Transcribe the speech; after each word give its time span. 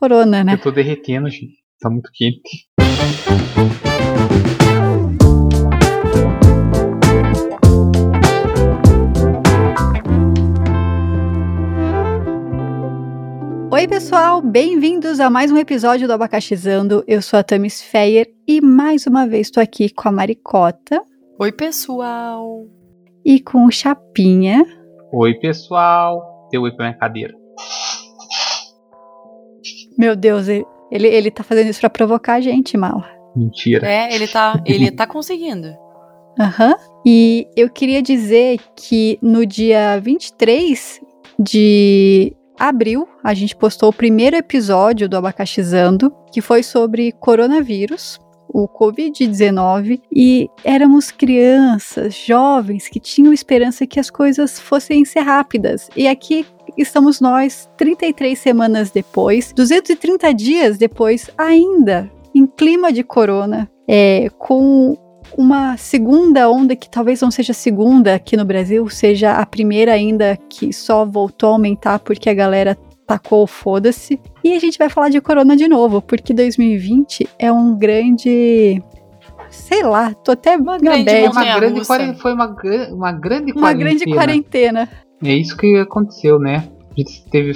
corona, 0.00 0.42
né? 0.42 0.54
Eu 0.54 0.58
tô 0.58 0.70
derretendo, 0.70 1.28
gente. 1.28 1.60
Tá 1.78 1.90
muito 1.90 2.10
quente. 2.10 2.68
Oi, 13.70 13.86
pessoal, 13.86 14.40
bem-vindos 14.40 15.20
a 15.20 15.28
mais 15.28 15.52
um 15.52 15.56
episódio 15.58 16.06
do 16.06 16.14
Abacaxizando. 16.14 17.04
Eu 17.06 17.20
sou 17.20 17.38
a 17.38 17.42
Tamis 17.42 17.82
Feyer 17.82 18.26
e 18.48 18.60
mais 18.60 19.06
uma 19.06 19.26
vez 19.26 19.48
estou 19.48 19.62
aqui 19.62 19.90
com 19.90 20.08
a 20.08 20.12
Maricota. 20.12 21.02
Oi, 21.38 21.52
pessoal. 21.52 22.66
E 23.24 23.38
com 23.38 23.66
o 23.66 23.70
Chapinha. 23.70 24.64
Oi, 25.12 25.34
pessoal. 25.34 26.48
Deu 26.50 26.62
oi 26.62 26.72
pra 26.72 26.86
minha 26.86 26.98
cadeira. 26.98 27.39
Meu 30.00 30.16
Deus, 30.16 30.48
ele, 30.48 30.64
ele, 30.90 31.08
ele 31.08 31.30
tá 31.30 31.44
fazendo 31.44 31.68
isso 31.68 31.80
pra 31.80 31.90
provocar 31.90 32.36
a 32.36 32.40
gente, 32.40 32.74
Mala. 32.74 33.06
Mentira. 33.36 33.86
É, 33.86 34.14
ele 34.14 34.26
tá, 34.26 34.58
ele 34.64 34.90
tá 34.90 35.06
conseguindo. 35.06 35.76
Aham. 36.40 36.70
Uhum. 36.70 36.74
E 37.04 37.46
eu 37.54 37.68
queria 37.68 38.00
dizer 38.00 38.58
que 38.74 39.18
no 39.20 39.44
dia 39.44 40.00
23 40.00 41.02
de 41.38 42.34
abril, 42.58 43.06
a 43.22 43.34
gente 43.34 43.54
postou 43.54 43.90
o 43.90 43.92
primeiro 43.92 44.36
episódio 44.36 45.06
do 45.06 45.18
Abacaxizando, 45.18 46.10
que 46.32 46.40
foi 46.40 46.62
sobre 46.62 47.12
coronavírus, 47.12 48.18
o 48.48 48.66
Covid-19, 48.66 50.00
e 50.10 50.48
éramos 50.64 51.10
crianças, 51.10 52.14
jovens, 52.14 52.88
que 52.88 52.98
tinham 52.98 53.34
esperança 53.34 53.86
que 53.86 54.00
as 54.00 54.10
coisas 54.10 54.58
fossem 54.58 55.04
ser 55.04 55.20
rápidas. 55.20 55.88
E 55.94 56.08
aqui 56.08 56.46
estamos 56.76 57.20
nós, 57.20 57.68
33 57.76 58.38
semanas 58.38 58.90
depois, 58.90 59.52
230 59.52 60.32
dias 60.34 60.78
depois, 60.78 61.30
ainda 61.36 62.10
em 62.34 62.46
clima 62.46 62.92
de 62.92 63.02
corona, 63.02 63.70
é, 63.88 64.28
com 64.38 64.96
uma 65.36 65.76
segunda 65.76 66.48
onda 66.50 66.74
que 66.74 66.88
talvez 66.90 67.20
não 67.20 67.30
seja 67.30 67.52
a 67.52 67.54
segunda 67.54 68.14
aqui 68.14 68.36
no 68.36 68.44
Brasil, 68.44 68.88
seja 68.88 69.32
a 69.32 69.46
primeira 69.46 69.92
ainda 69.92 70.36
que 70.48 70.72
só 70.72 71.04
voltou 71.04 71.50
a 71.50 71.52
aumentar 71.52 71.98
porque 71.98 72.28
a 72.28 72.34
galera 72.34 72.76
tacou 73.06 73.46
foda-se. 73.46 74.20
E 74.44 74.52
a 74.52 74.58
gente 74.58 74.78
vai 74.78 74.88
falar 74.88 75.08
de 75.08 75.20
corona 75.20 75.56
de 75.56 75.68
novo, 75.68 76.00
porque 76.00 76.32
2020 76.32 77.28
é 77.38 77.52
um 77.52 77.76
grande 77.76 78.82
sei 79.50 79.82
lá, 79.82 80.14
tô 80.14 80.30
até 80.30 80.56
uma 80.56 80.78
grande, 80.78 81.10
uma 81.24 81.58
grande 81.58 81.84
foi 82.14 82.32
uma, 82.32 82.46
uma 82.92 83.12
grande 83.12 83.52
uma 83.52 83.72
grande 83.72 84.04
quarentena. 84.04 84.88
É 85.22 85.34
isso 85.34 85.56
que 85.56 85.76
aconteceu, 85.76 86.38
né? 86.38 86.68
A 86.90 86.94
gente 87.00 87.24
teve 87.30 87.52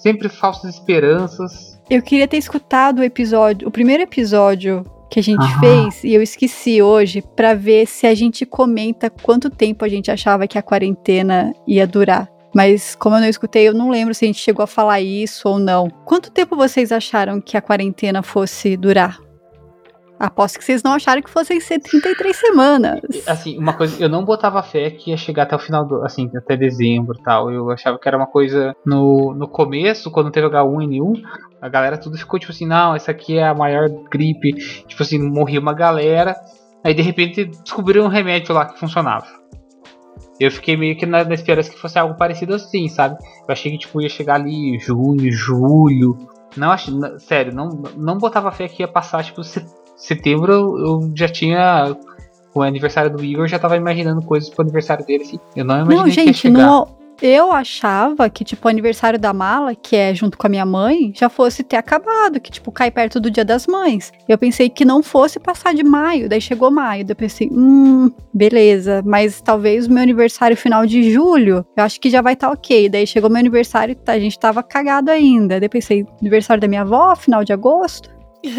sempre 0.00 0.28
falsas 0.28 0.74
esperanças. 0.74 1.80
Eu 1.88 2.02
queria 2.02 2.26
ter 2.26 2.38
escutado 2.38 2.98
o 2.98 3.04
episódio, 3.04 3.68
o 3.68 3.70
primeiro 3.70 4.02
episódio 4.02 4.84
que 5.10 5.20
a 5.20 5.22
gente 5.22 5.46
fez 5.60 6.02
e 6.02 6.12
eu 6.12 6.22
esqueci 6.22 6.82
hoje 6.82 7.22
para 7.22 7.54
ver 7.54 7.86
se 7.86 8.06
a 8.06 8.14
gente 8.14 8.44
comenta 8.44 9.08
quanto 9.08 9.48
tempo 9.48 9.84
a 9.84 9.88
gente 9.88 10.10
achava 10.10 10.48
que 10.48 10.58
a 10.58 10.62
quarentena 10.62 11.54
ia 11.66 11.86
durar. 11.86 12.28
Mas 12.54 12.94
como 12.94 13.16
eu 13.16 13.20
não 13.20 13.28
escutei, 13.28 13.68
eu 13.68 13.74
não 13.74 13.90
lembro 13.90 14.14
se 14.14 14.24
a 14.24 14.28
gente 14.28 14.40
chegou 14.40 14.62
a 14.62 14.66
falar 14.66 15.00
isso 15.00 15.48
ou 15.48 15.58
não. 15.58 15.88
Quanto 16.04 16.30
tempo 16.30 16.56
vocês 16.56 16.92
acharam 16.92 17.40
que 17.40 17.56
a 17.56 17.62
quarentena 17.62 18.22
fosse 18.22 18.76
durar? 18.76 19.23
Aposto 20.24 20.58
que 20.58 20.64
vocês 20.64 20.82
não 20.82 20.94
acharam 20.94 21.20
que 21.20 21.28
fossem 21.28 21.60
ser 21.60 21.78
33 21.80 22.34
semanas. 22.34 23.00
Assim, 23.26 23.58
uma 23.58 23.74
coisa, 23.74 24.02
eu 24.02 24.08
não 24.08 24.24
botava 24.24 24.62
fé 24.62 24.90
que 24.90 25.10
ia 25.10 25.18
chegar 25.18 25.42
até 25.42 25.54
o 25.54 25.58
final 25.58 25.86
do, 25.86 26.02
assim, 26.02 26.30
até 26.34 26.56
dezembro 26.56 27.18
tal. 27.22 27.50
Eu 27.50 27.70
achava 27.70 27.98
que 27.98 28.08
era 28.08 28.16
uma 28.16 28.26
coisa 28.26 28.74
no, 28.86 29.34
no 29.34 29.46
começo, 29.46 30.10
quando 30.10 30.30
teve 30.30 30.48
H1N1, 30.48 31.22
a 31.60 31.68
galera 31.68 31.98
tudo 31.98 32.16
ficou 32.16 32.40
tipo 32.40 32.52
assim, 32.52 32.66
não, 32.66 32.94
essa 32.94 33.10
aqui 33.10 33.36
é 33.36 33.46
a 33.46 33.54
maior 33.54 33.90
gripe. 34.10 34.54
Tipo 34.86 35.02
assim, 35.02 35.18
morria 35.18 35.60
uma 35.60 35.74
galera. 35.74 36.34
Aí 36.82 36.94
de 36.94 37.02
repente 37.02 37.44
descobriram 37.44 38.06
um 38.06 38.08
remédio 38.08 38.54
lá 38.54 38.64
que 38.64 38.78
funcionava. 38.78 39.26
Eu 40.40 40.50
fiquei 40.50 40.76
meio 40.76 40.96
que 40.96 41.04
na, 41.04 41.22
na 41.22 41.34
esperança 41.34 41.70
que 41.70 41.78
fosse 41.78 41.98
algo 41.98 42.16
parecido 42.16 42.54
assim, 42.54 42.88
sabe? 42.88 43.18
Eu 43.46 43.52
achei 43.52 43.72
que 43.72 43.78
tipo 43.78 44.00
ia 44.00 44.08
chegar 44.08 44.36
ali 44.36 44.78
junho, 44.78 45.30
julho. 45.30 46.16
Não 46.56 46.70
achei, 46.70 46.94
sério, 47.18 47.54
não, 47.54 47.68
não 47.96 48.16
botava 48.16 48.50
fé 48.50 48.68
que 48.68 48.82
ia 48.82 48.88
passar 48.88 49.22
tipo 49.22 49.42
setembro 49.96 50.78
eu 50.78 51.12
já 51.14 51.28
tinha. 51.28 51.96
Com 52.52 52.60
o 52.60 52.62
aniversário 52.62 53.10
do 53.10 53.24
Igor, 53.24 53.48
já 53.48 53.58
tava 53.58 53.76
imaginando 53.76 54.22
coisas 54.22 54.48
pro 54.48 54.62
aniversário 54.62 55.04
dele, 55.04 55.24
assim. 55.24 55.40
Eu 55.56 55.64
não 55.64 55.74
imaginei 55.74 55.96
não, 55.96 56.08
gente, 56.08 56.22
que 56.22 56.28
ia 56.28 56.32
chegar. 56.34 56.66
No, 56.68 56.86
eu 57.22 57.52
achava 57.52 58.28
que, 58.28 58.44
tipo, 58.44 58.66
o 58.66 58.70
aniversário 58.70 59.18
da 59.18 59.32
mala, 59.32 59.74
que 59.74 59.94
é 59.94 60.14
junto 60.14 60.36
com 60.36 60.46
a 60.46 60.50
minha 60.50 60.66
mãe, 60.66 61.12
já 61.14 61.28
fosse 61.28 61.62
ter 61.62 61.76
acabado, 61.76 62.40
que, 62.40 62.50
tipo, 62.50 62.72
cai 62.72 62.90
perto 62.90 63.20
do 63.20 63.30
dia 63.30 63.44
das 63.44 63.66
mães. 63.66 64.12
Eu 64.28 64.36
pensei 64.36 64.68
que 64.68 64.84
não 64.84 65.02
fosse 65.02 65.38
passar 65.38 65.74
de 65.74 65.84
maio, 65.84 66.28
daí 66.28 66.40
chegou 66.40 66.70
maio, 66.70 67.04
daí 67.04 67.12
eu 67.12 67.16
pensei, 67.16 67.48
hum, 67.50 68.10
beleza, 68.32 69.02
mas 69.04 69.40
talvez 69.40 69.86
o 69.86 69.92
meu 69.92 70.02
aniversário 70.02 70.56
final 70.56 70.84
de 70.86 71.10
julho, 71.12 71.64
eu 71.76 71.84
acho 71.84 72.00
que 72.00 72.10
já 72.10 72.20
vai 72.20 72.34
estar 72.34 72.48
tá 72.48 72.52
ok. 72.52 72.88
Daí 72.88 73.06
chegou 73.06 73.30
meu 73.30 73.38
aniversário, 73.38 73.94
tá, 73.94 74.12
a 74.12 74.18
gente 74.18 74.38
tava 74.38 74.62
cagado 74.62 75.10
ainda. 75.10 75.60
Daí 75.60 75.66
eu 75.66 75.70
pensei, 75.70 76.06
aniversário 76.20 76.60
da 76.60 76.68
minha 76.68 76.82
avó, 76.82 77.14
final 77.14 77.44
de 77.44 77.52
agosto 77.52 78.13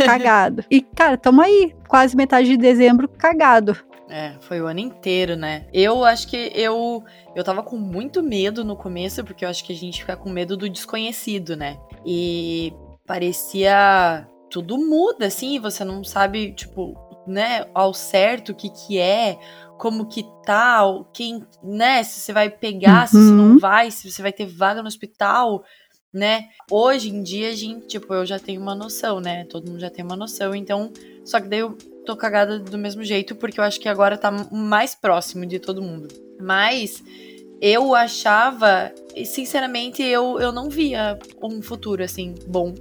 cagado. 0.06 0.64
E, 0.70 0.82
cara, 0.82 1.18
tamo 1.18 1.42
aí, 1.42 1.76
quase 1.88 2.16
metade 2.16 2.48
de 2.48 2.58
dezembro 2.58 3.08
cagado. 3.08 3.78
É, 4.08 4.34
foi 4.42 4.62
o 4.62 4.68
ano 4.68 4.80
inteiro, 4.80 5.36
né? 5.36 5.66
Eu 5.74 6.06
acho 6.06 6.28
que 6.28 6.52
eu 6.54 7.04
eu 7.36 7.44
tava 7.44 7.64
com 7.64 7.76
muito 7.76 8.22
medo 8.22 8.64
no 8.64 8.76
começo, 8.76 9.24
porque 9.24 9.44
eu 9.44 9.50
acho 9.50 9.64
que 9.64 9.74
a 9.74 9.76
gente 9.76 10.02
fica 10.02 10.16
com 10.16 10.30
medo 10.30 10.56
do 10.56 10.70
desconhecido, 10.70 11.56
né? 11.56 11.78
E 12.06 12.72
parecia 13.06 14.28
tudo 14.50 14.78
muda 14.78 15.26
assim, 15.26 15.60
você 15.60 15.84
não 15.84 16.04
sabe, 16.04 16.54
tipo, 16.54 16.94
né, 17.28 17.66
ao 17.74 17.94
certo 17.94 18.52
o 18.52 18.56
que 18.56 18.70
que 18.70 18.98
é, 19.00 19.38
como 19.78 20.06
que 20.08 20.24
tá, 20.46 20.82
quem, 21.12 21.46
né, 21.64 22.04
se 22.04 22.20
você 22.20 22.32
vai 22.32 22.50
pegar, 22.50 23.02
uhum. 23.02 23.08
se 23.08 23.14
você 23.14 23.32
não 23.32 23.60
vai, 23.60 23.92
se 23.92 24.10
você 24.10 24.22
vai 24.22 24.32
ter 24.32 24.46
vaga 24.46 24.82
no 24.82 24.88
hospital 24.88 25.64
né? 26.16 26.46
Hoje 26.72 27.10
em 27.10 27.22
dia, 27.22 27.50
a 27.50 27.54
gente, 27.54 27.88
tipo, 27.88 28.14
eu 28.14 28.26
já 28.26 28.40
tenho 28.40 28.62
uma 28.62 28.74
noção, 28.74 29.20
né? 29.20 29.44
Todo 29.50 29.70
mundo 29.70 29.82
já 29.82 29.90
tem 29.90 30.04
uma 30.04 30.16
noção, 30.16 30.56
então. 30.56 30.92
Só 31.26 31.42
que 31.42 31.50
daí 31.50 31.60
eu 31.60 31.78
tô 32.06 32.16
cagada 32.16 32.58
do 32.58 32.78
mesmo 32.78 33.04
jeito, 33.04 33.36
porque 33.36 33.60
eu 33.60 33.64
acho 33.64 33.80
que 33.80 33.90
agora 33.90 34.18
tá 34.18 34.32
mais 34.50 34.96
próximo 34.96 35.46
de 35.46 35.60
todo 35.60 35.82
mundo. 35.82 36.08
Mas 36.42 37.04
eu 37.62 37.94
achava, 37.94 38.94
sinceramente, 39.26 40.02
eu, 40.02 40.40
eu 40.40 40.54
não 40.54 40.70
via 40.70 41.20
um 41.44 41.62
futuro 41.62 42.02
assim, 42.02 42.34
bom. 42.48 42.74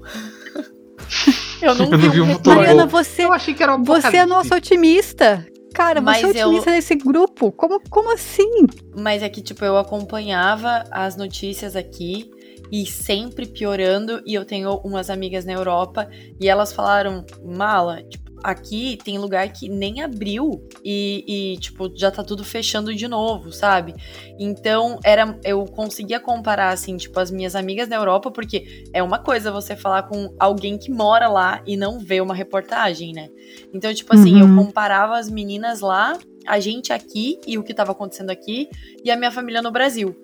eu 1.60 1.74
não, 1.74 1.90
eu 1.90 1.98
vi, 1.98 2.20
um 2.20 2.34
futuro. 2.34 2.56
Mariana, 2.56 2.86
você, 2.86 3.24
eu 3.24 3.32
achei 3.32 3.52
que 3.52 3.64
era 3.64 3.74
um 3.74 3.82
você 3.82 4.16
é 4.16 4.26
nosso 4.26 4.54
otimista. 4.54 5.44
Cara, 5.74 6.00
Mas 6.00 6.20
você 6.20 6.38
é 6.38 6.46
otimista 6.46 6.70
eu... 6.70 6.74
nesse 6.74 6.94
grupo? 6.94 7.50
Como, 7.50 7.80
como 7.90 8.14
assim? 8.14 8.64
Mas 8.96 9.24
é 9.24 9.28
que, 9.28 9.42
tipo, 9.42 9.64
eu 9.64 9.76
acompanhava 9.76 10.84
as 10.88 11.16
notícias 11.16 11.74
aqui 11.74 12.30
e 12.70 12.86
sempre 12.86 13.46
piorando. 13.46 14.22
E 14.26 14.34
eu 14.34 14.44
tenho 14.44 14.74
umas 14.84 15.10
amigas 15.10 15.44
na 15.44 15.52
Europa 15.52 16.08
e 16.40 16.48
elas 16.48 16.72
falaram: 16.72 17.24
Mala, 17.42 18.02
tipo, 18.02 18.24
aqui 18.44 18.98
tem 19.02 19.18
lugar 19.18 19.50
que 19.50 19.70
nem 19.70 20.02
abriu 20.02 20.68
e, 20.84 21.54
e, 21.54 21.58
tipo, 21.58 21.90
já 21.96 22.10
tá 22.10 22.22
tudo 22.22 22.44
fechando 22.44 22.94
de 22.94 23.08
novo, 23.08 23.50
sabe? 23.50 23.94
Então, 24.38 25.00
era 25.02 25.38
eu 25.42 25.64
conseguia 25.64 26.20
comparar, 26.20 26.68
assim, 26.68 26.98
tipo, 26.98 27.18
as 27.18 27.30
minhas 27.30 27.56
amigas 27.56 27.88
na 27.88 27.96
Europa, 27.96 28.30
porque 28.30 28.84
é 28.92 29.02
uma 29.02 29.18
coisa 29.18 29.50
você 29.50 29.74
falar 29.74 30.02
com 30.04 30.34
alguém 30.38 30.76
que 30.76 30.90
mora 30.90 31.26
lá 31.26 31.62
e 31.66 31.74
não 31.74 31.98
vê 31.98 32.20
uma 32.20 32.34
reportagem, 32.34 33.14
né? 33.14 33.30
Então, 33.72 33.92
tipo 33.94 34.14
assim, 34.14 34.34
uhum. 34.42 34.58
eu 34.58 34.64
comparava 34.64 35.16
as 35.16 35.30
meninas 35.30 35.80
lá, 35.80 36.18
a 36.46 36.60
gente 36.60 36.92
aqui 36.92 37.40
e 37.46 37.56
o 37.56 37.62
que 37.62 37.72
tava 37.72 37.92
acontecendo 37.92 38.28
aqui, 38.28 38.68
e 39.02 39.10
a 39.10 39.16
minha 39.16 39.30
família 39.30 39.62
no 39.62 39.70
Brasil. 39.70 40.14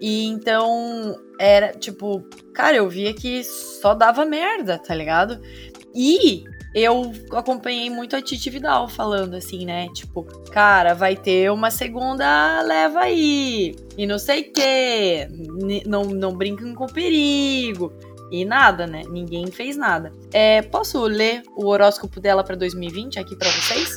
E 0.00 0.26
então 0.26 1.16
era 1.38 1.72
tipo, 1.72 2.22
cara, 2.52 2.76
eu 2.76 2.88
via 2.88 3.14
que 3.14 3.42
só 3.44 3.94
dava 3.94 4.24
merda, 4.24 4.78
tá 4.78 4.94
ligado? 4.94 5.40
E 5.94 6.44
eu 6.74 7.10
acompanhei 7.32 7.88
muito 7.88 8.14
a 8.14 8.20
Titi 8.20 8.50
Vidal 8.50 8.86
falando 8.86 9.34
assim, 9.34 9.64
né? 9.64 9.88
Tipo, 9.94 10.24
cara, 10.50 10.92
vai 10.92 11.16
ter 11.16 11.50
uma 11.50 11.70
segunda 11.70 12.60
leva 12.60 13.00
aí. 13.00 13.74
E 13.96 14.06
não 14.06 14.18
sei 14.18 14.42
o 14.42 14.52
quê. 14.52 15.26
Não, 15.86 16.04
não 16.04 16.36
brincam 16.36 16.74
com 16.74 16.86
perigo. 16.86 17.92
E 18.30 18.44
nada, 18.44 18.86
né? 18.86 19.04
Ninguém 19.08 19.46
fez 19.46 19.76
nada. 19.76 20.12
É, 20.32 20.60
posso 20.60 21.02
ler 21.04 21.42
o 21.56 21.66
horóscopo 21.66 22.20
dela 22.20 22.44
para 22.44 22.56
2020 22.56 23.18
aqui 23.18 23.34
para 23.36 23.48
vocês? 23.48 23.96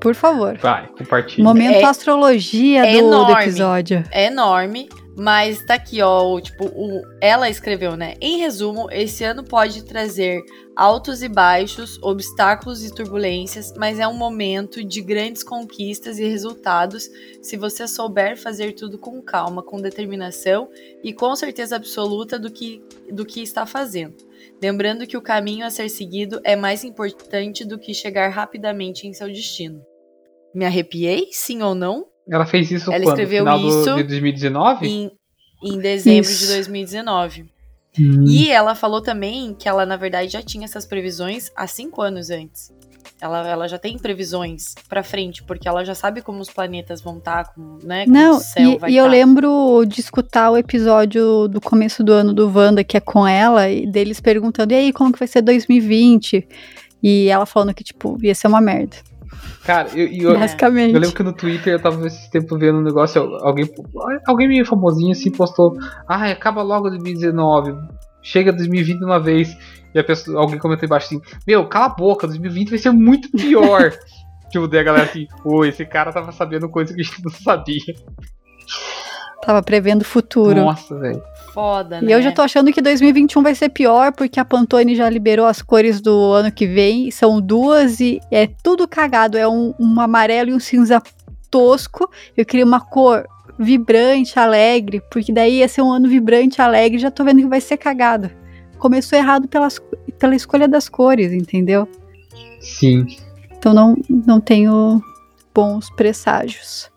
Por 0.00 0.14
favor. 0.14 0.56
Vai, 0.58 0.88
compartilha. 0.96 1.44
Momento 1.44 1.76
é, 1.76 1.84
astrologia 1.84 2.86
é 2.86 2.92
do, 2.92 2.98
enorme, 2.98 3.34
do 3.34 3.40
episódio. 3.40 4.04
É 4.10 4.26
enorme. 4.26 4.88
Mas 5.14 5.62
tá 5.66 5.74
aqui, 5.74 6.00
ó, 6.00 6.40
tipo, 6.40 6.64
o, 6.64 7.02
ela 7.20 7.50
escreveu, 7.50 7.96
né? 7.96 8.14
Em 8.18 8.38
resumo, 8.38 8.88
esse 8.90 9.22
ano 9.22 9.44
pode 9.44 9.84
trazer 9.84 10.42
altos 10.74 11.22
e 11.22 11.28
baixos, 11.28 11.98
obstáculos 12.02 12.82
e 12.82 12.94
turbulências, 12.94 13.74
mas 13.76 13.98
é 13.98 14.08
um 14.08 14.16
momento 14.16 14.82
de 14.82 15.02
grandes 15.02 15.42
conquistas 15.42 16.18
e 16.18 16.24
resultados 16.24 17.10
se 17.42 17.58
você 17.58 17.86
souber 17.86 18.38
fazer 18.38 18.72
tudo 18.72 18.98
com 18.98 19.20
calma, 19.20 19.62
com 19.62 19.82
determinação 19.82 20.70
e 21.04 21.12
com 21.12 21.36
certeza 21.36 21.76
absoluta 21.76 22.38
do 22.38 22.50
que, 22.50 22.82
do 23.10 23.26
que 23.26 23.42
está 23.42 23.66
fazendo. 23.66 24.16
Lembrando 24.62 25.06
que 25.06 25.16
o 25.16 25.22
caminho 25.22 25.66
a 25.66 25.70
ser 25.70 25.90
seguido 25.90 26.40
é 26.42 26.56
mais 26.56 26.84
importante 26.84 27.66
do 27.66 27.78
que 27.78 27.92
chegar 27.92 28.28
rapidamente 28.28 29.06
em 29.06 29.12
seu 29.12 29.28
destino. 29.28 29.84
Me 30.54 30.64
arrepiei, 30.64 31.28
sim 31.32 31.62
ou 31.62 31.74
não? 31.74 32.11
Ela 32.30 32.46
fez 32.46 32.70
isso 32.70 32.90
Ela 32.92 33.02
quando? 33.04 33.18
escreveu 33.18 33.44
Final 33.44 33.58
isso 33.58 33.84
do, 33.84 33.96
de 33.96 34.02
2019? 34.04 34.86
Em, 34.86 35.10
em 35.62 35.78
dezembro 35.78 36.30
Isso. 36.30 36.46
de 36.46 36.52
2019. 36.54 37.46
Hum. 37.98 38.24
E 38.26 38.50
ela 38.50 38.74
falou 38.74 39.02
também 39.02 39.54
que 39.54 39.68
ela, 39.68 39.84
na 39.84 39.96
verdade, 39.96 40.32
já 40.32 40.42
tinha 40.42 40.64
essas 40.64 40.86
previsões 40.86 41.50
há 41.54 41.66
cinco 41.66 42.00
anos 42.00 42.30
antes. 42.30 42.72
Ela, 43.20 43.48
ela 43.48 43.68
já 43.68 43.78
tem 43.78 43.96
previsões 43.98 44.74
pra 44.88 45.02
frente, 45.02 45.44
porque 45.44 45.68
ela 45.68 45.84
já 45.84 45.94
sabe 45.94 46.22
como 46.22 46.40
os 46.40 46.50
planetas 46.50 47.00
vão 47.00 47.18
estar, 47.18 47.52
como, 47.54 47.78
né? 47.84 48.04
Como 48.04 48.16
Não, 48.16 48.36
o 48.36 48.40
céu 48.40 48.72
e, 48.72 48.78
vai 48.78 48.90
e 48.90 48.96
eu 48.96 49.04
tá. 49.04 49.10
lembro 49.10 49.84
de 49.86 50.00
escutar 50.00 50.50
o 50.50 50.56
episódio 50.56 51.46
do 51.46 51.60
começo 51.60 52.02
do 52.02 52.12
ano 52.12 52.32
do 52.32 52.50
Wanda, 52.52 52.82
que 52.82 52.96
é 52.96 53.00
com 53.00 53.24
ela, 53.26 53.68
e 53.68 53.86
deles 53.86 54.20
perguntando, 54.20 54.72
e 54.72 54.76
aí, 54.76 54.92
como 54.92 55.12
que 55.12 55.20
vai 55.20 55.28
ser 55.28 55.40
2020? 55.42 56.48
E 57.00 57.28
ela 57.28 57.46
falando 57.46 57.74
que, 57.74 57.84
tipo, 57.84 58.18
ia 58.22 58.34
ser 58.34 58.48
uma 58.48 58.60
merda. 58.60 58.96
Cara, 59.64 59.88
eu, 59.94 60.08
eu, 60.08 60.38
basicamente. 60.38 60.94
eu 60.94 61.00
lembro 61.00 61.16
que 61.16 61.22
no 61.22 61.32
Twitter 61.32 61.74
eu 61.74 61.80
tava 61.80 62.04
esse 62.06 62.30
tempo 62.30 62.58
vendo 62.58 62.78
um 62.78 62.82
negócio, 62.82 63.22
alguém, 63.40 63.68
alguém 64.26 64.48
meio 64.48 64.66
famosinho 64.66 65.12
assim 65.12 65.30
postou, 65.30 65.76
ai, 66.08 66.32
acaba 66.32 66.62
logo 66.62 66.90
2019, 66.90 67.74
chega 68.22 68.52
2020 68.52 68.98
de 68.98 69.04
uma 69.04 69.20
vez. 69.20 69.56
E 69.94 69.98
a 69.98 70.04
pessoa, 70.04 70.40
alguém 70.40 70.58
comentou 70.58 70.86
embaixo 70.86 71.06
assim, 71.06 71.20
meu, 71.46 71.68
cala 71.68 71.86
a 71.86 71.90
boca, 71.90 72.26
2020 72.26 72.70
vai 72.70 72.78
ser 72.78 72.90
muito 72.90 73.30
pior. 73.30 73.92
tipo, 74.50 74.66
daí 74.66 74.80
a 74.80 74.84
galera 74.84 75.04
assim, 75.04 75.26
pô, 75.42 75.64
esse 75.64 75.84
cara 75.84 76.12
tava 76.12 76.32
sabendo 76.32 76.68
coisa 76.68 76.94
que 76.94 77.00
a 77.00 77.04
gente 77.04 77.22
não 77.22 77.30
sabia. 77.30 77.94
Tava 79.42 79.62
prevendo 79.62 80.02
o 80.02 80.04
futuro. 80.04 80.54
Nossa, 80.54 80.98
velho. 80.98 81.22
Foda, 81.52 82.00
né? 82.00 82.08
E 82.08 82.12
eu 82.12 82.22
já 82.22 82.32
tô 82.32 82.40
achando 82.40 82.72
que 82.72 82.80
2021 82.80 83.42
vai 83.42 83.54
ser 83.54 83.68
pior, 83.68 84.12
porque 84.12 84.40
a 84.40 84.44
Pantone 84.44 84.96
já 84.96 85.08
liberou 85.08 85.46
as 85.46 85.60
cores 85.60 86.00
do 86.00 86.32
ano 86.32 86.50
que 86.50 86.66
vem. 86.66 87.10
São 87.10 87.40
duas 87.40 88.00
e 88.00 88.20
é 88.30 88.46
tudo 88.46 88.88
cagado. 88.88 89.36
É 89.36 89.46
um, 89.46 89.74
um 89.78 90.00
amarelo 90.00 90.50
e 90.50 90.54
um 90.54 90.60
cinza 90.60 91.02
tosco. 91.50 92.10
Eu 92.36 92.46
queria 92.46 92.64
uma 92.64 92.80
cor 92.80 93.26
vibrante, 93.58 94.38
alegre, 94.38 95.02
porque 95.10 95.32
daí 95.32 95.58
ia 95.58 95.68
ser 95.68 95.82
um 95.82 95.92
ano 95.92 96.08
vibrante, 96.08 96.62
alegre. 96.62 96.98
Já 96.98 97.10
tô 97.10 97.22
vendo 97.22 97.42
que 97.42 97.46
vai 97.46 97.60
ser 97.60 97.76
cagado. 97.76 98.30
Começou 98.78 99.18
errado 99.18 99.46
pelas, 99.46 99.80
pela 100.18 100.34
escolha 100.34 100.66
das 100.66 100.88
cores, 100.88 101.32
entendeu? 101.32 101.86
Sim. 102.60 103.06
Então 103.52 103.74
não, 103.74 103.96
não 104.08 104.40
tenho 104.40 105.02
bons 105.54 105.90
presságios. 105.90 106.91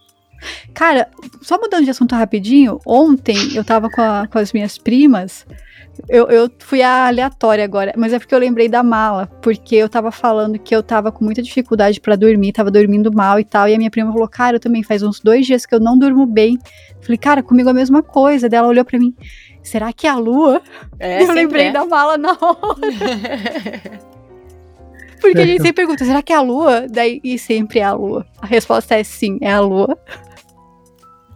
Cara, 0.74 1.07
só 1.42 1.57
mudando 1.57 1.83
de 1.86 1.89
assunto 1.92 2.15
rapidinho, 2.15 2.80
ontem 2.86 3.56
eu 3.56 3.63
tava 3.63 3.89
com, 3.89 4.01
a- 4.01 4.27
com 4.31 4.38
as 4.39 4.51
minhas 4.53 4.77
primas. 4.77 5.45
Eu, 6.09 6.27
eu 6.27 6.51
fui 6.59 6.81
a 6.81 7.07
aleatória 7.07 7.63
agora, 7.63 7.94
mas 7.95 8.12
é 8.12 8.19
porque 8.19 8.36
eu 8.36 8.39
lembrei 8.39 8.68
da 8.68 8.83
mala, 8.83 9.27
porque 9.42 9.75
eu 9.77 9.88
tava 9.88 10.12
falando 10.12 10.59
que 10.59 10.75
eu 10.75 10.83
tava 10.83 11.09
com 11.09 11.24
muita 11.24 11.42
dificuldade 11.42 12.01
pra 12.01 12.18
dormir, 12.18 12.51
tava 12.51 12.69
dormindo 12.69 13.13
mal 13.13 13.39
e 13.39 13.45
tal, 13.45 13.69
e 13.69 13.74
a 13.74 13.77
minha 13.77 13.89
prima 13.89 14.12
falou, 14.12 14.27
cara, 14.27 14.57
eu 14.57 14.59
também 14.59 14.83
faz 14.83 15.01
uns 15.01 15.21
dois 15.21 15.45
dias 15.45 15.65
que 15.65 15.74
eu 15.74 15.80
não 15.80 15.97
durmo 15.97 16.25
bem. 16.25 16.59
Falei, 17.01 17.18
cara, 17.18 17.42
comigo 17.42 17.69
é 17.69 17.71
a 17.71 17.75
mesma 17.75 18.03
coisa. 18.03 18.50
Daí 18.50 18.57
ela 18.57 18.68
olhou 18.68 18.83
pra 18.83 19.00
mim, 19.00 19.15
será 19.63 19.94
que 19.94 20.06
é 20.06 20.09
a 20.09 20.18
lua? 20.18 20.62
É, 21.00 21.24
eu 21.24 21.31
lembrei 21.31 21.68
é. 21.68 21.71
da 21.71 21.86
mala 21.86 22.18
na 22.18 22.31
hora. 22.31 22.75
Porque 25.21 25.39
a 25.39 25.45
gente 25.45 25.57
sempre 25.62 25.74
pergunta, 25.74 26.03
será 26.06 26.21
que 26.21 26.33
é 26.33 26.36
a 26.36 26.42
lua? 26.42 26.88
Daí, 26.89 27.19
e 27.24 27.39
sempre 27.39 27.80
é 27.80 27.83
a 27.83 27.94
lua. 27.94 28.25
A 28.42 28.45
resposta 28.45 28.95
é 28.95 29.03
sim, 29.03 29.38
é 29.42 29.51
a 29.51 29.59
lua. 29.59 29.97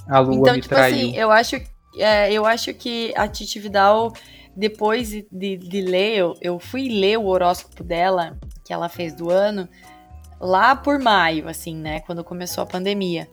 A 0.10 0.20
lua 0.20 0.36
Então, 0.38 0.54
me 0.56 0.62
tipo 0.62 0.74
traiu. 0.76 0.96
assim, 1.10 1.16
eu 1.16 1.32
acho, 1.32 1.56
é, 1.98 2.32
eu 2.34 2.46
acho 2.46 2.74
que 2.74 3.14
a 3.16 3.28
Titi 3.28 3.60
Vidal, 3.60 4.12
depois 4.56 5.10
de, 5.10 5.28
de, 5.32 5.58
de 5.58 5.82
ler, 5.82 6.18
eu, 6.18 6.36
eu 6.42 6.60
fui 6.60 6.90
ler 6.90 7.18
o 7.18 7.26
horóscopo 7.28 7.84
dela, 7.84 8.38
que 8.66 8.74
ela 8.74 8.90
fez 8.90 9.14
do 9.14 9.30
ano, 9.30 9.68
lá 10.40 10.76
por 10.76 11.00
maio, 11.00 11.48
assim, 11.48 11.76
né? 11.76 12.00
Quando 12.02 12.24
começou 12.24 12.64
a 12.64 12.68
pandemia. 12.68 13.30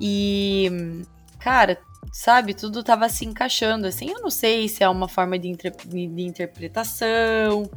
E, 0.00 1.02
cara, 1.38 1.78
sabe, 2.12 2.54
tudo 2.54 2.82
tava 2.82 3.08
se 3.08 3.24
encaixando, 3.24 3.86
assim. 3.86 4.10
Eu 4.10 4.20
não 4.20 4.30
sei 4.30 4.68
se 4.68 4.82
é 4.82 4.88
uma 4.88 5.08
forma 5.08 5.38
de, 5.38 5.48
inter- 5.48 5.76
de- 5.86 6.06
de 6.08 6.22
interpretação, 6.22 7.68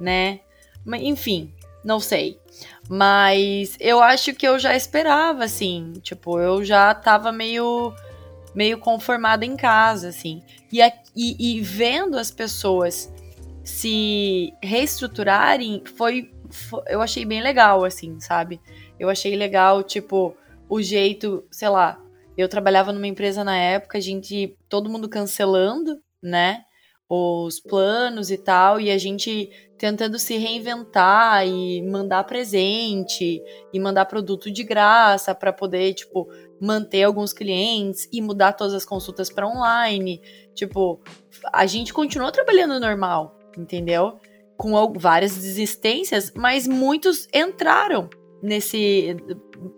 né? 0.00 0.40
Mas, 0.84 1.02
enfim, 1.02 1.52
não 1.84 2.00
sei. 2.00 2.38
Mas 2.88 3.76
eu 3.80 4.02
acho 4.02 4.34
que 4.34 4.46
eu 4.46 4.58
já 4.58 4.74
esperava, 4.76 5.44
assim. 5.44 5.92
Tipo, 6.02 6.38
eu 6.38 6.64
já 6.64 6.94
tava 6.94 7.32
meio, 7.32 7.94
meio 8.54 8.78
conformada 8.78 9.44
em 9.44 9.56
casa, 9.56 10.08
assim. 10.08 10.42
E, 10.72 10.80
e, 11.16 11.56
e 11.58 11.60
vendo 11.60 12.18
as 12.18 12.30
pessoas 12.30 13.12
se 13.64 14.52
reestruturarem, 14.62 15.82
foi, 15.96 16.30
fo- 16.50 16.82
Eu 16.86 17.00
achei 17.00 17.24
bem 17.24 17.42
legal, 17.42 17.84
assim, 17.84 18.18
sabe? 18.20 18.60
Eu 18.98 19.08
achei 19.08 19.36
legal, 19.36 19.82
tipo, 19.82 20.36
o 20.68 20.80
jeito, 20.82 21.44
sei 21.50 21.68
lá. 21.68 21.98
Eu 22.36 22.48
trabalhava 22.48 22.92
numa 22.92 23.06
empresa 23.06 23.44
na 23.44 23.56
época, 23.56 23.98
a 23.98 24.00
gente. 24.00 24.56
Todo 24.68 24.88
mundo 24.90 25.08
cancelando, 25.08 26.00
né? 26.22 26.64
Os 27.14 27.60
planos 27.60 28.30
e 28.30 28.38
tal, 28.38 28.80
e 28.80 28.90
a 28.90 28.96
gente 28.96 29.50
tentando 29.76 30.18
se 30.18 30.38
reinventar 30.38 31.46
e 31.46 31.82
mandar 31.82 32.24
presente 32.24 33.42
e 33.70 33.78
mandar 33.78 34.06
produto 34.06 34.50
de 34.50 34.64
graça 34.64 35.34
para 35.34 35.52
poder, 35.52 35.92
tipo, 35.92 36.26
manter 36.58 37.02
alguns 37.02 37.34
clientes 37.34 38.08
e 38.10 38.22
mudar 38.22 38.54
todas 38.54 38.72
as 38.72 38.86
consultas 38.86 39.28
para 39.28 39.46
online. 39.46 40.22
Tipo, 40.54 41.02
a 41.52 41.66
gente 41.66 41.92
continuou 41.92 42.32
trabalhando 42.32 42.80
normal, 42.80 43.38
entendeu? 43.58 44.18
Com 44.56 44.72
várias 44.94 45.34
desistências, 45.34 46.32
mas 46.34 46.66
muitos 46.66 47.28
entraram 47.30 48.08
nesse. 48.42 49.14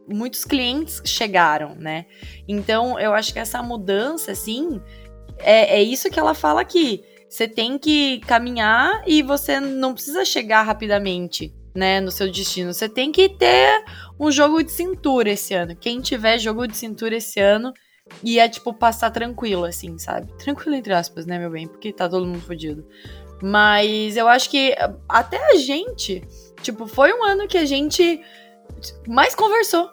Muitos 0.08 0.44
clientes 0.44 1.02
chegaram, 1.04 1.74
né? 1.74 2.06
Então, 2.46 2.96
eu 3.00 3.12
acho 3.12 3.32
que 3.32 3.40
essa 3.40 3.60
mudança, 3.60 4.30
assim, 4.30 4.80
é, 5.38 5.80
é 5.80 5.82
isso 5.82 6.08
que 6.08 6.20
ela 6.20 6.32
fala 6.32 6.60
aqui. 6.60 7.02
Você 7.34 7.48
tem 7.48 7.76
que 7.76 8.20
caminhar 8.20 9.02
e 9.08 9.20
você 9.20 9.58
não 9.58 9.92
precisa 9.92 10.24
chegar 10.24 10.62
rapidamente, 10.62 11.52
né, 11.74 12.00
no 12.00 12.12
seu 12.12 12.30
destino. 12.30 12.72
Você 12.72 12.88
tem 12.88 13.10
que 13.10 13.28
ter 13.28 13.84
um 14.20 14.30
jogo 14.30 14.62
de 14.62 14.70
cintura 14.70 15.30
esse 15.30 15.52
ano. 15.52 15.74
Quem 15.74 16.00
tiver 16.00 16.38
jogo 16.38 16.64
de 16.68 16.76
cintura 16.76 17.16
esse 17.16 17.40
ano 17.40 17.74
ia, 18.22 18.48
tipo, 18.48 18.72
passar 18.72 19.10
tranquilo, 19.10 19.64
assim, 19.64 19.98
sabe? 19.98 20.32
Tranquilo 20.38 20.76
entre 20.76 20.92
aspas, 20.92 21.26
né, 21.26 21.36
meu 21.36 21.50
bem? 21.50 21.66
Porque 21.66 21.92
tá 21.92 22.08
todo 22.08 22.24
mundo 22.24 22.40
fodido. 22.40 22.86
Mas 23.42 24.16
eu 24.16 24.28
acho 24.28 24.48
que 24.48 24.72
até 25.08 25.44
a 25.54 25.56
gente, 25.56 26.22
tipo, 26.62 26.86
foi 26.86 27.12
um 27.12 27.24
ano 27.24 27.48
que 27.48 27.58
a 27.58 27.64
gente 27.64 28.20
mais 29.08 29.34
conversou 29.34 29.90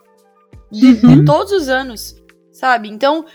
de, 0.71 0.93
de 0.95 1.07
Uhum. 1.07 1.25
todos 1.25 1.51
os 1.51 1.69
anos, 1.69 2.21
sabe? 2.51 2.87
Então, 2.87 3.25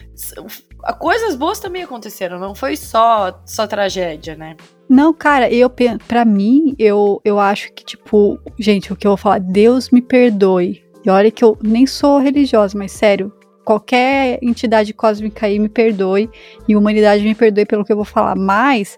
coisas 0.99 1.35
boas 1.35 1.59
também 1.61 1.83
aconteceram, 1.83 2.38
não 2.38 2.54
foi 2.54 2.76
só 2.76 3.40
só 3.45 3.66
tragédia, 3.66 4.37
né? 4.37 4.56
Não, 4.88 5.12
cara, 5.12 5.50
eu 5.52 5.68
pra 6.06 6.25
mim, 6.25 6.75
eu, 6.78 7.21
eu 7.25 7.40
acho 7.40 7.73
que, 7.73 7.85
tipo, 7.85 8.38
gente, 8.59 8.92
o 8.92 8.97
que 8.97 9.06
eu 9.06 9.11
vou 9.11 9.16
falar, 9.16 9.40
Deus 9.40 9.90
me 9.90 10.00
perdoe. 10.00 10.85
E 11.04 11.11
olha 11.11 11.30
que 11.30 11.45
eu 11.45 11.59
nem 11.62 11.87
sou 11.87 12.18
religiosa, 12.18 12.76
mas 12.78 12.92
sério, 12.92 13.33
qualquer 13.64 14.38
entidade 14.42 14.92
cósmica 14.92 15.47
aí 15.47 15.59
me 15.59 15.68
perdoe 15.68 16.30
e 16.68 16.75
a 16.75 16.78
humanidade 16.78 17.23
me 17.25 17.35
perdoe 17.35 17.66
pelo 17.66 17.85
que 17.85 17.92
eu 17.92 17.97
vou 17.97 18.04
falar. 18.04 18.37
Mas 18.37 18.97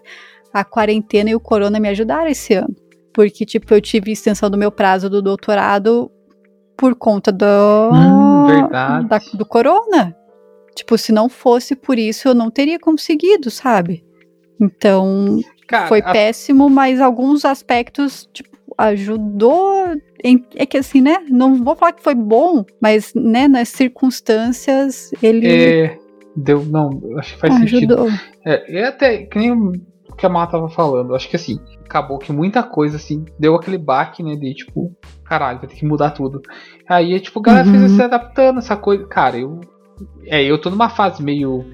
a 0.53 0.63
quarentena 0.63 1.29
e 1.31 1.35
o 1.35 1.39
corona 1.39 1.79
me 1.79 1.89
ajudaram 1.89 2.27
esse 2.27 2.53
ano. 2.53 2.75
Porque, 3.13 3.45
tipo, 3.45 3.73
eu 3.73 3.81
tive 3.81 4.11
extensão 4.11 4.49
do 4.49 4.57
meu 4.57 4.71
prazo 4.71 5.09
do 5.09 5.21
doutorado 5.21 6.11
por 6.77 6.95
conta 6.95 7.31
do, 7.31 7.45
Hum, 7.91 8.45
verdade. 8.45 9.07
da- 9.07 9.19
do 9.33 9.45
corona. 9.45 10.15
Tipo, 10.79 10.97
se 10.97 11.11
não 11.11 11.27
fosse 11.27 11.75
por 11.75 11.99
isso, 11.99 12.27
eu 12.29 12.33
não 12.33 12.49
teria 12.49 12.79
conseguido, 12.79 13.51
sabe? 13.51 14.01
Então, 14.59 15.39
Cara, 15.67 15.87
foi 15.87 15.99
a- 15.99 16.11
péssimo, 16.13 16.69
mas 16.69 17.01
alguns 17.01 17.43
aspectos, 17.45 18.27
tipo, 18.33 18.49
ajudou. 18.77 19.95
em- 20.23 20.43
é 20.55 20.65
que 20.65 20.77
assim, 20.77 21.01
né? 21.01 21.17
Não 21.29 21.63
vou 21.63 21.75
falar 21.75 21.91
que 21.93 22.03
foi 22.03 22.15
bom, 22.15 22.65
mas, 22.81 23.13
né, 23.13 23.47
nas 23.47 23.69
circunstâncias, 23.69 25.11
ele 25.21 25.47
é, 25.47 25.97
deu, 26.35 26.63
não, 26.65 26.89
acho 27.17 27.33
que 27.35 27.39
faz 27.39 27.53
sentido. 27.55 27.93
ajudou. 27.95 28.09
É, 28.45 28.79
é 28.81 28.85
até 28.87 29.17
que 29.25 29.37
nem 29.39 29.51
o 29.51 29.71
que 30.17 30.25
a 30.25 30.29
Má 30.29 30.45
tava 30.47 30.69
falando. 30.69 31.15
Acho 31.15 31.29
que 31.29 31.35
assim, 31.35 31.57
acabou 31.85 32.17
que 32.19 32.31
muita 32.33 32.61
coisa, 32.63 32.97
assim, 32.97 33.23
deu 33.39 33.55
aquele 33.55 33.77
baque, 33.77 34.21
né? 34.23 34.35
De 34.35 34.53
tipo, 34.53 34.93
caralho, 35.23 35.59
vai 35.59 35.67
ter 35.69 35.75
que 35.75 35.85
mudar 35.85 36.11
tudo. 36.11 36.41
Aí, 36.87 37.17
tipo, 37.19 37.39
a 37.39 37.43
galera 37.43 37.67
Uhum. 37.69 37.79
foi 37.79 37.89
se 37.89 38.01
adaptando 38.01 38.59
essa 38.59 38.75
coisa. 38.75 39.05
Cara, 39.07 39.37
eu. 39.37 39.61
É, 40.25 40.43
eu 40.43 40.59
tô 40.59 40.69
numa 40.69 40.89
fase 40.89 41.23
meio 41.23 41.65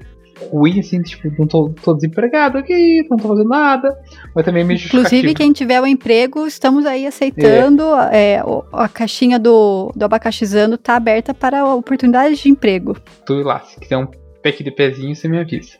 ruim, 0.50 0.80
assim, 0.80 1.02
tipo, 1.02 1.30
não 1.38 1.46
tô, 1.46 1.70
tô 1.82 1.94
desempregado 1.94 2.58
aqui, 2.58 3.06
não 3.08 3.16
tô 3.16 3.28
fazendo 3.28 3.48
nada. 3.48 3.96
Mas 4.34 4.44
também 4.44 4.64
meio 4.64 4.78
Inclusive, 4.78 5.34
quem 5.34 5.52
tiver 5.52 5.80
o 5.80 5.86
emprego, 5.86 6.46
estamos 6.46 6.84
aí 6.84 7.06
aceitando. 7.06 7.82
É. 8.10 8.34
É, 8.36 8.42
a 8.72 8.88
caixinha 8.88 9.38
do, 9.38 9.92
do 9.94 10.04
abacaxizando 10.04 10.76
tá 10.76 10.96
aberta 10.96 11.32
para 11.32 11.64
oportunidades 11.74 12.38
de 12.38 12.48
emprego. 12.48 12.96
Tu 13.24 13.34
lá, 13.42 13.60
se 13.60 13.78
quiser 13.80 13.96
um 13.96 14.06
pack 14.42 14.62
de 14.62 14.70
pezinho, 14.70 15.14
você 15.14 15.28
me 15.28 15.38
avisa. 15.38 15.78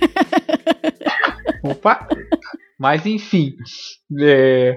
Opa! 1.62 2.08
Mas 2.78 3.04
enfim. 3.06 3.52
É, 4.20 4.76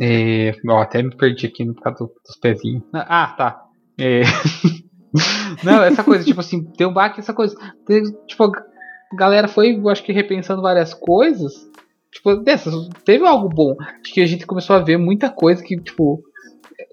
é, 0.00 0.52
ó, 0.68 0.80
até 0.80 1.02
me 1.02 1.14
perdi 1.16 1.46
aqui 1.46 1.64
no 1.64 1.74
caso 1.74 2.10
dos 2.26 2.36
pezinhos. 2.40 2.82
Ah, 2.92 3.34
tá. 3.36 3.62
É, 4.00 4.22
não, 5.62 5.82
essa 5.82 6.02
coisa, 6.02 6.24
tipo 6.24 6.40
assim, 6.40 6.64
tem 6.64 6.86
um 6.86 6.92
baque, 6.92 7.20
essa 7.20 7.34
coisa. 7.34 7.56
Tipo, 8.26 8.44
a 8.44 9.16
galera 9.16 9.48
foi, 9.48 9.76
eu 9.76 9.88
acho 9.88 10.02
que 10.02 10.12
repensando 10.12 10.62
várias 10.62 10.94
coisas. 10.94 11.52
Tipo, 12.10 12.36
dessas, 12.36 12.74
teve 13.04 13.26
algo 13.26 13.48
bom. 13.48 13.74
Acho 13.80 14.12
que 14.12 14.20
a 14.20 14.26
gente 14.26 14.46
começou 14.46 14.76
a 14.76 14.80
ver 14.80 14.98
muita 14.98 15.30
coisa 15.30 15.62
que, 15.62 15.76
tipo, 15.78 16.22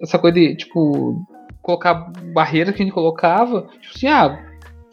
essa 0.00 0.18
coisa 0.18 0.34
de, 0.34 0.56
tipo, 0.56 1.24
colocar 1.62 2.10
barreiras 2.32 2.74
que 2.74 2.82
a 2.82 2.84
gente 2.84 2.94
colocava. 2.94 3.68
Tipo 3.80 3.94
assim, 3.94 4.06
ah, 4.06 4.38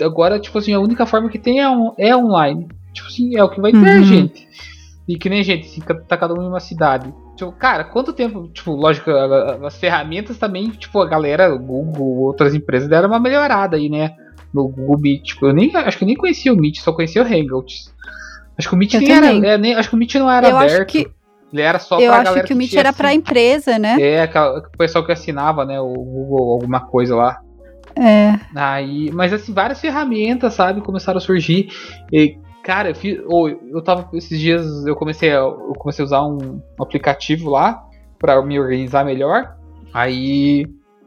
agora, 0.01 0.39
tipo 0.39 0.57
assim, 0.57 0.74
a 0.74 0.79
única 0.79 1.05
forma 1.05 1.29
que 1.29 1.39
tem 1.39 1.60
é, 1.60 1.69
on, 1.69 1.93
é 1.98 2.15
online. 2.15 2.67
Tipo 2.93 3.07
assim, 3.07 3.36
é 3.36 3.43
o 3.43 3.50
que 3.50 3.62
vai 3.62 3.72
ter, 3.72 3.77
uhum. 3.77 4.03
gente. 4.03 4.48
E 5.07 5.17
que 5.17 5.29
nem 5.29 5.41
gente, 5.41 5.67
assim, 5.67 5.81
tá 5.81 6.17
cada 6.17 6.33
um 6.33 6.43
em 6.43 6.47
uma 6.47 6.59
cidade. 6.59 7.13
Tipo, 7.37 7.51
cara, 7.53 7.85
quanto 7.85 8.11
tempo, 8.11 8.49
tipo, 8.49 8.71
lógico, 8.71 9.09
as 9.65 9.77
ferramentas 9.77 10.37
também, 10.37 10.69
tipo, 10.69 10.99
a 10.99 11.07
galera, 11.07 11.55
Google, 11.55 12.23
outras 12.23 12.53
empresas 12.53 12.89
deram 12.89 13.07
uma 13.07 13.19
melhorada 13.19 13.77
aí, 13.77 13.89
né? 13.89 14.11
No 14.53 14.67
Google 14.67 14.99
Meet, 14.99 15.23
tipo, 15.23 15.45
eu 15.45 15.53
nem, 15.53 15.73
acho 15.75 15.97
que 15.97 16.03
eu 16.03 16.07
nem 16.07 16.15
conhecia 16.15 16.53
o 16.53 16.57
Meet, 16.57 16.79
só 16.79 16.91
conhecia 16.91 17.21
o 17.21 17.25
Hangouts. 17.25 17.93
Acho 18.57 18.67
que 18.67 18.75
o 18.75 18.77
Meet 18.77 18.95
nem 18.95 19.11
era, 19.11 19.27
é, 19.27 19.57
nem, 19.57 19.75
acho 19.75 19.89
que 19.89 19.95
o 19.95 19.97
Meet 19.97 20.15
não 20.15 20.29
era 20.29 20.49
eu 20.49 20.57
aberto. 20.57 20.73
Acho 20.73 20.85
que... 20.85 21.07
Ele 21.53 21.61
era 21.61 21.79
só 21.79 21.97
eu 21.97 22.11
pra 22.11 22.29
acho 22.29 22.43
que 22.43 22.53
o 22.53 22.57
Meet 22.57 22.73
era 22.73 22.89
assim, 22.89 22.97
pra 22.97 23.13
empresa, 23.13 23.79
né? 23.79 23.95
É, 24.01 24.21
aquela, 24.23 24.59
o 24.59 24.77
pessoal 24.77 25.05
que 25.05 25.13
assinava, 25.13 25.63
né, 25.63 25.79
o 25.79 25.93
Google, 25.93 26.53
alguma 26.53 26.81
coisa 26.81 27.15
lá. 27.15 27.39
É. 27.95 28.37
Aí, 28.53 29.09
mas 29.11 29.31
assim, 29.31 29.53
várias 29.53 29.79
ferramentas, 29.79 30.53
sabe, 30.53 30.81
começaram 30.81 31.17
a 31.17 31.21
surgir. 31.21 31.69
E, 32.11 32.37
Cara, 32.67 32.89
eu, 32.89 32.95
fiz, 32.95 33.17
oh, 33.25 33.47
eu 33.47 33.81
tava 33.81 34.09
esses 34.12 34.38
dias 34.38 34.86
eu 34.86 34.93
comecei 34.93 35.31
a, 35.31 35.38
eu 35.38 35.74
comecei 35.79 36.03
a 36.03 36.05
usar 36.05 36.21
um, 36.25 36.62
aplicativo 36.77 37.50
lá 37.50 37.81
para 38.19 38.41
me 38.43 38.59
organizar 38.59 39.05
melhor. 39.05 39.55
Aí 39.93 40.65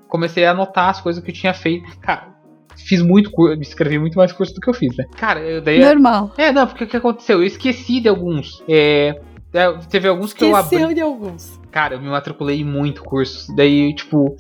comecei 0.09 0.47
a 0.47 0.53
anotar 0.53 0.89
as 0.89 1.03
coisas 1.03 1.23
que 1.23 1.31
eu 1.31 1.35
tinha 1.35 1.53
feito. 1.53 1.99
Cara, 1.99 2.29
fiz 2.75 3.03
muito 3.03 3.31
curso, 3.31 3.61
escrevi 3.61 3.99
muito 3.99 4.17
mais 4.17 4.33
curso 4.33 4.55
do 4.55 4.61
que 4.63 4.71
eu 4.71 4.73
fiz, 4.73 4.97
né? 4.97 5.05
Cara, 5.19 5.61
daí 5.61 5.81
normal. 5.81 6.33
É, 6.39 6.51
não, 6.51 6.67
porque 6.67 6.85
o 6.85 6.87
que 6.87 6.97
aconteceu? 6.97 7.41
Eu 7.41 7.47
esqueci 7.47 8.01
de 8.01 8.09
alguns. 8.09 8.65
É, 8.67 9.21
é 9.53 9.73
teve 9.91 10.09
alguns 10.09 10.33
que 10.33 10.47
Esqueceu 10.47 10.79
eu 10.79 10.85
abri. 10.85 10.95
de 10.95 11.03
alguns. 11.03 11.61
Cara, 11.71 11.97
eu 11.97 12.01
me 12.01 12.09
matriculei 12.09 12.63
em 12.63 12.65
muito 12.65 13.05
curso. 13.05 13.55
Daí, 13.55 13.95
tipo, 13.95 14.35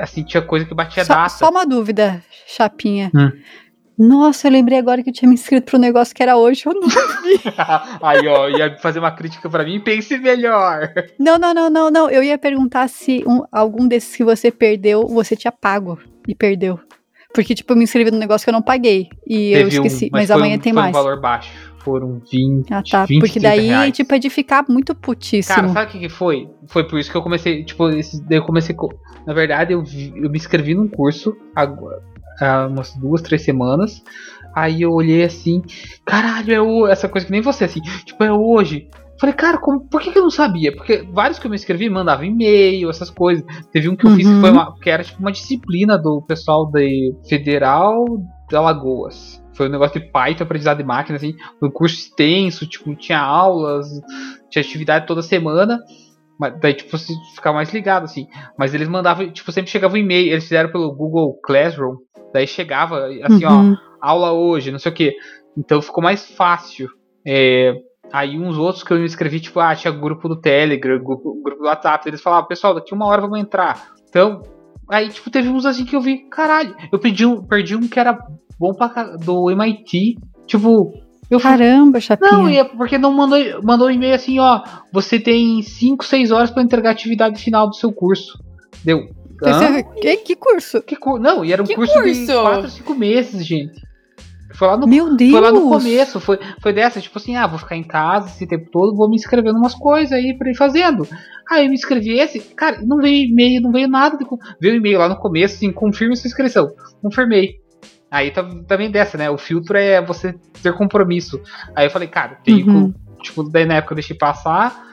assim, 0.00 0.24
tinha 0.24 0.42
coisa 0.42 0.66
que 0.66 0.74
batia 0.74 1.04
só, 1.04 1.14
data. 1.14 1.28
Só 1.28 1.50
uma 1.50 1.64
dúvida, 1.64 2.20
chapinha. 2.48 3.12
Hum. 3.14 3.30
Nossa, 4.02 4.48
eu 4.48 4.52
lembrei 4.52 4.76
agora 4.76 5.00
que 5.00 5.10
eu 5.10 5.14
tinha 5.14 5.28
me 5.28 5.34
inscrito 5.34 5.70
pro 5.70 5.78
negócio 5.78 6.12
que 6.12 6.20
era 6.20 6.36
hoje, 6.36 6.64
eu 6.66 6.74
não 6.74 6.88
vi. 6.88 7.40
Aí, 8.02 8.26
ó, 8.26 8.48
ia 8.48 8.76
fazer 8.78 8.98
uma 8.98 9.12
crítica 9.12 9.48
para 9.48 9.62
mim, 9.62 9.78
pense 9.78 10.18
melhor. 10.18 10.92
Não, 11.16 11.38
não, 11.38 11.54
não, 11.54 11.70
não, 11.70 11.88
não. 11.88 12.10
Eu 12.10 12.20
ia 12.20 12.36
perguntar 12.36 12.88
se 12.88 13.22
um, 13.24 13.44
algum 13.52 13.86
desses 13.86 14.16
que 14.16 14.24
você 14.24 14.50
perdeu, 14.50 15.06
você 15.06 15.36
tinha 15.36 15.52
pago 15.52 16.00
e 16.26 16.34
perdeu. 16.34 16.80
Porque, 17.32 17.54
tipo, 17.54 17.72
eu 17.72 17.76
me 17.76 17.84
inscrevi 17.84 18.10
no 18.10 18.18
negócio 18.18 18.44
que 18.44 18.50
eu 18.50 18.54
não 18.54 18.60
paguei. 18.60 19.08
E 19.24 19.52
Teve 19.52 19.62
eu 19.62 19.68
esqueci. 19.68 20.06
Um, 20.06 20.08
mas, 20.10 20.28
mas 20.28 20.30
amanhã 20.32 20.56
um, 20.56 20.58
tem 20.60 20.72
mais. 20.72 20.90
um 20.90 20.92
valor 20.92 21.20
baixo. 21.20 21.52
Foram 21.78 22.20
20. 22.28 22.72
Ah, 22.72 22.82
tá. 22.82 23.06
porque 23.20 23.38
daí, 23.38 23.68
reais. 23.68 23.96
tipo, 23.96 24.12
é 24.14 24.18
de 24.18 24.30
ficar 24.30 24.64
muito 24.68 24.96
putíssimo. 24.96 25.54
Cara, 25.54 25.68
sabe 25.68 25.86
o 25.86 25.92
que, 25.92 25.98
que 26.00 26.08
foi? 26.08 26.48
Foi 26.66 26.86
por 26.88 26.98
isso 26.98 27.10
que 27.10 27.16
eu 27.16 27.22
comecei. 27.22 27.64
Tipo, 27.64 27.88
esse, 27.90 28.20
eu 28.28 28.42
comecei. 28.42 28.74
Na 29.24 29.32
verdade, 29.32 29.72
eu, 29.72 29.84
eu 30.16 30.28
me 30.28 30.38
inscrevi 30.38 30.74
num 30.74 30.88
curso 30.88 31.36
agora 31.54 32.11
há 32.40 32.66
umas 32.66 32.94
duas, 32.94 33.22
três 33.22 33.42
semanas. 33.42 34.02
Aí 34.54 34.82
eu 34.82 34.92
olhei 34.92 35.24
assim, 35.24 35.62
caralho, 36.04 36.52
é 36.52 36.60
o... 36.60 36.86
essa 36.86 37.08
coisa 37.08 37.26
que 37.26 37.32
nem 37.32 37.40
você, 37.40 37.64
assim, 37.64 37.80
tipo, 38.04 38.22
é 38.22 38.32
hoje. 38.32 38.88
Falei, 39.18 39.34
cara, 39.34 39.58
como, 39.58 39.80
por 39.88 40.00
que, 40.00 40.10
que 40.10 40.18
eu 40.18 40.22
não 40.22 40.30
sabia? 40.30 40.74
Porque 40.74 41.06
vários 41.12 41.38
que 41.38 41.46
eu 41.46 41.50
me 41.50 41.56
inscrevi 41.56 41.88
mandavam 41.88 42.24
e-mail, 42.24 42.90
essas 42.90 43.08
coisas. 43.08 43.44
Teve 43.70 43.88
um 43.88 43.94
que 43.94 44.04
eu 44.04 44.10
uhum. 44.10 44.16
fiz 44.16 44.26
que, 44.26 44.40
foi 44.40 44.50
uhum. 44.50 44.56
uma, 44.56 44.78
que 44.80 44.90
era 44.90 45.04
tipo 45.04 45.20
uma 45.20 45.30
disciplina 45.30 45.96
do 45.96 46.20
pessoal 46.22 46.70
da 46.70 46.80
Federal 47.28 48.04
de 48.48 48.56
Alagoas. 48.56 49.40
Foi 49.54 49.68
um 49.68 49.70
negócio 49.70 50.00
de 50.00 50.10
Python, 50.10 50.44
aprendizado 50.44 50.78
de 50.78 50.84
máquina, 50.84 51.16
assim, 51.16 51.34
um 51.62 51.70
curso 51.70 51.94
extenso, 51.94 52.66
tipo, 52.66 52.94
tinha 52.96 53.20
aulas, 53.20 53.86
tinha 54.50 54.62
atividade 54.62 55.06
toda 55.06 55.22
semana. 55.22 55.78
Mas 56.40 56.58
daí, 56.58 56.74
tipo, 56.74 56.90
você 56.90 57.12
ficar 57.34 57.52
mais 57.52 57.72
ligado, 57.72 58.04
assim. 58.04 58.26
Mas 58.58 58.74
eles 58.74 58.88
mandavam, 58.88 59.30
tipo, 59.30 59.52
sempre 59.52 59.70
chegava 59.70 59.94
um 59.94 59.98
e-mail. 59.98 60.32
Eles 60.32 60.44
fizeram 60.44 60.72
pelo 60.72 60.92
Google 60.92 61.38
Classroom. 61.44 61.96
Daí 62.32 62.46
chegava, 62.46 63.06
assim, 63.22 63.44
uhum. 63.44 63.76
ó, 64.00 64.08
aula 64.08 64.32
hoje, 64.32 64.72
não 64.72 64.78
sei 64.78 64.90
o 64.90 64.94
que. 64.94 65.14
Então 65.56 65.82
ficou 65.82 66.02
mais 66.02 66.30
fácil. 66.30 66.88
É, 67.26 67.74
aí 68.12 68.38
uns 68.38 68.56
outros 68.56 68.82
que 68.82 68.92
eu 68.92 68.98
me 68.98 69.04
inscrevi, 69.04 69.40
tipo, 69.40 69.60
ah, 69.60 69.74
tinha 69.74 69.92
grupo 69.92 70.28
do 70.28 70.40
Telegram, 70.40 70.98
grupo, 71.02 71.40
grupo 71.42 71.62
do 71.62 71.68
WhatsApp. 71.68 72.08
Eles 72.08 72.22
falavam, 72.22 72.48
pessoal, 72.48 72.74
daqui 72.74 72.94
uma 72.94 73.06
hora 73.06 73.22
vamos 73.22 73.38
entrar. 73.38 73.92
Então, 74.08 74.42
aí, 74.88 75.08
tipo, 75.08 75.30
teve 75.30 75.48
uns 75.48 75.66
assim 75.66 75.84
que 75.84 75.94
eu 75.94 76.00
vi, 76.00 76.28
caralho. 76.28 76.74
Eu 76.90 76.98
perdi 76.98 77.26
um, 77.26 77.42
perdi 77.42 77.76
um 77.76 77.86
que 77.88 78.00
era 78.00 78.18
bom 78.58 78.72
pra, 78.74 79.16
do 79.16 79.50
MIT. 79.50 80.18
Tipo, 80.46 80.92
eu 81.32 81.40
Caramba, 81.40 81.98
chapinha. 81.98 82.30
Não, 82.30 82.46
é 82.46 82.62
porque 82.62 82.98
não 82.98 83.10
mandou, 83.10 83.38
mandou 83.62 83.88
um 83.88 83.90
e-mail 83.90 84.14
assim, 84.14 84.38
ó. 84.38 84.62
Você 84.92 85.18
tem 85.18 85.62
5, 85.62 86.04
6 86.04 86.30
horas 86.30 86.50
para 86.50 86.62
entregar 86.62 86.90
a 86.90 86.92
atividade 86.92 87.42
final 87.42 87.68
do 87.68 87.74
seu 87.74 87.90
curso. 87.90 88.38
Deu. 88.84 89.08
Esse, 89.48 89.82
que, 90.00 90.16
que 90.18 90.36
curso? 90.36 90.82
Que, 90.82 90.96
não, 91.18 91.44
e 91.44 91.52
era 91.52 91.62
um 91.62 91.66
curso, 91.66 91.92
curso 91.92 92.14
de 92.14 92.26
4, 92.26 92.68
5 92.68 92.94
meses, 92.94 93.46
gente. 93.46 93.82
Foi 94.54 94.68
lá 94.68 94.76
no, 94.76 94.86
Meu 94.86 95.16
Deus! 95.16 95.30
Foi 95.30 95.40
lá 95.40 95.50
no 95.50 95.68
começo, 95.68 96.20
foi, 96.20 96.38
foi 96.60 96.72
dessa, 96.72 97.00
tipo 97.00 97.18
assim, 97.18 97.36
ah, 97.36 97.46
vou 97.46 97.58
ficar 97.58 97.76
em 97.76 97.82
casa 97.82 98.28
esse 98.28 98.46
tempo 98.46 98.70
todo, 98.70 98.94
vou 98.94 99.08
me 99.08 99.16
inscrevendo 99.16 99.58
umas 99.58 99.74
coisas 99.74 100.12
aí 100.12 100.36
pra 100.36 100.50
ir 100.50 100.56
fazendo. 100.56 101.06
Aí 101.50 101.64
eu 101.64 101.68
me 101.68 101.74
inscrevi 101.74 102.18
esse, 102.18 102.38
cara, 102.40 102.80
não 102.82 102.98
veio 102.98 103.28
e-mail, 103.28 103.62
não 103.62 103.72
veio 103.72 103.88
nada. 103.88 104.16
De, 104.16 104.24
veio 104.60 104.76
e-mail 104.76 104.98
lá 104.98 105.08
no 105.08 105.16
começo, 105.16 105.54
assim, 105.56 105.72
confirme 105.72 106.16
sua 106.16 106.28
inscrição. 106.28 106.70
Confirmei. 107.00 107.56
Aí 108.10 108.30
tá, 108.30 108.46
também 108.66 108.90
dessa, 108.90 109.16
né? 109.16 109.30
O 109.30 109.38
filtro 109.38 109.76
é 109.76 110.00
você 110.04 110.34
ter 110.62 110.74
compromisso. 110.74 111.40
Aí 111.74 111.86
eu 111.86 111.90
falei, 111.90 112.08
cara, 112.08 112.38
tenho 112.44 112.66
uhum. 112.66 112.92
que, 112.92 113.22
tipo, 113.22 113.42
daí 113.44 113.64
na 113.64 113.76
época 113.76 113.94
eu 113.94 113.96
deixei 113.96 114.16
passar. 114.16 114.92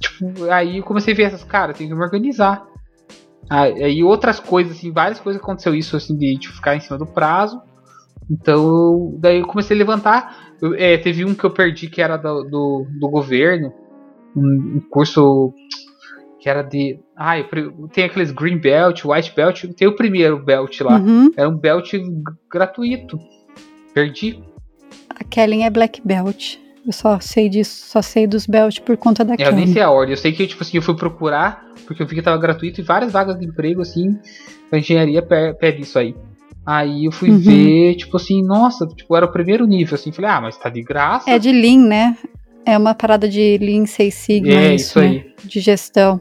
Tipo, 0.00 0.50
aí 0.50 0.78
eu 0.78 0.82
comecei 0.82 1.12
a 1.12 1.16
ver 1.16 1.24
essas, 1.24 1.44
cara, 1.44 1.74
tenho 1.74 1.90
que 1.90 1.96
me 1.96 2.02
organizar. 2.02 2.66
Aí 3.50 4.02
outras 4.04 4.38
coisas, 4.38 4.76
assim, 4.76 4.92
várias 4.92 5.18
coisas 5.20 5.40
aconteceu 5.40 5.74
isso, 5.74 5.96
assim, 5.96 6.16
de 6.16 6.36
tipo, 6.36 6.54
ficar 6.54 6.76
em 6.76 6.80
cima 6.80 6.98
do 6.98 7.06
prazo. 7.06 7.60
Então, 8.30 9.16
daí 9.18 9.38
eu 9.38 9.46
comecei 9.46 9.76
a 9.76 9.78
levantar. 9.78 10.52
Eu, 10.60 10.74
é, 10.74 10.98
teve 10.98 11.24
um 11.24 11.34
que 11.34 11.44
eu 11.44 11.50
perdi 11.50 11.88
que 11.88 12.02
era 12.02 12.16
do, 12.16 12.44
do, 12.44 12.86
do 13.00 13.08
governo, 13.08 13.72
um, 14.36 14.76
um 14.76 14.82
curso 14.90 15.54
que 16.40 16.48
era 16.48 16.62
de. 16.62 16.98
Ah, 17.16 17.34
tem 17.92 18.04
aqueles 18.04 18.30
Green 18.30 18.58
Belt, 18.58 19.04
White 19.04 19.32
Belt. 19.34 19.64
Tem 19.76 19.88
o 19.88 19.96
primeiro 19.96 20.38
Belt 20.42 20.80
lá. 20.80 20.98
Uhum. 20.98 21.30
Era 21.36 21.48
um 21.48 21.56
Belt 21.56 21.90
gratuito. 22.50 23.18
Perdi. 23.94 24.42
A 25.10 25.24
Kellen 25.24 25.64
é 25.64 25.70
Black 25.70 26.00
Belt. 26.04 26.56
Eu 26.86 26.92
só 26.92 27.18
sei 27.20 27.48
disso, 27.48 27.86
só 27.86 28.00
sei 28.00 28.26
dos 28.26 28.46
Belt 28.46 28.80
por 28.80 28.96
conta 28.96 29.24
da 29.24 29.34
é, 29.34 29.48
Eu 29.48 29.52
nem 29.52 29.66
sei 29.66 29.82
a 29.82 29.90
ordem. 29.90 30.12
Eu 30.12 30.16
sei 30.16 30.32
que, 30.32 30.46
tipo 30.46 30.62
assim, 30.62 30.78
eu 30.78 30.82
fui 30.82 30.96
procurar, 30.96 31.67
porque 31.88 32.02
eu 32.02 32.06
vi 32.06 32.16
que 32.16 32.22
tava 32.22 32.36
gratuito 32.36 32.82
e 32.82 32.84
várias 32.84 33.12
vagas 33.12 33.38
de 33.38 33.46
emprego, 33.46 33.80
assim, 33.80 34.18
a 34.70 34.76
engenharia 34.76 35.22
pede 35.22 35.80
isso 35.80 35.98
aí. 35.98 36.14
Aí 36.66 37.06
eu 37.06 37.10
fui 37.10 37.30
uhum. 37.30 37.38
ver, 37.38 37.94
tipo 37.94 38.18
assim, 38.18 38.42
nossa, 38.42 38.86
tipo, 38.86 39.16
era 39.16 39.24
o 39.24 39.32
primeiro 39.32 39.66
nível, 39.66 39.94
assim, 39.94 40.12
falei, 40.12 40.30
ah, 40.30 40.40
mas 40.42 40.58
tá 40.58 40.68
de 40.68 40.82
graça. 40.82 41.30
É 41.30 41.38
de 41.38 41.50
Lean, 41.50 41.88
né? 41.88 42.18
É 42.66 42.76
uma 42.76 42.94
parada 42.94 43.26
de 43.26 43.56
Lean 43.56 43.86
Six 43.86 44.14
Sigma, 44.14 44.52
é, 44.52 44.74
isso, 44.74 44.84
isso 44.84 44.98
aí. 45.00 45.14
Né? 45.14 45.24
De 45.42 45.60
gestão. 45.60 46.20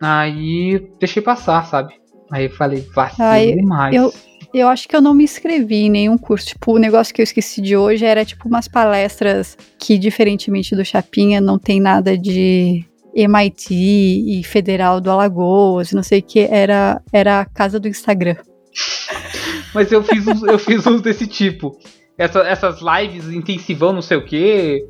Aí 0.00 0.88
deixei 1.00 1.20
passar, 1.20 1.66
sabe? 1.66 1.94
Aí 2.30 2.44
eu 2.44 2.50
falei, 2.50 2.86
vacilo 2.94 3.56
demais. 3.56 3.96
Eu, 3.96 4.14
eu 4.54 4.68
acho 4.68 4.88
que 4.88 4.94
eu 4.94 5.02
não 5.02 5.14
me 5.14 5.24
inscrevi 5.24 5.86
em 5.86 5.90
nenhum 5.90 6.16
curso. 6.16 6.46
Tipo, 6.46 6.74
o 6.74 6.78
negócio 6.78 7.12
que 7.12 7.20
eu 7.20 7.24
esqueci 7.24 7.60
de 7.60 7.76
hoje 7.76 8.04
era 8.04 8.24
tipo 8.24 8.46
umas 8.46 8.68
palestras 8.68 9.58
que, 9.80 9.98
diferentemente 9.98 10.76
do 10.76 10.84
Chapinha, 10.84 11.40
não 11.40 11.58
tem 11.58 11.80
nada 11.80 12.16
de 12.16 12.84
MIT 13.14 13.74
e 13.74 14.44
Federal 14.44 15.00
do 15.00 15.10
Alagoas, 15.10 15.92
não 15.92 16.02
sei 16.02 16.20
o 16.20 16.22
que, 16.22 16.40
era, 16.40 17.00
era 17.12 17.40
a 17.40 17.44
casa 17.44 17.80
do 17.80 17.88
Instagram. 17.88 18.36
Mas 19.74 19.90
eu 19.92 20.02
fiz 20.02 20.26
uns, 20.26 20.42
eu 20.42 20.58
fiz 20.58 20.86
uns 20.86 21.00
desse 21.00 21.26
tipo. 21.26 21.76
Essa, 22.16 22.40
essas 22.40 22.80
lives 22.80 23.28
intensivão, 23.28 23.92
não 23.92 24.02
sei 24.02 24.16
o 24.16 24.24
que. 24.24 24.88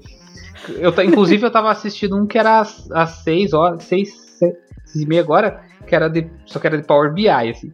Eu, 0.76 0.92
inclusive, 1.04 1.44
eu 1.44 1.50
tava 1.50 1.70
assistindo 1.70 2.16
um 2.16 2.26
que 2.26 2.38
era 2.38 2.60
às, 2.60 2.90
às 2.90 3.10
6 3.22 3.52
horas, 3.52 3.84
6, 3.84 4.08
6 4.38 4.54
e 5.02 5.06
meia 5.06 5.20
agora, 5.20 5.62
que 5.86 5.94
era 5.94 6.08
de. 6.08 6.30
Só 6.46 6.58
que 6.58 6.66
era 6.66 6.78
de 6.78 6.86
Power 6.86 7.12
BI, 7.12 7.28
assim. 7.28 7.70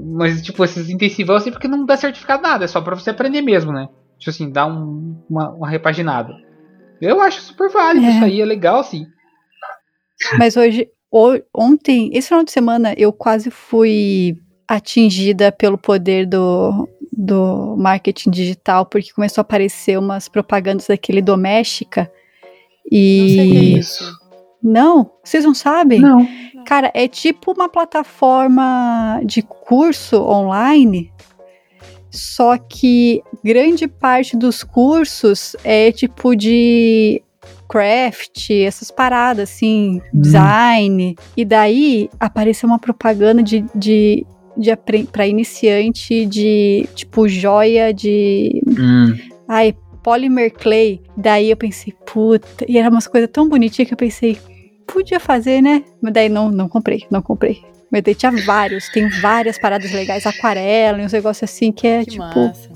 Mas, 0.00 0.42
tipo, 0.42 0.64
esses 0.64 0.88
intensivão 0.88 1.36
assim, 1.36 1.50
porque 1.50 1.68
não 1.68 1.84
dá 1.84 1.96
certificado 1.96 2.42
nada, 2.42 2.64
é 2.64 2.68
só 2.68 2.80
pra 2.80 2.94
você 2.94 3.10
aprender 3.10 3.42
mesmo, 3.42 3.72
né? 3.72 3.88
Tipo 4.18 4.30
assim, 4.30 4.50
dar 4.50 4.66
um, 4.66 5.16
uma, 5.28 5.50
uma 5.50 5.68
repaginada. 5.68 6.32
Eu 7.00 7.20
acho 7.20 7.40
super 7.40 7.68
válido, 7.68 8.06
É. 8.06 8.10
isso 8.10 8.24
aí 8.24 8.40
é 8.40 8.44
legal, 8.44 8.78
assim. 8.78 9.06
Mas 10.38 10.56
hoje, 10.56 10.88
ontem, 11.54 12.10
esse 12.12 12.28
final 12.28 12.44
de 12.44 12.52
semana, 12.52 12.94
eu 12.96 13.12
quase 13.12 13.50
fui 13.50 14.36
atingida 14.66 15.52
pelo 15.52 15.76
poder 15.76 16.26
do, 16.26 16.88
do 17.12 17.76
marketing 17.76 18.30
digital, 18.30 18.86
porque 18.86 19.12
começou 19.12 19.40
a 19.40 19.42
aparecer 19.42 19.98
umas 19.98 20.28
propagandas 20.28 20.86
daquele 20.86 21.20
doméstica. 21.20 22.10
Não 22.90 22.90
sei 22.90 23.40
é 23.40 23.44
E. 23.44 23.78
isso. 23.78 24.22
Não, 24.62 25.10
vocês 25.24 25.44
não 25.44 25.54
sabem? 25.54 26.00
Não. 26.00 26.26
Cara, 26.64 26.90
é 26.94 27.08
tipo 27.08 27.52
uma 27.52 27.68
plataforma 27.68 29.20
de 29.24 29.42
curso 29.42 30.22
online, 30.22 31.12
só 32.10 32.56
que 32.56 33.22
grande 33.42 33.88
parte 33.88 34.36
dos 34.36 34.62
cursos 34.62 35.56
é 35.64 35.90
tipo 35.90 36.36
de 36.36 37.22
craft, 37.72 38.50
essas 38.50 38.90
paradas 38.90 39.48
assim, 39.50 40.02
design. 40.12 41.16
E 41.34 41.44
daí 41.44 42.10
apareceu 42.20 42.68
uma 42.68 42.78
propaganda 42.78 43.42
de, 43.42 43.64
de, 43.74 44.26
de 44.54 44.76
para 45.10 45.26
iniciante 45.26 46.26
de 46.26 46.86
tipo 46.94 47.26
joia 47.26 47.94
de 47.94 48.60
Hum. 48.78 49.16
Ai, 49.48 49.74
Polymer 50.02 50.52
Clay. 50.52 51.00
Daí 51.16 51.50
eu 51.50 51.56
pensei, 51.56 51.94
puta. 52.04 52.64
E 52.68 52.76
era 52.76 52.90
umas 52.90 53.06
coisas 53.06 53.30
tão 53.32 53.48
bonitinhas 53.48 53.88
que 53.88 53.94
eu 53.94 53.98
pensei, 53.98 54.38
podia 54.86 55.18
fazer, 55.18 55.62
né? 55.62 55.82
Mas 56.00 56.12
daí 56.12 56.28
não, 56.28 56.50
não 56.50 56.68
comprei, 56.68 57.06
não 57.10 57.22
comprei. 57.22 57.62
Mas 57.90 58.02
daí 58.02 58.14
tinha 58.14 58.32
vários, 58.44 58.88
tem 58.88 59.08
várias 59.08 59.58
paradas 59.58 59.92
legais, 59.92 60.26
aquarela 60.26 61.00
e 61.00 61.04
uns 61.04 61.12
negócios 61.12 61.50
assim 61.50 61.70
que 61.72 61.86
é 61.86 62.04
Que 62.04 62.12
tipo. 62.12 62.22
massa. 62.22 62.70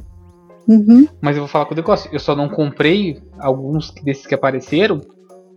Uhum. 0.68 1.06
Mas 1.20 1.36
eu 1.36 1.42
vou 1.42 1.48
falar 1.48 1.66
com 1.66 1.74
o 1.74 1.76
negócio. 1.76 2.10
Eu 2.12 2.18
só 2.18 2.34
não 2.34 2.48
comprei 2.48 3.22
alguns 3.38 3.90
desses 4.02 4.26
que 4.26 4.34
apareceram 4.34 5.00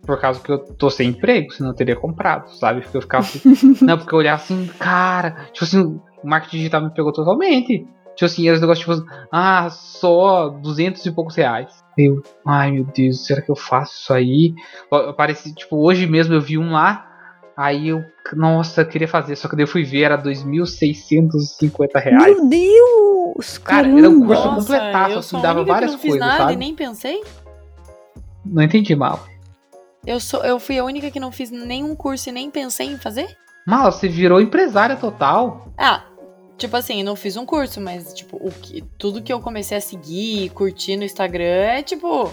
por 0.05 0.19
causa 0.19 0.39
que 0.39 0.51
eu 0.51 0.59
tô 0.59 0.89
sem 0.89 1.09
emprego, 1.09 1.51
senão 1.51 1.71
eu 1.71 1.75
teria 1.75 1.95
comprado, 1.95 2.49
sabe? 2.55 2.81
Porque 2.81 2.97
eu 2.97 3.01
ficava 3.01 3.23
assim. 3.23 3.41
não, 3.85 3.97
porque 3.97 4.13
eu 4.13 4.19
olhava 4.19 4.41
assim, 4.41 4.67
cara. 4.79 5.47
Tipo 5.51 5.65
assim, 5.65 5.81
o 6.23 6.27
marketing 6.27 6.57
digital 6.57 6.81
me 6.81 6.93
pegou 6.93 7.11
totalmente. 7.11 7.85
Tipo 8.15 8.25
assim, 8.25 8.47
era 8.47 8.55
os 8.55 8.61
negócios 8.61 8.99
tipo, 8.99 9.09
ah, 9.31 9.69
só 9.69 10.49
200 10.49 11.05
e 11.05 11.11
poucos 11.11 11.35
reais. 11.35 11.71
Eu, 11.97 12.21
ai 12.45 12.71
meu 12.71 12.85
Deus, 12.85 13.25
será 13.25 13.41
que 13.41 13.51
eu 13.51 13.55
faço 13.55 13.93
isso 13.93 14.13
aí? 14.13 14.53
Apareci, 14.91 15.53
tipo, 15.53 15.77
hoje 15.77 16.05
mesmo 16.07 16.33
eu 16.33 16.41
vi 16.41 16.57
um 16.57 16.71
lá. 16.71 17.05
Aí 17.55 17.89
eu, 17.89 18.01
nossa, 18.33 18.81
eu 18.81 18.85
queria 18.85 19.07
fazer, 19.07 19.35
só 19.35 19.49
que 19.49 19.55
daí 19.55 19.63
eu 19.63 19.67
fui 19.67 19.83
ver, 19.83 20.03
era 20.03 20.17
2.650 20.17 22.01
reais. 22.01 22.37
Meu 22.37 22.49
Deus! 22.49 23.08
Cara, 23.63 23.84
caramba. 23.84 24.00
era 24.00 24.10
um 24.10 24.25
curso 24.25 24.46
Nossa, 24.46 24.62
completaço, 24.62 25.13
eu 25.13 25.19
assim, 25.19 25.41
dava 25.41 25.63
várias 25.63 25.91
não 25.91 26.00
fiz 26.00 26.12
coisas, 26.12 26.27
nada 26.27 26.43
sabe? 26.43 26.53
e 26.53 26.58
nem 26.58 26.75
pensei. 26.75 27.24
Não 28.46 28.63
entendi 28.63 28.96
mal. 28.96 29.25
Eu, 30.05 30.19
sou, 30.19 30.43
eu 30.43 30.60
fui 30.60 30.77
a 30.77 30.84
única 30.84 31.12
que 31.12 31.19
não 31.19 31.31
fiz 31.31 31.51
nenhum 31.51 31.96
curso 31.96 32.29
e 32.29 32.31
nem 32.31 32.50
pensei 32.50 32.88
em 32.88 32.98
fazer? 32.98 33.38
Mal, 33.67 33.91
você 33.91 34.08
virou 34.08 34.41
empresária 34.41 34.96
total. 34.96 35.72
Ah, 35.77 36.03
tipo 36.58 36.75
assim, 36.75 37.03
não 37.03 37.15
fiz 37.15 37.38
um 37.38 37.46
curso, 37.46 37.79
mas 37.79 38.13
tipo, 38.13 38.38
o 38.38 38.51
que, 38.51 38.81
tudo 38.98 39.22
que 39.22 39.31
eu 39.31 39.39
comecei 39.39 39.77
a 39.77 39.81
seguir 39.81 40.46
e 40.46 40.50
curtir 40.50 40.98
no 40.98 41.03
Instagram 41.03 41.43
é 41.43 41.84
tipo. 41.84 42.31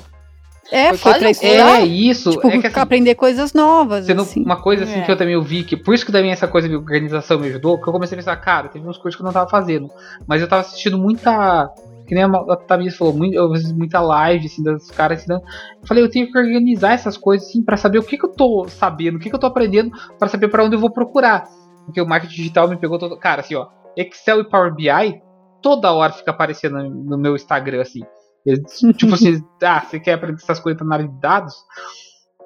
É, 0.70 0.94
Foi 0.94 1.14
pra 1.14 1.30
estudar. 1.30 1.80
É 1.80 1.84
isso. 1.84 2.30
Tipo, 2.30 2.48
é 2.48 2.58
que 2.60 2.66
assim, 2.66 2.80
aprender 2.80 3.14
coisas 3.14 3.52
novas, 3.52 4.06
sendo 4.06 4.22
assim. 4.22 4.42
uma 4.42 4.60
coisa 4.60 4.84
assim 4.84 5.00
É. 5.00 5.02
que 5.02 5.12
eu 5.12 5.16
também 5.16 5.40
vi, 5.42 5.62
que 5.62 5.76
por 5.76 5.94
isso 5.94 6.04
que 6.04 6.12
também 6.12 6.30
essa 6.32 6.48
coisa 6.48 6.68
de 6.68 6.74
organização 6.74 7.38
me 7.38 7.46
ajudou, 7.48 7.80
que 7.80 7.88
eu 7.88 7.92
comecei 7.92 8.16
a 8.16 8.18
pensar, 8.18 8.36
cara, 8.36 8.68
teve 8.68 8.86
uns 8.86 8.96
cursos 8.96 9.16
que 9.16 9.22
eu 9.22 9.26
não 9.26 9.32
tava 9.32 9.48
fazendo, 9.48 9.88
mas 10.26 10.40
eu 10.42 10.48
tava 10.48 10.62
assistindo 10.62 10.98
muita. 10.98 11.70
Que 12.06 12.14
nem 12.14 12.22
a 12.22 12.56
Tamiris 12.68 12.96
falou, 12.96 13.12
muito, 13.12 13.34
eu 13.34 13.52
fiz 13.52 13.72
muita 13.72 14.00
live, 14.00 14.46
assim, 14.46 14.62
dos 14.62 14.92
caras 14.92 15.18
ensinando. 15.20 15.42
Eu 15.82 15.86
falei, 15.88 16.04
eu 16.04 16.08
tenho 16.10 16.30
que 16.30 16.38
organizar 16.38 16.92
essas 16.92 17.16
coisas, 17.16 17.48
assim, 17.48 17.64
pra 17.64 17.76
saber 17.76 17.98
o 17.98 18.02
que, 18.04 18.16
que 18.16 18.24
eu 18.24 18.30
tô 18.32 18.64
sabendo, 18.68 19.16
o 19.16 19.18
que, 19.18 19.28
que 19.28 19.34
eu 19.34 19.40
tô 19.40 19.46
aprendendo, 19.48 19.90
pra 20.16 20.28
saber 20.28 20.46
pra 20.46 20.62
onde 20.64 20.76
eu 20.76 20.80
vou 20.80 20.90
procurar. 20.90 21.48
Porque 21.84 22.00
o 22.00 22.06
marketing 22.06 22.36
digital 22.36 22.68
me 22.68 22.76
pegou 22.76 22.96
todo. 22.96 23.16
Cara, 23.16 23.40
assim, 23.40 23.56
ó, 23.56 23.66
Excel 23.96 24.40
e 24.40 24.44
Power 24.44 24.72
BI, 24.72 25.20
toda 25.60 25.92
hora 25.92 26.12
fica 26.12 26.30
aparecendo 26.30 26.78
no 26.88 27.18
meu 27.18 27.34
Instagram, 27.34 27.80
assim. 27.82 28.02
Eles, 28.46 28.78
tipo 28.96 29.14
assim, 29.14 29.42
ah, 29.62 29.80
você 29.80 29.98
quer 29.98 30.14
aprender 30.14 30.40
essas 30.40 30.60
coisas 30.60 30.86
na 30.86 30.94
área 30.94 31.08
de 31.08 31.20
dados? 31.20 31.54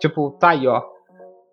Tipo, 0.00 0.30
tá 0.30 0.50
aí, 0.50 0.66
ó. 0.66 0.83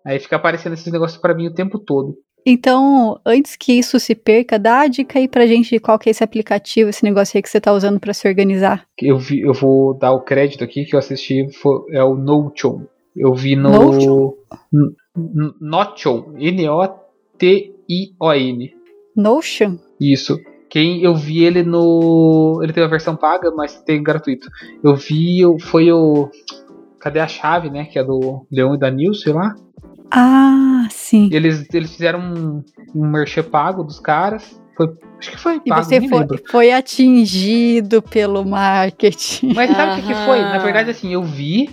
Aí 0.06 0.18
fica 0.18 0.36
aparecendo 0.36 0.72
esses 0.72 0.90
negócios 0.92 1.20
pra 1.20 1.34
mim 1.34 1.48
o 1.48 1.54
tempo 1.54 1.78
todo. 1.78 2.16
Então, 2.46 3.20
antes 3.26 3.56
que 3.56 3.72
isso 3.74 4.00
se 4.00 4.14
perca, 4.14 4.58
dá 4.58 4.80
a 4.80 4.88
dica 4.88 5.18
aí 5.18 5.28
pra 5.28 5.46
gente 5.46 5.68
de 5.68 5.78
qual 5.78 5.98
que 5.98 6.08
é 6.08 6.12
esse 6.12 6.24
aplicativo, 6.24 6.88
esse 6.88 7.04
negócio 7.04 7.36
aí 7.36 7.42
que 7.42 7.48
você 7.50 7.60
tá 7.60 7.72
usando 7.72 8.00
pra 8.00 8.14
se 8.14 8.26
organizar. 8.26 8.86
Eu, 8.98 9.18
vi, 9.18 9.40
eu 9.42 9.52
vou 9.52 9.92
dar 9.98 10.12
o 10.12 10.22
crédito 10.22 10.64
aqui 10.64 10.86
que 10.86 10.94
eu 10.94 10.98
assisti, 10.98 11.46
foi, 11.60 11.80
é 11.90 12.02
o 12.02 12.14
Notion. 12.14 12.86
Eu 13.14 13.34
vi 13.34 13.54
no. 13.54 13.70
Notion? 13.70 14.32
Notion. 15.60 16.32
N-O-T-I-O-N. 16.38 17.58
Notion? 19.14 19.78
Isso. 20.00 20.38
Quem 20.70 21.02
eu 21.02 21.14
vi 21.14 21.44
ele 21.44 21.62
no. 21.62 22.60
Ele 22.62 22.72
tem 22.72 22.82
a 22.82 22.88
versão 22.88 23.16
paga, 23.16 23.50
mas 23.50 23.80
tem 23.82 24.02
gratuito. 24.02 24.48
Eu 24.82 24.94
vi, 24.94 25.42
foi 25.62 25.90
o. 25.92 26.30
Cadê 27.00 27.20
a 27.20 27.28
chave, 27.28 27.70
né? 27.70 27.84
Que 27.84 27.98
é 27.98 28.04
do 28.04 28.46
Leão 28.50 28.74
e 28.74 28.78
da 28.78 28.90
Nilce, 28.90 29.30
lá. 29.30 29.54
Ah, 30.10 30.86
sim. 30.90 31.28
Eles, 31.32 31.66
eles 31.72 31.92
fizeram 31.92 32.20
um, 32.20 32.64
um 32.94 33.06
merchan 33.10 33.44
pago 33.44 33.82
dos 33.82 34.00
caras. 34.00 34.60
Foi, 34.76 34.88
acho 35.18 35.30
que 35.30 35.38
foi 35.38 35.60
E 35.64 35.68
pago, 35.68 35.84
você 35.84 36.00
nem 36.00 36.08
foi, 36.08 36.18
lembro. 36.20 36.42
foi 36.50 36.72
atingido 36.72 38.02
pelo 38.02 38.44
marketing. 38.44 39.52
Mas 39.54 39.70
sabe 39.70 39.92
o 39.92 39.94
que, 39.96 40.08
que 40.08 40.14
foi? 40.24 40.40
Na 40.40 40.58
verdade, 40.58 40.90
assim, 40.90 41.12
eu 41.12 41.22
vi. 41.22 41.70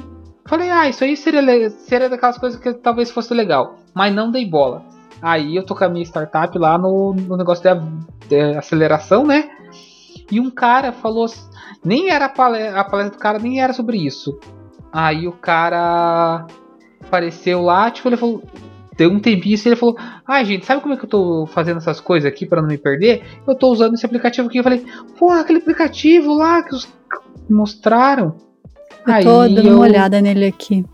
Falei, 0.48 0.70
ah, 0.70 0.88
isso 0.88 1.04
aí 1.04 1.18
seria, 1.18 1.70
seria 1.72 2.08
daquelas 2.10 2.38
coisas 2.38 2.60
que 2.60 2.72
talvez 2.76 3.10
fosse 3.10 3.34
legal. 3.34 3.78
Mas 3.94 4.14
não 4.14 4.32
dei 4.32 4.46
bola. 4.46 4.84
Aí 5.22 5.56
eu 5.56 5.64
tô 5.66 5.74
com 5.76 5.84
a 5.84 5.90
minha 5.90 6.04
startup 6.06 6.58
lá 6.58 6.78
no, 6.78 7.14
no 7.14 7.38
negócio 7.38 7.64
de, 7.64 7.70
a- 7.70 7.84
de 8.28 8.58
aceleração, 8.58 9.26
né? 9.26 9.50
E 10.32 10.40
um 10.40 10.50
cara 10.50 10.92
falou. 10.92 11.26
assim- 11.26 11.50
Nem 11.84 12.10
era 12.10 12.26
a 12.26 12.30
palestra, 12.30 12.80
a 12.80 12.84
palestra 12.84 13.18
do 13.18 13.22
cara, 13.22 13.40
nem 13.40 13.62
era 13.62 13.74
sobre 13.74 13.98
isso. 13.98 14.38
Aí 14.92 15.28
o 15.28 15.32
cara 15.32 16.46
apareceu 17.06 17.62
lá, 17.62 17.90
tipo, 17.92 18.08
ele 18.10 18.18
falou. 18.18 18.44
Deu 18.98 19.12
um 19.12 19.20
tempinho 19.20 19.56
assim, 19.56 19.68
ele 19.70 19.76
falou: 19.76 19.98
Ah, 20.26 20.42
gente, 20.44 20.66
sabe 20.66 20.82
como 20.82 20.94
é 20.94 20.98
que 20.98 21.04
eu 21.04 21.10
tô 21.10 21.46
fazendo 21.48 21.78
essas 21.78 22.00
coisas 22.00 22.28
aqui 22.32 22.46
pra 22.46 22.62
não 22.62 22.70
me 22.70 22.78
perder? 22.78 23.24
Eu 23.46 23.54
tô 23.54 23.70
usando 23.70 23.94
esse 23.94 24.06
aplicativo 24.06 24.48
aqui. 24.48 24.58
Eu 24.58 24.64
falei: 24.64 24.86
Pô, 25.20 25.30
aquele 25.32 25.60
aplicativo 25.60 26.34
lá 26.34 26.64
que 26.64 26.74
os 26.74 26.88
mostraram. 27.50 28.36
Eu 29.06 29.24
tô 29.24 29.40
Aí 29.42 29.54
dando 29.54 29.68
eu- 29.68 29.76
uma 29.76 29.84
olhada 29.84 30.22
nele 30.22 30.46
aqui. 30.46 30.86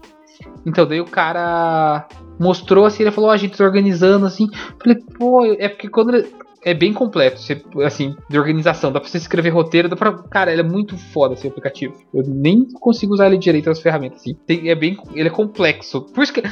Então, 0.66 0.86
daí 0.88 1.00
o 1.00 1.06
cara 1.06 2.08
mostrou 2.42 2.86
assim, 2.86 3.04
ele 3.04 3.12
falou, 3.12 3.30
ó, 3.30 3.34
a 3.34 3.38
gente 3.38 3.58
tá 3.58 3.64
organizando 3.64 4.26
assim. 4.26 4.50
Falei, 4.82 4.98
pô, 5.18 5.46
é 5.46 5.70
porque 5.70 5.88
quando 5.88 6.16
ele- 6.16 6.28
é 6.64 6.74
bem 6.76 6.94
completo, 6.94 7.40
você- 7.42 7.60
assim, 7.84 8.16
de 8.30 8.38
organização, 8.38 8.92
dá 8.92 9.00
pra 9.00 9.10
você 9.10 9.18
escrever 9.18 9.50
roteiro, 9.50 9.90
dá 9.90 9.96
pra. 9.96 10.12
Cara, 10.30 10.52
ele 10.52 10.62
é 10.62 10.64
muito 10.64 10.96
foda 10.96 11.34
esse 11.34 11.48
aplicativo. 11.48 11.96
Eu 12.14 12.24
nem 12.28 12.66
consigo 12.80 13.14
usar 13.14 13.28
ele 13.28 13.38
direito 13.38 13.70
as 13.70 13.80
ferramentas, 13.80 14.20
assim. 14.22 14.36
Tem- 14.46 14.70
é 14.70 14.76
bem. 14.76 14.96
Ele 15.14 15.28
é 15.28 15.32
complexo. 15.32 16.02
Por 16.14 16.24
isso 16.24 16.32
que. 16.34 16.44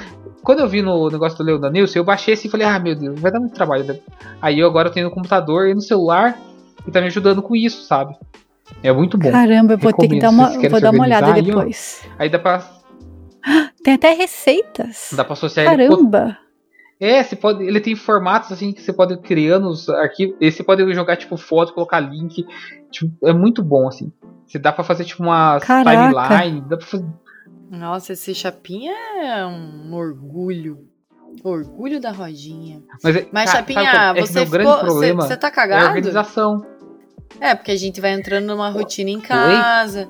Quando 0.41 0.59
eu 0.61 0.67
vi 0.67 0.81
no 0.81 1.09
negócio 1.09 1.37
do 1.37 1.43
Leon 1.43 1.59
Danilson, 1.59 1.99
eu 1.99 2.03
baixei 2.03 2.33
assim 2.33 2.47
e 2.47 2.51
falei, 2.51 2.65
ah, 2.65 2.79
meu 2.79 2.95
Deus, 2.95 3.19
vai 3.19 3.31
dar 3.31 3.39
muito 3.39 3.53
trabalho. 3.53 3.83
né? 3.83 3.99
Aí 4.41 4.57
eu 4.59 4.65
agora 4.67 4.89
tenho 4.89 5.07
no 5.09 5.13
computador 5.13 5.67
e 5.67 5.75
no 5.75 5.81
celular 5.81 6.39
e 6.87 6.91
tá 6.91 7.01
me 7.01 7.07
ajudando 7.07 7.41
com 7.41 7.55
isso, 7.55 7.83
sabe? 7.83 8.15
É 8.81 8.91
muito 8.91 9.17
bom. 9.17 9.29
Caramba, 9.29 9.73
eu 9.73 9.77
vou 9.77 9.91
ter 9.93 10.07
que 10.07 10.19
dar 10.19 10.29
uma, 10.29 10.47
vou 10.71 10.79
dar 10.81 10.89
uma 10.91 11.03
olhada 11.03 11.25
organizar 11.27 11.35
aí, 11.35 11.41
depois. 11.65 12.01
Aí 12.17 12.29
dá 12.29 12.39
pra, 12.39 12.63
Tem 13.83 13.93
até 13.93 14.11
receitas. 14.13 15.09
dá 15.13 15.23
pra 15.23 15.33
associar 15.33 15.65
ele 15.73 15.87
Caramba. 15.87 16.37
É, 16.99 17.23
você 17.23 17.35
pode, 17.35 17.63
ele 17.63 17.79
tem 17.79 17.95
formatos 17.95 18.51
assim 18.51 18.73
que 18.73 18.81
você 18.81 18.91
pode 18.91 19.13
ir 19.13 19.21
criando 19.21 19.69
os 19.69 19.87
arquivos. 19.89 20.35
E 20.41 20.51
você 20.51 20.61
pode 20.63 20.93
jogar 20.93 21.15
tipo 21.15 21.37
foto, 21.37 21.73
colocar 21.73 21.99
link. 22.01 22.45
Tipo, 22.91 23.27
é 23.27 23.31
muito 23.33 23.63
bom 23.63 23.87
assim. 23.87 24.11
Você 24.45 24.59
dá 24.59 24.71
pra 24.73 24.83
fazer 24.83 25.05
tipo 25.05 25.23
uma 25.23 25.59
Caraca. 25.61 26.27
timeline, 26.37 26.61
dá 26.67 26.75
pra 26.75 26.85
fazer 26.85 27.05
Nossa, 27.71 28.13
esse 28.13 28.35
chapinha 28.35 28.91
é 29.23 29.45
um 29.45 29.93
orgulho. 29.93 30.85
Orgulho 31.43 32.01
da 32.01 32.11
rodinha. 32.11 32.81
Mas, 33.03 33.15
é- 33.15 33.27
Mas, 33.31 33.45
cara, 33.51 33.57
sabe 33.59 33.73
Chapinha, 33.73 33.91
qual- 33.91 34.15
é 34.17 34.21
você 34.21 34.45
grande 34.45 34.57
ficou. 34.57 34.73
Você, 34.73 34.85
problema 34.85 35.21
você 35.21 35.37
tá 35.37 35.47
é 35.47 35.49
a 35.49 35.53
cagado? 35.53 35.85
organização. 35.87 36.65
É, 37.39 37.55
porque 37.55 37.71
a 37.71 37.77
gente 37.77 38.01
vai 38.01 38.11
entrando 38.11 38.47
numa 38.47 38.69
rotina 38.69 39.11
em 39.11 39.21
casa. 39.21 40.09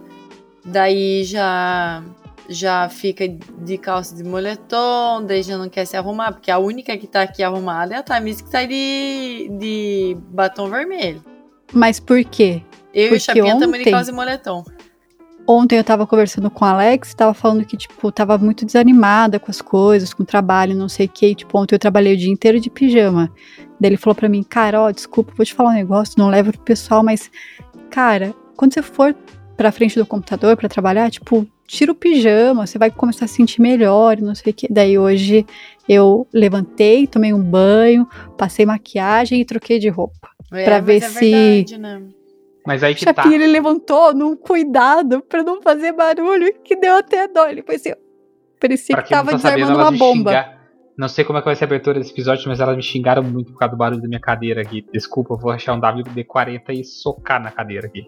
Daí 0.65 1.23
já 1.23 2.01
já 2.49 2.89
fica 2.89 3.27
de 3.27 3.77
calça 3.77 4.15
de 4.15 4.23
moletom, 4.23 5.23
daí 5.23 5.43
já 5.43 5.57
não 5.57 5.69
quer 5.69 5.85
se 5.85 5.95
arrumar, 5.95 6.31
porque 6.31 6.49
a 6.49 6.57
única 6.57 6.97
que 6.97 7.05
tá 7.05 7.21
aqui 7.21 7.43
arrumada 7.43 7.93
é 7.93 7.97
a 7.97 8.03
Tamis 8.03 8.41
que 8.41 8.49
tá 8.49 8.65
de, 8.65 9.49
de 9.59 10.17
batom 10.31 10.67
vermelho. 10.67 11.23
Mas 11.71 11.99
por 11.99 12.23
quê? 12.25 12.63
Eu 12.93 13.05
e 13.05 13.09
Porque 13.09 13.15
o 13.15 13.19
Chapinha 13.19 13.53
estamos 13.53 13.77
de 13.77 13.91
calça 13.91 14.09
e 14.09 14.13
moletom. 14.13 14.63
Ontem 15.47 15.77
eu 15.77 15.83
tava 15.83 16.05
conversando 16.05 16.49
com 16.49 16.65
o 16.65 16.67
Alex, 16.67 17.13
tava 17.13 17.33
falando 17.33 17.65
que, 17.65 17.75
tipo, 17.75 18.11
tava 18.11 18.37
muito 18.37 18.65
desanimada 18.65 19.39
com 19.39 19.49
as 19.49 19.61
coisas, 19.61 20.13
com 20.13 20.21
o 20.21 20.25
trabalho, 20.25 20.75
não 20.75 20.89
sei 20.89 21.07
o 21.07 21.09
que. 21.09 21.33
Tipo, 21.33 21.57
ontem 21.57 21.73
eu 21.75 21.79
trabalhei 21.79 22.13
o 22.13 22.17
dia 22.17 22.31
inteiro 22.31 22.59
de 22.59 22.69
pijama. 22.69 23.31
Daí 23.79 23.89
ele 23.89 23.97
falou 23.97 24.15
pra 24.15 24.29
mim, 24.29 24.43
cara, 24.43 24.81
ó, 24.81 24.91
desculpa, 24.91 25.33
vou 25.35 25.45
te 25.45 25.53
falar 25.53 25.71
um 25.71 25.73
negócio, 25.73 26.15
não 26.17 26.29
leva 26.29 26.51
pro 26.51 26.61
pessoal, 26.61 27.03
mas, 27.03 27.31
cara, 27.89 28.33
quando 28.55 28.73
você 28.73 28.81
for 28.81 29.15
pra 29.57 29.71
frente 29.71 29.97
do 29.97 30.05
computador 30.05 30.55
pra 30.55 30.69
trabalhar, 30.69 31.09
tipo, 31.09 31.47
tira 31.69 31.91
o 31.91 31.95
pijama, 31.95 32.65
você 32.65 32.77
vai 32.79 32.89
começar 32.89 33.25
a 33.25 33.27
se 33.27 33.35
sentir 33.35 33.61
melhor, 33.61 34.17
não 34.19 34.33
sei 34.33 34.51
o 34.51 34.55
que. 34.55 34.67
Daí 34.71 34.97
hoje 34.97 35.45
eu 35.87 36.27
levantei, 36.33 37.05
tomei 37.05 37.31
um 37.31 37.41
banho, 37.43 38.07
passei 38.37 38.65
maquiagem 38.65 39.39
e 39.39 39.45
troquei 39.45 39.77
de 39.77 39.87
roupa. 39.87 40.29
É, 40.51 40.65
Pra 40.65 40.77
mas 40.77 40.85
ver 40.85 40.95
é 40.97 41.01
se- 41.01 41.31
verdade, 41.31 41.77
né? 41.77 42.01
Mas 42.65 42.83
aí 42.83 42.93
que 42.95 43.01
Chapinha, 43.01 43.29
tá. 43.29 43.33
ele 43.35 43.47
levantou 43.47 44.13
num 44.13 44.35
cuidado 44.35 45.21
pra 45.21 45.43
não 45.43 45.61
fazer 45.61 45.91
barulho, 45.93 46.53
que 46.63 46.75
deu 46.75 46.95
até 46.97 47.27
dó. 47.27 47.47
Ele 47.47 47.61
foi 47.63 47.75
assim, 47.75 47.93
parecia 48.59 48.95
Pra 48.95 49.03
que 49.03 49.09
tava 49.11 49.31
tá 49.31 49.37
desarmando 49.37 49.77
uma 49.77 49.91
bomba. 49.91 50.31
xingar- 50.31 50.58
Não 50.99 51.07
sei 51.07 51.23
como 51.23 51.39
é 51.39 51.41
que 51.41 51.45
vai 51.45 51.55
ser 51.55 51.63
a 51.63 51.67
abertura 51.67 51.97
desse 51.97 52.11
episódio, 52.11 52.49
mas 52.49 52.59
elas 52.59 52.75
me 52.75 52.83
xingaram 52.83 53.23
muito 53.23 53.53
por 53.53 53.59
causa 53.59 53.73
do 53.73 53.77
barulho 53.77 54.01
da 54.01 54.07
minha 54.09 54.19
cadeira 54.19 54.61
aqui. 54.61 54.85
Desculpa, 54.91 55.33
eu 55.33 55.37
vou 55.37 55.49
achar 55.49 55.73
um 55.73 55.79
WD-40 55.79 56.61
e 56.71 56.83
socar 56.83 57.41
na 57.41 57.49
cadeira 57.49 57.87
aqui. 57.87 58.03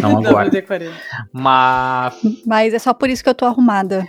Não 0.00 0.16
agora. 0.24 0.48
WD-40. 0.48 0.90
Mas. 1.34 2.18
Mas 2.46 2.72
é 2.72 2.78
só 2.78 2.94
por 2.94 3.10
isso 3.10 3.22
que 3.22 3.28
eu 3.28 3.34
tô 3.34 3.44
arrumada. 3.44 4.06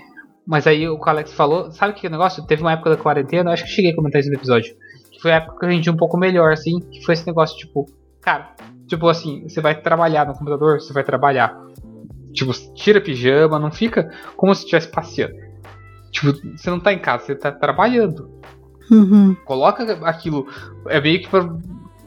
Mas 0.48 0.66
aí 0.66 0.88
o 0.88 0.98
que 0.98 1.06
o 1.06 1.10
Alex 1.10 1.34
falou, 1.34 1.74
sabe 1.74 1.92
o 1.92 1.96
que 1.98 2.08
é 2.08 2.10
o 2.10 2.12
negócio? 2.14 2.48
Teve 2.48 2.62
uma 2.62 2.72
época 2.72 2.92
da 2.92 2.96
quarentena, 2.96 3.50
eu 3.50 3.54
acho 3.54 3.66
que 3.66 3.70
eu 3.70 3.76
cheguei 3.76 3.92
a 3.92 3.96
comentar 3.98 4.22
isso 4.22 4.30
no 4.30 4.38
episódio. 4.38 4.74
Que 5.12 5.22
foi 5.22 5.34
a 5.34 5.36
época 5.36 5.60
que 5.60 5.66
eu 5.66 5.70
rendi 5.70 5.90
um 5.90 5.98
pouco 5.98 6.18
melhor, 6.18 6.54
assim. 6.54 6.80
Que 6.80 7.04
foi 7.04 7.16
esse 7.16 7.28
negócio, 7.28 7.58
tipo, 7.58 7.86
cara, 8.22 8.56
tipo 8.88 9.10
assim, 9.10 9.44
você 9.46 9.60
vai 9.60 9.76
trabalhar 9.76 10.26
no 10.26 10.32
computador, 10.36 10.80
você 10.80 10.94
vai 10.94 11.04
trabalhar. 11.04 11.54
Tipo, 12.32 12.54
tira 12.74 13.02
pijama, 13.02 13.60
não 13.60 13.74
fica 13.74 14.10
como 14.38 14.56
se 14.56 14.62
estivesse 14.62 14.90
passeando. 14.90 15.49
Tipo, 16.12 16.34
você 16.58 16.70
não 16.70 16.80
tá 16.80 16.92
em 16.94 17.00
casa, 17.00 17.26
você 17.26 17.36
tá 17.36 17.52
trabalhando. 17.52 18.30
Uhum. 18.92 19.36
Coloca 19.46 19.84
aquilo. 20.08 20.48
É 20.88 21.00
meio 21.00 21.22
que 21.22 21.30
pra. 21.30 21.48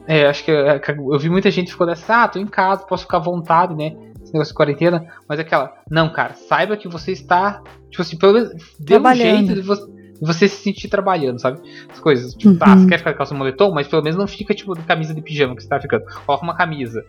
É, 0.06 0.26
acho 0.26 0.44
que 0.44 0.50
é, 0.50 0.78
que 0.80 0.90
eu 0.90 1.18
vi 1.18 1.30
muita 1.30 1.50
gente 1.50 1.70
ficou 1.70 1.86
dessa, 1.86 2.24
ah, 2.24 2.28
tô 2.28 2.38
em 2.40 2.46
casa, 2.46 2.84
posso 2.84 3.04
ficar 3.04 3.18
à 3.18 3.20
vontade, 3.20 3.74
né? 3.76 3.96
Esse 4.20 4.32
negócio 4.32 4.52
de 4.52 4.56
quarentena. 4.56 5.06
Mas 5.28 5.38
é 5.38 5.42
aquela, 5.42 5.72
não, 5.88 6.12
cara, 6.12 6.34
saiba 6.34 6.76
que 6.76 6.88
você 6.88 7.12
está, 7.12 7.62
tipo 7.88 8.02
assim, 8.02 8.18
pelo 8.18 8.32
menos 8.32 8.50
dê 8.80 8.98
um 8.98 9.14
jeito 9.14 9.54
de 9.54 9.60
você, 9.62 9.86
de 9.86 10.26
você 10.26 10.48
se 10.48 10.56
sentir 10.62 10.88
trabalhando, 10.88 11.40
sabe? 11.40 11.60
As 11.88 12.00
coisas. 12.00 12.34
Tipo, 12.34 12.56
tá, 12.56 12.70
Uhum. 12.70 12.78
você 12.80 12.88
quer 12.88 12.98
ficar 12.98 13.12
com 13.12 13.18
calça 13.18 13.34
moletom, 13.34 13.70
mas 13.72 13.86
pelo 13.86 14.02
menos 14.02 14.18
não 14.18 14.26
fica, 14.26 14.52
tipo, 14.52 14.74
de 14.74 14.82
camisa 14.82 15.14
de 15.14 15.22
pijama 15.22 15.54
que 15.54 15.62
você 15.62 15.68
tá 15.68 15.80
ficando. 15.80 16.04
Coloca 16.26 16.42
uma 16.42 16.56
camisa. 16.56 17.04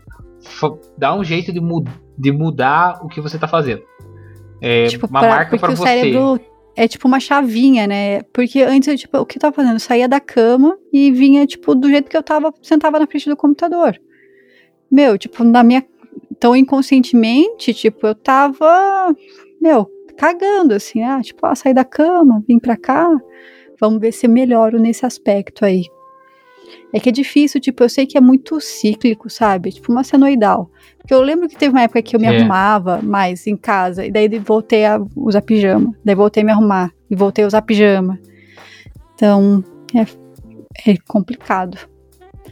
Dá 0.97 1.15
um 1.15 1.23
jeito 1.23 1.51
de, 1.51 1.59
de 2.17 2.31
mudar 2.31 2.99
o 3.03 3.07
que 3.07 3.19
você 3.21 3.39
tá 3.39 3.47
fazendo. 3.47 3.81
É, 4.61 4.85
tipo, 4.85 5.07
uma 5.07 5.19
pra- 5.19 5.29
marca 5.29 5.49
porque 5.57 5.65
pra 5.65 5.73
o 5.73 5.75
você. 5.75 5.83
cérebro 5.83 6.39
é 6.75 6.87
tipo 6.87 7.07
uma 7.07 7.19
chavinha, 7.19 7.87
né? 7.87 8.21
Porque 8.33 8.61
antes 8.61 8.87
eu, 8.87 8.97
tipo, 8.97 9.17
o 9.17 9.25
que 9.25 9.37
eu 9.37 9.41
tava 9.41 9.55
fazendo? 9.55 9.75
Eu 9.75 9.79
saía 9.79 10.07
da 10.07 10.19
cama 10.19 10.77
e 10.91 11.11
vinha, 11.11 11.45
tipo, 11.45 11.75
do 11.75 11.89
jeito 11.89 12.09
que 12.09 12.17
eu 12.17 12.23
tava, 12.23 12.53
sentava 12.61 12.99
na 12.99 13.07
frente 13.07 13.29
do 13.29 13.37
computador. 13.37 13.99
Meu, 14.91 15.17
tipo, 15.17 15.43
na 15.43 15.63
minha. 15.63 15.85
Tão 16.39 16.55
inconscientemente, 16.55 17.73
tipo, 17.73 18.05
eu 18.05 18.13
tava, 18.13 19.15
meu, 19.61 19.89
cagando, 20.17 20.73
assim, 20.73 21.01
ah, 21.01 21.21
tipo, 21.21 21.45
ah, 21.45 21.55
sair 21.55 21.73
da 21.73 21.85
cama, 21.85 22.43
vim 22.47 22.59
pra 22.59 22.75
cá, 22.75 23.09
vamos 23.79 23.99
ver 23.99 24.11
se 24.11 24.27
melhoro 24.27 24.79
nesse 24.79 25.05
aspecto 25.05 25.63
aí. 25.63 25.83
É 26.93 26.99
que 26.99 27.09
é 27.09 27.11
difícil, 27.11 27.59
tipo, 27.59 27.83
eu 27.83 27.89
sei 27.89 28.05
que 28.05 28.17
é 28.17 28.21
muito 28.21 28.59
cíclico, 28.61 29.29
sabe? 29.29 29.71
Tipo, 29.71 29.91
uma 29.91 30.03
senoidal. 30.03 30.69
Porque 30.97 31.13
eu 31.13 31.21
lembro 31.21 31.47
que 31.49 31.57
teve 31.57 31.73
uma 31.73 31.81
época 31.81 32.01
que 32.01 32.15
eu 32.15 32.19
me 32.19 32.27
É. 32.27 32.37
arrumava 32.37 33.01
mais 33.01 33.47
em 33.47 33.57
casa, 33.57 34.05
e 34.05 34.11
daí 34.11 34.27
voltei 34.39 34.85
a 34.85 35.01
usar 35.15 35.41
pijama. 35.41 35.93
Daí 36.05 36.15
voltei 36.15 36.43
a 36.43 36.45
me 36.45 36.51
arrumar, 36.51 36.91
e 37.09 37.15
voltei 37.15 37.43
a 37.43 37.47
usar 37.47 37.61
pijama. 37.63 38.19
Então, 39.15 39.63
é, 39.95 40.91
é 40.91 40.97
complicado. 41.07 41.77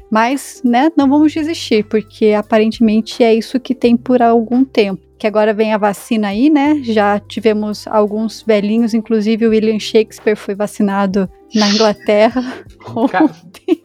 Mas, 0.10 0.62
né, 0.66 0.90
não 0.98 1.08
vamos 1.10 1.32
desistir, 1.34 1.86
porque 1.86 2.34
aparentemente 2.34 3.24
é 3.24 3.34
isso 3.34 3.60
que 3.60 3.74
tem 3.74 3.96
por 3.96 4.22
algum 4.22 4.64
tempo. 4.66 5.02
Que 5.18 5.28
agora 5.28 5.54
vem 5.54 5.72
a 5.72 5.78
vacina 5.78 6.30
aí, 6.30 6.50
né? 6.50 6.82
Já 6.84 7.20
tivemos 7.20 7.88
alguns 7.88 8.42
velhinhos, 8.42 8.94
inclusive 8.94 9.46
o 9.46 9.52
William 9.52 9.80
Shakespeare 9.80 10.36
foi 10.36 10.56
vacinado 10.56 11.30
na 11.54 11.70
Inglaterra. 11.70 12.42
Cara, 13.12 13.30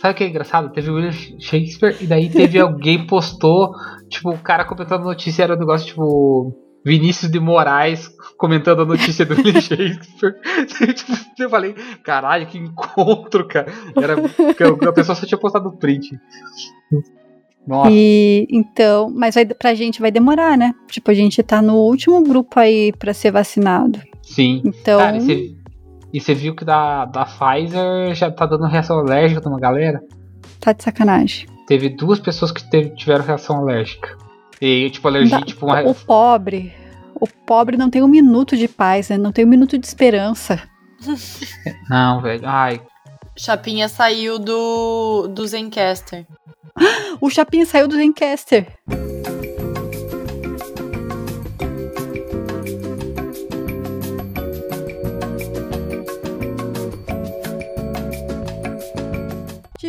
sabe 0.00 0.14
o 0.14 0.16
que 0.16 0.24
é 0.24 0.28
engraçado? 0.28 0.70
Teve 0.72 0.90
o 0.90 0.94
William 0.94 1.12
Shakespeare 1.12 1.96
e 2.00 2.06
daí 2.06 2.28
teve 2.28 2.58
alguém 2.60 3.06
postou, 3.06 3.72
tipo, 4.08 4.30
o 4.30 4.38
cara 4.38 4.64
comentando 4.64 5.02
a 5.02 5.06
notícia, 5.06 5.42
era 5.42 5.54
um 5.54 5.58
negócio 5.58 5.86
tipo. 5.86 6.64
Vinícius 6.86 7.30
de 7.30 7.38
Moraes 7.40 8.08
comentando 8.38 8.80
a 8.80 8.84
notícia 8.86 9.26
do 9.26 9.34
William 9.34 9.60
Shakespeare. 9.60 10.36
Tipo, 10.94 11.12
eu 11.38 11.50
falei, 11.50 11.74
caralho, 12.02 12.46
que 12.46 12.56
encontro, 12.56 13.46
cara. 13.46 13.66
Era, 13.96 14.14
a 14.88 14.92
pessoa 14.92 15.14
só 15.14 15.26
tinha 15.26 15.36
postado 15.36 15.68
o 15.68 15.76
print. 15.76 16.18
Nossa, 17.66 17.90
E 17.92 18.46
então, 18.50 19.10
mas 19.10 19.34
vai, 19.34 19.44
pra 19.44 19.74
gente 19.74 20.00
vai 20.00 20.10
demorar, 20.10 20.56
né? 20.56 20.72
Tipo, 20.88 21.10
a 21.10 21.14
gente 21.14 21.42
tá 21.42 21.60
no 21.60 21.74
último 21.74 22.22
grupo 22.22 22.58
aí 22.58 22.92
pra 22.98 23.12
ser 23.12 23.32
vacinado. 23.32 24.00
sim. 24.22 24.62
Então, 24.64 24.98
Cara, 24.98 25.18
e 26.12 26.20
você 26.20 26.34
viu 26.34 26.54
que 26.54 26.64
da, 26.64 27.04
da 27.04 27.24
Pfizer 27.24 28.14
já 28.14 28.30
tá 28.30 28.46
dando 28.46 28.66
reação 28.66 28.98
alérgica 28.98 29.40
numa 29.44 29.58
galera? 29.60 30.00
tá 30.60 30.72
de 30.72 30.82
sacanagem. 30.82 31.46
Teve 31.66 31.88
duas 31.88 32.18
pessoas 32.18 32.50
que 32.50 32.68
teve- 32.68 32.90
tiveram 32.96 33.24
reação 33.24 33.58
alérgica. 33.58 34.16
E, 34.60 34.90
tipo, 34.90 35.06
alergia, 35.06 35.38
Dá- 35.38 35.44
tipo, 35.46 35.66
uma. 35.66 35.82
O 35.82 35.94
pobre, 35.94 36.72
o 37.14 37.26
pobre 37.26 37.76
não 37.76 37.88
tem 37.90 38.02
um 38.02 38.08
minuto 38.08 38.56
de 38.56 38.66
paz, 38.66 39.08
né? 39.10 39.16
Não 39.18 39.30
tem 39.30 39.44
um 39.44 39.48
minuto 39.48 39.78
de 39.78 39.86
esperança. 39.86 40.60
Não, 41.88 42.20
velho. 42.20 42.42
Ai, 42.44 42.80
Chapinha 43.36 43.88
saiu 43.88 44.38
do, 44.38 45.28
do 45.28 45.46
Zencaster. 45.46 46.26
O 47.20 47.30
Chapinha 47.30 47.66
saiu 47.66 47.86
do 47.88 47.94
Zencaster. 47.96 48.66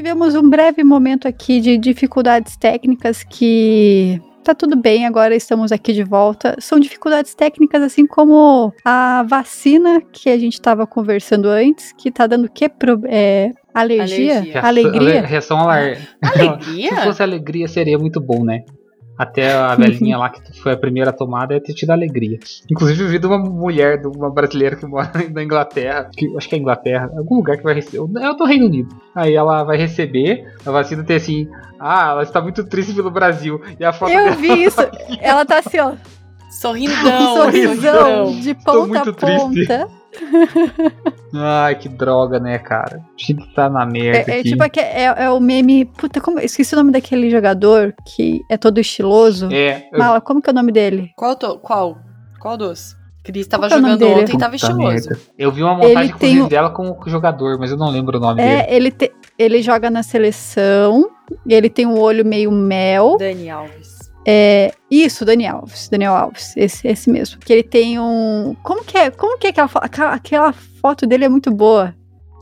Tivemos 0.10 0.34
um 0.34 0.50
breve 0.50 0.84
momento 0.84 1.28
aqui 1.28 1.62
de 1.62 1.78
dificuldades 1.78 2.58
técnicas 2.58 3.22
que 3.24 4.20
tá 4.44 4.56
tudo 4.56 4.76
bem, 4.76 5.06
agora 5.06 5.36
estamos 5.36 5.72
aqui 5.72 5.94
de 5.94 6.04
volta. 6.04 6.56
São 6.60 6.80
dificuldades 6.80 7.36
técnicas 7.36 7.84
assim 7.84 8.08
como 8.08 8.74
a 8.84 9.24
vacina 9.30 10.02
que 10.12 10.32
a 10.32 10.36
gente 10.40 10.54
estava 10.54 10.88
conversando 10.88 11.48
antes, 11.48 11.94
que 11.96 12.10
tá 12.10 12.26
dando 12.26 12.50
que 12.50 12.68
pro, 12.68 13.00
é, 13.06 13.52
alergia, 13.72 14.40
Alergia. 14.40 14.62
alegria. 14.64 15.22
Reação 15.22 15.60
alérgica. 15.60 16.08
Se 16.26 16.40
Alegria? 16.40 16.96
fosse 17.04 17.22
alegria, 17.22 17.68
seria 17.68 18.00
muito 18.00 18.20
bom, 18.20 18.44
né? 18.44 18.64
Até 19.20 19.52
a 19.52 19.76
velhinha 19.76 20.18
lá 20.18 20.30
que 20.30 20.58
foi 20.62 20.72
a 20.72 20.78
primeira 20.78 21.12
tomada 21.12 21.54
ia 21.54 21.62
ter 21.62 21.74
tido 21.74 21.90
alegria. 21.90 22.40
Inclusive, 22.72 23.04
eu 23.04 23.10
vi 23.10 23.20
de 23.20 23.28
uma 23.28 23.38
mulher, 23.38 24.00
de 24.00 24.08
uma 24.08 24.30
brasileira 24.30 24.78
que 24.78 24.86
mora 24.86 25.12
na 25.30 25.44
Inglaterra, 25.44 26.10
que, 26.16 26.34
acho 26.38 26.48
que 26.48 26.56
é 26.56 26.58
Inglaterra, 26.58 27.12
algum 27.18 27.36
lugar 27.36 27.58
que 27.58 27.64
vai 27.64 27.74
receber. 27.74 28.00
É 28.18 28.34
do 28.34 28.46
Reino 28.46 28.68
Unido. 28.68 28.96
Aí 29.14 29.36
ela 29.36 29.64
vai 29.64 29.78
receber, 29.78 30.48
a 30.66 30.72
vacina 30.72 31.04
tem 31.04 31.18
assim. 31.18 31.50
Ah, 31.78 32.12
ela 32.12 32.24
está 32.24 32.42
muito 32.42 32.64
triste 32.64 32.94
pelo 32.94 33.12
Brasil. 33.12 33.62
E 33.78 33.84
a 33.84 33.92
foto 33.92 34.12
Eu 34.12 34.24
dela 34.24 34.36
vi 34.36 34.64
isso. 34.64 34.82
Ela 35.22 35.46
tá 35.46 35.60
assim, 35.60 35.80
ó. 35.80 35.94
Sorrindão. 36.50 37.34
um 37.34 37.36
sorrisão 37.36 38.26
sorrisão. 38.26 38.40
de 38.40 38.54
Tô 38.56 38.64
ponta 38.64 38.88
muito 38.88 39.10
a 39.10 39.14
triste. 39.14 39.99
Ai, 41.34 41.76
que 41.76 41.88
droga, 41.90 42.40
né, 42.40 42.58
cara? 42.58 42.98
A 42.98 43.22
gente 43.24 43.54
tá 43.54 43.70
na 43.70 43.86
merda 43.86 44.32
É, 44.32 44.38
é 44.38 44.40
aqui. 44.40 44.50
tipo 44.52 44.64
é, 44.80 45.04
é 45.26 45.30
o 45.30 45.40
meme. 45.40 45.86
Puta, 45.86 46.20
como, 46.20 46.40
esqueci 46.40 46.74
o 46.74 46.78
nome 46.78 46.92
daquele 46.92 47.30
jogador 47.30 47.94
que 48.06 48.42
é 48.50 48.58
todo 48.58 48.80
estiloso. 48.80 49.50
É, 49.52 49.88
eu- 49.92 50.00
Mala, 50.00 50.20
como 50.22 50.42
que 50.42 50.50
é 50.50 50.52
o 50.52 50.56
nome 50.56 50.72
dele? 50.72 51.12
Qual, 51.16 51.36
to, 51.36 51.60
qual? 51.60 51.98
Qual 52.40 52.58
dos? 52.58 52.98
Cris 53.24 53.46
tava 53.48 53.68
Qual 53.68 53.78
é 53.80 53.82
jogando 53.82 54.00
dele? 54.00 54.22
ontem 54.22 54.36
e 54.36 54.40
tava 54.40 54.56
estiloso. 54.56 54.80
merda. 55.10 55.20
Eu 55.38 55.52
vi 55.52 55.62
uma 55.62 55.76
montagem, 55.76 56.16
tem 56.16 56.48
dela 56.48 56.70
com 56.72 56.90
o 56.90 57.10
jogador, 57.10 57.60
mas 57.60 57.70
eu 57.70 57.78
não 57.78 57.90
lembro 57.90 58.18
o 58.18 58.22
nome 58.22 58.42
dele. 58.42 58.62
É, 58.62 58.74
ele, 58.76 58.92
te- 58.92 59.12
ele 59.38 59.62
joga 59.62 59.90
na 59.90 60.02
seleção. 60.02 61.12
Ele 61.48 61.70
tem 61.70 61.86
um 61.86 62.00
olho 62.00 62.26
meio 62.26 62.50
mel. 62.52 63.18
Dani 63.20 63.50
Alves. 63.50 63.99
É, 64.28 64.72
isso, 64.92 65.24
Daniel 65.26 65.58
Alves. 65.58 65.88
Daniel 65.90 66.14
Alves, 66.14 66.56
esse, 66.58 66.88
esse 66.88 67.10
mesmo. 67.10 67.40
Que 67.40 67.54
ele 67.54 67.64
tem 67.64 68.00
um. 68.00 68.56
Como 68.64 68.84
que 68.84 68.98
é? 68.98 69.10
Como 69.12 69.38
que 69.38 69.48
é 69.48 69.50
aquela, 69.50 69.68
fo- 69.68 69.80
aquela, 69.82 70.14
aquela 70.14 70.54
foto 70.54 71.08
dele 71.08 71.26
é 71.26 71.30
muito 71.30 71.50
boa. 71.52 71.96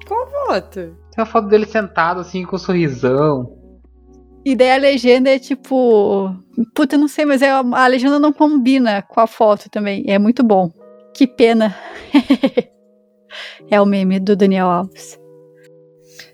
Foto. 0.08 0.72
Tem 0.72 0.96
uma 1.20 1.26
foto 1.26 1.48
dele 1.48 1.66
sentado, 1.66 2.20
assim, 2.22 2.44
com 2.46 2.56
um 2.56 2.60
sorrisão. 2.60 3.54
E 4.46 4.56
daí 4.56 4.72
a 4.72 4.78
legenda 4.78 5.30
é 5.30 5.38
tipo. 5.40 6.34
Puta, 6.74 6.96
eu 6.96 7.00
não 7.00 7.08
sei, 7.08 7.26
mas 7.26 7.42
é, 7.42 7.50
a 7.52 7.88
legenda 7.88 8.18
não 8.18 8.32
combina 8.34 9.02
com 9.02 9.20
a 9.20 9.28
foto 9.28 9.70
também. 9.70 10.04
É 10.08 10.18
muito 10.18 10.44
bom. 10.44 10.72
Que 11.14 11.28
pena. 11.28 11.76
é 13.70 13.80
o 13.82 13.86
meme 13.86 14.20
do 14.20 14.36
Daniel 14.36 14.68
Alves. 14.68 15.20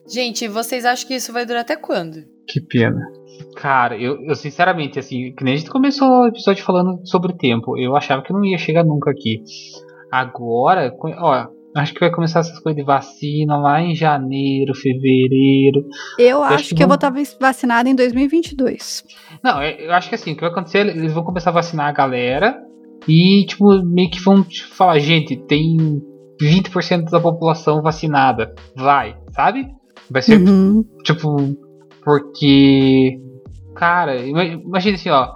Gente, 0.08 0.48
vocês 0.48 0.86
acham 0.86 1.08
que 1.08 1.16
isso 1.16 1.34
vai 1.34 1.46
durar 1.46 1.62
até 1.62 1.76
quando? 1.76 2.24
Que 2.48 2.62
pena. 2.62 3.02
Cara, 3.56 3.98
eu, 3.98 4.22
eu 4.24 4.36
sinceramente, 4.36 5.00
assim, 5.00 5.34
que 5.36 5.44
nem 5.44 5.54
a 5.54 5.58
gente 5.58 5.70
começou 5.70 6.08
o 6.08 6.28
episódio 6.28 6.64
falando 6.64 7.00
sobre 7.06 7.34
tempo, 7.34 7.78
eu 7.78 7.96
achava 7.96 8.22
que 8.22 8.34
não 8.34 8.44
ia 8.44 8.58
chegar 8.58 8.84
nunca 8.84 9.12
aqui. 9.12 9.44
Agora, 10.12 10.94
ó, 11.20 11.48
acho 11.76 11.94
que 11.94 12.00
vai 12.00 12.12
começar 12.12 12.40
essas 12.40 12.60
coisas 12.60 12.80
de 12.80 12.86
vacina 12.86 13.58
lá 13.58 13.82
em 13.82 13.96
janeiro, 13.96 14.76
fevereiro. 14.76 15.84
Eu 16.18 16.44
acho, 16.44 16.70
que, 16.70 16.76
que 16.76 16.84
eu 16.84 16.88
vou 16.88 16.96
estar 16.96 17.14
vacinada 17.40 17.90
em 17.90 17.96
2022. 17.96 19.04
Não, 19.44 19.62
é, 19.62 19.86
eu 19.86 19.94
acho 19.94 20.10
que 20.10 20.16
assim, 20.16 20.34
o 20.34 20.36
que 20.36 20.42
vai 20.42 20.52
acontecer, 20.52 20.86
eles 20.86 21.14
vão 21.14 21.24
começar 21.24 21.50
a 21.50 21.54
vacinar 21.54 21.88
a 21.88 21.92
galera 21.92 22.62
e, 23.08 23.46
tipo, 23.46 23.84
meio 23.84 24.10
que 24.10 24.20
vão 24.20 24.44
tipo, 24.44 24.74
falar, 24.74 25.00
gente, 25.00 25.36
tem 25.36 25.78
20% 26.42 27.10
da 27.10 27.20
população 27.20 27.82
vacinada. 27.82 28.54
Vai, 28.76 29.18
sabe? 29.32 29.68
Vai 30.10 30.22
ser, 30.22 30.40
uhum. 30.40 30.84
tipo, 31.04 31.38
porque, 32.04 33.18
cara, 33.76 34.18
imagina 34.18 34.96
assim, 34.96 35.10
ó, 35.10 35.34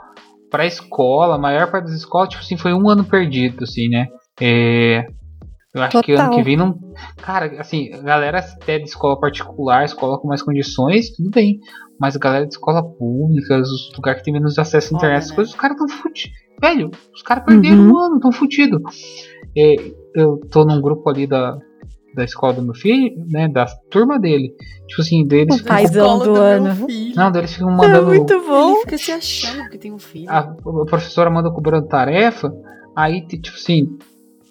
pra 0.50 0.66
escola, 0.66 1.36
a 1.36 1.40
maior 1.40 1.70
parte 1.70 1.86
das 1.86 1.96
escolas, 1.96 2.30
tipo 2.30 2.42
assim, 2.42 2.58
foi 2.58 2.74
um 2.74 2.90
ano 2.90 3.04
perdido, 3.04 3.64
assim, 3.64 3.90
né? 3.90 4.08
É, 4.40 5.06
eu 5.78 5.84
acho 5.84 5.92
Total. 5.92 6.04
que 6.04 6.14
ano 6.14 6.36
que 6.36 6.44
vem 6.44 6.58
não. 6.58 6.80
Cara, 7.18 7.60
assim, 7.60 7.94
a 7.94 8.02
galera 8.02 8.40
até 8.40 8.80
de 8.80 8.86
escola 8.86 9.20
particular, 9.20 9.86
escola 9.86 10.20
com 10.20 10.28
mais 10.28 10.42
condições, 10.42 11.12
tudo 11.12 11.30
bem. 11.30 11.60
Mas 12.00 12.16
a 12.16 12.20
galera 12.20 12.46
de 12.46 12.54
escola 12.54 12.84
pública, 12.84 13.60
os 13.60 13.92
lugares 13.96 14.20
que 14.20 14.26
tem 14.26 14.34
menos 14.34 14.58
acesso 14.58 14.94
à 14.94 14.98
internet, 14.98 15.24
as 15.24 15.30
né? 15.30 15.36
coisas, 15.36 15.54
os 15.54 15.60
caras 15.60 15.78
tão 15.78 15.88
fudidos. 15.88 16.32
Velho, 16.60 16.92
os 17.14 17.22
caras 17.22 17.46
perderam 17.46 17.80
uhum. 17.80 17.92
um 17.92 18.00
ano, 18.00 18.20
tão 18.20 18.32
fudidos. 18.32 18.82
É, 19.56 19.76
eu 20.16 20.40
tô 20.50 20.66
num 20.66 20.82
grupo 20.82 21.08
ali 21.10 21.28
da, 21.28 21.58
da 22.18 22.24
escola 22.24 22.54
do 22.54 22.62
meu 22.62 22.74
filho, 22.74 23.16
né? 23.30 23.48
Da 23.48 23.66
turma 23.90 24.20
dele. 24.20 24.54
Tipo 24.88 25.02
assim, 25.02 25.26
deles. 25.26 25.62
O 25.62 25.64
paizão 25.64 26.20
do, 26.20 26.36
ano. 26.36 26.88
Não, 27.16 27.32
deles 27.32 27.54
ficam 27.54 27.72
mandando. 27.72 28.12
É 28.12 28.18
muito 28.18 28.40
bom. 28.46 28.72
Ele 28.72 28.82
fica 28.82 28.98
se 28.98 29.12
achando 29.12 29.70
que 29.70 29.78
tem 29.78 29.94
um 29.94 30.00
filho. 30.00 30.30
A, 30.30 30.40
a 30.40 30.86
professora 30.86 31.30
manda 31.30 31.52
cobrando 31.52 31.88
tarefa. 31.88 32.52
Aí, 32.96 33.26
tipo 33.26 33.56
assim, 33.56 33.98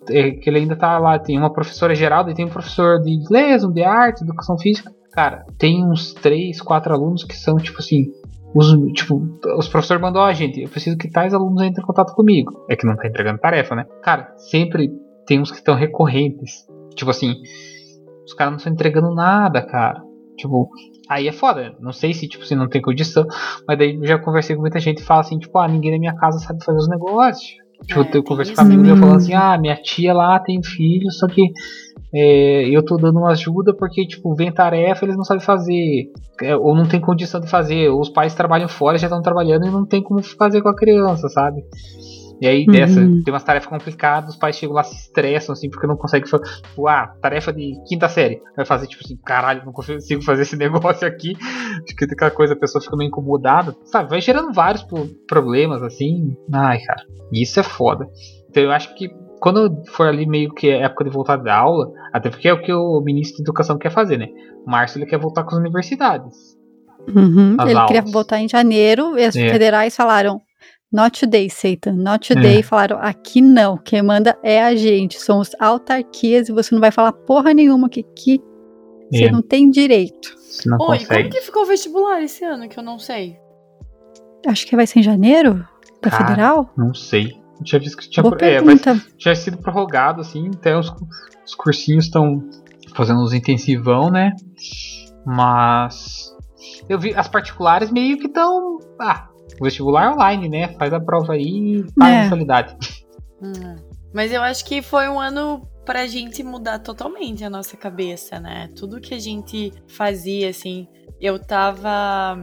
é, 0.09 0.31
que 0.31 0.49
ele 0.49 0.61
ainda 0.61 0.77
tá 0.77 0.99
lá. 0.99 1.19
Tem 1.19 1.37
uma 1.37 1.53
professora 1.53 1.95
geral, 1.95 2.29
e 2.31 2.35
tem 2.35 2.47
um 2.47 2.51
professor 2.51 3.01
de 3.03 3.11
inglês, 3.11 3.65
um 3.65 3.73
de 3.73 3.83
arte, 3.83 4.23
educação 4.23 4.57
física. 4.57 4.91
Cara, 5.13 5.45
tem 5.59 5.85
uns 5.85 6.13
três, 6.13 6.61
quatro 6.61 6.93
alunos 6.93 7.25
que 7.25 7.37
são, 7.37 7.57
tipo 7.57 7.79
assim, 7.79 8.13
os, 8.55 8.73
tipo, 8.93 9.21
os 9.59 9.69
professores 9.69 10.01
mandou, 10.01 10.23
ó, 10.23 10.29
oh, 10.29 10.33
gente, 10.33 10.63
eu 10.63 10.69
preciso 10.69 10.97
que 10.97 11.11
tais 11.11 11.35
alunos 11.35 11.63
entrem 11.63 11.83
em 11.83 11.87
contato 11.87 12.15
comigo. 12.15 12.65
É 12.69 12.77
que 12.77 12.87
não 12.87 12.97
tá 12.97 13.07
entregando 13.07 13.39
tarefa, 13.39 13.75
né? 13.75 13.87
Cara, 14.03 14.33
sempre 14.37 14.91
tem 15.27 15.41
uns 15.41 15.51
que 15.51 15.59
estão 15.59 15.75
recorrentes. 15.75 16.67
Tipo 16.97 17.11
assim, 17.11 17.35
os 18.25 18.35
caras 18.35 18.53
não 18.53 18.59
estão 18.59 18.73
entregando 18.73 19.15
nada, 19.15 19.63
cara. 19.63 20.03
Tipo, 20.37 20.69
aí 21.09 21.29
é 21.29 21.33
foda. 21.33 21.77
Não 21.81 21.93
sei 21.93 22.13
se, 22.13 22.29
tipo, 22.29 22.45
se 22.45 22.57
não 22.57 22.69
tem 22.69 22.83
condição. 22.83 23.25
Mas 23.69 23.79
daí 23.79 23.95
eu 23.95 24.05
já 24.05 24.19
conversei 24.19 24.57
com 24.57 24.63
muita 24.63 24.81
gente 24.81 25.01
e 25.01 25.05
fala 25.05 25.21
assim, 25.21 25.39
tipo, 25.39 25.57
ah, 25.59 25.69
ninguém 25.69 25.93
na 25.93 25.99
minha 25.99 26.17
casa 26.17 26.39
sabe 26.39 26.65
fazer 26.65 26.79
os 26.79 26.89
negócios. 26.89 27.55
Tipo, 27.85 28.01
é, 28.01 28.11
eu 28.15 28.25
conversei 28.25 28.55
com 28.55 28.63
amigos 28.63 28.87
meu 28.87 28.97
falando 28.97 29.17
assim, 29.17 29.35
ah, 29.35 29.59
minha 29.59 29.77
tia 29.77 30.13
lá 30.15 30.39
tem 30.41 30.63
filho, 30.63 31.11
só 31.13 31.27
que 31.27 31.53
é, 32.15 32.69
eu 32.71 32.83
tô 32.83 32.97
dando 32.97 33.19
uma 33.19 33.33
ajuda 33.33 33.75
porque, 33.75 34.07
tipo, 34.07 34.35
vem 34.35 34.51
tarefa 34.51 35.05
eles 35.05 35.17
não 35.17 35.25
sabem 35.25 35.45
fazer, 35.45 36.11
é, 36.43 36.57
ou 36.57 36.75
não 36.75 36.87
tem 36.87 37.01
condição 37.01 37.41
de 37.41 37.49
fazer, 37.49 37.91
ou 37.91 38.01
os 38.01 38.09
pais 38.09 38.35
trabalham 38.35 38.69
fora, 38.69 38.97
já 38.97 39.07
estão 39.07 39.21
trabalhando 39.21 39.67
e 39.67 39.71
não 39.71 39.85
tem 39.85 40.03
como 40.03 40.23
fazer 40.23 40.63
com 40.63 40.69
a 40.71 40.75
criança, 40.75 41.29
sabe? 41.29 41.63
E 42.41 42.47
aí 42.47 42.67
dessa, 42.67 43.01
uhum. 43.01 43.23
tem 43.23 43.33
umas 43.33 43.45
tarefas 43.45 43.69
complicadas, 43.69 44.31
os 44.31 44.37
pais 44.37 44.57
chegam 44.57 44.75
lá 44.75 44.83
se 44.83 44.95
estressam, 44.95 45.53
assim, 45.53 45.71
porque 45.71 45.87
não 45.87 45.97
conseguem 45.97 46.29
fazer. 46.29 46.45
Tipo, 46.45 46.87
ah, 46.87 47.15
tarefa 47.21 47.53
de 47.53 47.73
quinta 47.89 48.09
série. 48.09 48.43
Vai 48.57 48.67
fazer, 48.67 48.87
tipo 48.87 49.03
assim, 49.05 49.17
caralho, 49.25 49.65
não 49.65 49.73
consigo 49.73 50.23
fazer 50.23 50.43
esse 50.43 50.57
negócio 50.57 51.07
aqui. 51.07 51.35
Acho 51.39 51.97
que 51.97 52.05
aquela 52.05 52.31
coisa, 52.31 52.55
a 52.55 52.59
pessoa 52.59 52.83
fica 52.83 52.97
meio 52.97 53.09
incomodada. 53.09 53.75
Sabe, 53.85 54.11
vai 54.11 54.21
gerando 54.21 54.53
vários 54.53 54.85
problemas, 55.27 55.83
assim. 55.83 56.37
Ai, 56.53 56.79
cara, 56.81 57.03
isso 57.33 57.59
é 57.59 57.63
foda. 57.63 58.07
Então 58.51 58.63
eu 58.63 58.71
acho 58.71 58.95
que 58.95 59.09
quando 59.41 59.83
for 59.89 60.07
ali 60.07 60.27
meio 60.27 60.53
que 60.53 60.69
é 60.69 60.83
época 60.83 61.05
de 61.05 61.11
voltar 61.11 61.37
da 61.37 61.57
aula, 61.57 61.91
até 62.13 62.31
porque 62.31 62.49
é 62.49 62.53
o 62.53 62.61
que 62.61 62.73
o 62.73 63.01
ministro 63.01 63.37
de 63.37 63.43
educação 63.43 63.79
quer 63.79 63.91
fazer, 63.91 64.19
né? 64.19 64.29
Márcio 64.67 64.99
ele 64.99 65.07
quer 65.07 65.19
voltar 65.19 65.45
com 65.45 65.51
as 65.51 65.61
universidades. 65.61 66.57
Uhum, 67.09 67.57
ele 67.61 67.75
aulas. 67.75 67.87
queria 67.87 68.03
voltar 68.03 68.41
em 68.41 68.49
janeiro 68.49 69.17
e 69.17 69.25
as 69.25 69.37
é. 69.37 69.49
federais 69.49 69.95
falaram: 69.95 70.41
Not 70.97 71.21
today, 71.21 71.51
Satan. 71.51 71.93
Not 71.93 72.27
today. 72.27 72.61
É. 72.61 72.63
Falaram, 72.63 72.99
aqui 72.99 73.43
não. 73.43 73.77
Quem 73.77 74.01
manda 74.01 74.39
é 74.43 74.63
a 74.63 74.75
gente. 74.75 75.21
Somos 75.21 75.51
autarquias 75.61 76.49
e 76.49 76.53
você 76.53 76.75
não 76.75 76.81
vai 76.81 76.91
falar 76.91 77.13
porra 77.13 77.53
nenhuma 77.53 77.91
que 77.91 78.01
aqui 78.01 78.41
é. 79.13 79.19
você 79.19 79.31
não 79.31 79.43
tem 79.43 79.71
direito. 79.71 80.35
Não 80.65 80.79
Oi, 80.81 81.01
consegue. 81.01 81.25
como 81.25 81.35
que 81.35 81.41
ficou 81.43 81.65
o 81.65 81.67
vestibular 81.67 82.23
esse 82.23 82.43
ano 82.47 82.67
que 82.67 82.79
eu 82.79 82.83
não 82.83 82.99
sei? 82.99 83.37
Acho 84.47 84.67
que 84.67 84.75
vai 84.75 84.87
ser 84.87 85.01
em 85.01 85.03
janeiro? 85.03 85.69
Da 86.01 86.09
ah, 86.09 86.11
federal? 86.13 86.71
Não 86.75 86.95
sei. 86.95 87.37
Tinha 87.63 87.79
visto 87.79 87.99
que 87.99 88.09
tinha, 88.09 88.25
é, 88.41 88.63
vai, 88.63 88.77
tinha 89.19 89.35
sido 89.35 89.59
prorrogado, 89.59 90.23
assim, 90.23 90.49
até 90.55 90.79
os, 90.79 90.91
os 91.45 91.55
cursinhos 91.55 92.07
estão 92.07 92.43
fazendo 92.95 93.21
os 93.21 93.35
intensivão, 93.35 94.11
né? 94.11 94.33
Mas 95.27 96.35
eu 96.89 96.99
vi 96.99 97.15
as 97.15 97.29
particulares 97.29 97.91
meio 97.91 98.19
que 98.19 98.29
estão. 98.29 98.79
Ah, 98.99 99.29
vestibular 99.61 100.13
online, 100.13 100.49
né? 100.49 100.69
Faz 100.75 100.93
a 100.93 101.01
prova 101.01 101.35
aí 101.35 101.79
e 101.79 101.93
paga 101.93 102.11
é. 102.11 102.19
a 102.19 102.23
mensalidade. 102.23 102.77
Hum. 103.39 103.77
Mas 104.15 104.33
eu 104.33 104.41
acho 104.41 104.65
que 104.65 104.81
foi 104.81 105.11
um 105.11 105.21
ano 105.21 105.69
pra 105.85 106.07
gente 106.07 106.43
mudar 106.43 106.79
totalmente 106.79 107.45
a 107.45 107.51
nossa 107.51 107.77
cabeça, 107.77 108.41
né? 108.41 108.71
Tudo 108.75 108.99
que 108.99 109.13
a 109.13 109.19
gente 109.19 109.73
fazia, 109.89 110.49
assim. 110.49 110.89
Eu 111.21 111.39
tava. 111.39 112.39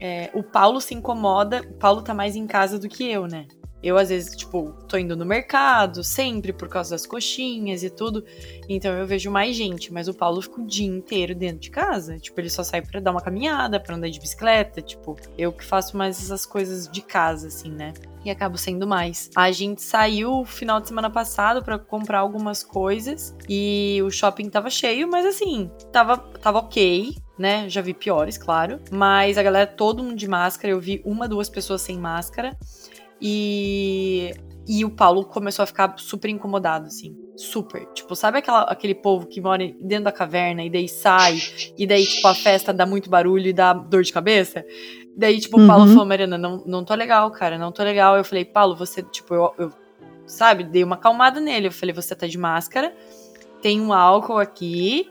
É, 0.00 0.30
o 0.34 0.44
Paulo 0.44 0.80
se 0.80 0.94
incomoda. 0.94 1.62
O 1.62 1.74
Paulo 1.74 2.00
tá 2.00 2.14
mais 2.14 2.36
em 2.36 2.46
casa 2.46 2.78
do 2.78 2.88
que 2.88 3.04
eu, 3.10 3.26
né? 3.26 3.48
Eu, 3.86 3.96
às 3.96 4.08
vezes, 4.08 4.34
tipo, 4.34 4.74
tô 4.88 4.98
indo 4.98 5.16
no 5.16 5.24
mercado, 5.24 6.02
sempre 6.02 6.52
por 6.52 6.68
causa 6.68 6.90
das 6.90 7.06
coxinhas 7.06 7.84
e 7.84 7.88
tudo. 7.88 8.24
Então 8.68 8.92
eu 8.92 9.06
vejo 9.06 9.30
mais 9.30 9.54
gente. 9.54 9.92
Mas 9.92 10.08
o 10.08 10.14
Paulo 10.14 10.42
fica 10.42 10.60
o 10.60 10.66
dia 10.66 10.88
inteiro 10.88 11.36
dentro 11.36 11.60
de 11.60 11.70
casa. 11.70 12.18
Tipo, 12.18 12.40
ele 12.40 12.50
só 12.50 12.64
sai 12.64 12.82
pra 12.82 12.98
dar 12.98 13.12
uma 13.12 13.20
caminhada, 13.20 13.78
pra 13.78 13.94
andar 13.94 14.08
de 14.08 14.18
bicicleta. 14.18 14.82
Tipo, 14.82 15.16
eu 15.38 15.52
que 15.52 15.64
faço 15.64 15.96
mais 15.96 16.20
essas 16.20 16.44
coisas 16.44 16.88
de 16.88 17.00
casa, 17.00 17.46
assim, 17.46 17.70
né? 17.70 17.94
E 18.24 18.30
acabo 18.30 18.58
sendo 18.58 18.88
mais. 18.88 19.30
A 19.36 19.52
gente 19.52 19.80
saiu 19.80 20.44
final 20.44 20.80
de 20.80 20.88
semana 20.88 21.08
passado 21.08 21.62
para 21.62 21.78
comprar 21.78 22.18
algumas 22.18 22.64
coisas. 22.64 23.36
E 23.48 24.02
o 24.04 24.10
shopping 24.10 24.50
tava 24.50 24.68
cheio, 24.68 25.08
mas 25.08 25.24
assim, 25.24 25.70
tava, 25.92 26.16
tava 26.16 26.58
ok 26.58 27.14
né? 27.38 27.68
Já 27.68 27.80
vi 27.80 27.92
piores, 27.92 28.38
claro. 28.38 28.80
Mas 28.90 29.36
a 29.36 29.42
galera, 29.42 29.66
todo 29.66 30.02
mundo 30.02 30.16
de 30.16 30.28
máscara. 30.28 30.72
Eu 30.72 30.80
vi 30.80 31.02
uma, 31.04 31.28
duas 31.28 31.48
pessoas 31.48 31.82
sem 31.82 31.98
máscara. 31.98 32.56
E, 33.20 34.34
e 34.68 34.84
o 34.84 34.90
Paulo 34.90 35.24
começou 35.24 35.62
a 35.62 35.66
ficar 35.66 35.94
super 35.98 36.28
incomodado, 36.28 36.86
assim. 36.86 37.16
Super. 37.36 37.86
Tipo, 37.92 38.16
sabe 38.16 38.38
aquela, 38.38 38.62
aquele 38.62 38.94
povo 38.94 39.26
que 39.26 39.40
mora 39.40 39.70
dentro 39.80 40.04
da 40.04 40.12
caverna 40.12 40.64
e 40.64 40.70
daí 40.70 40.88
sai, 40.88 41.38
e 41.76 41.86
daí, 41.86 42.06
tipo, 42.06 42.26
a 42.26 42.34
festa 42.34 42.72
dá 42.72 42.86
muito 42.86 43.10
barulho 43.10 43.46
e 43.46 43.52
dá 43.52 43.72
dor 43.72 44.02
de 44.02 44.12
cabeça? 44.12 44.64
Daí, 45.16 45.40
tipo, 45.40 45.60
o 45.60 45.66
Paulo 45.66 45.84
uhum. 45.84 45.90
falou, 45.90 46.06
Mariana, 46.06 46.36
não, 46.36 46.62
não 46.66 46.84
tô 46.84 46.94
legal, 46.94 47.30
cara, 47.30 47.56
não 47.56 47.72
tô 47.72 47.82
legal. 47.82 48.16
Eu 48.16 48.24
falei, 48.24 48.44
Paulo, 48.44 48.76
você, 48.76 49.02
tipo, 49.02 49.34
eu, 49.34 49.54
eu, 49.58 49.72
sabe, 50.26 50.64
dei 50.64 50.84
uma 50.84 50.96
acalmada 50.96 51.40
nele. 51.40 51.68
Eu 51.68 51.72
falei, 51.72 51.94
você 51.94 52.14
tá 52.14 52.26
de 52.26 52.36
máscara, 52.36 52.94
tem 53.62 53.80
um 53.80 53.92
álcool 53.92 54.38
aqui, 54.38 55.08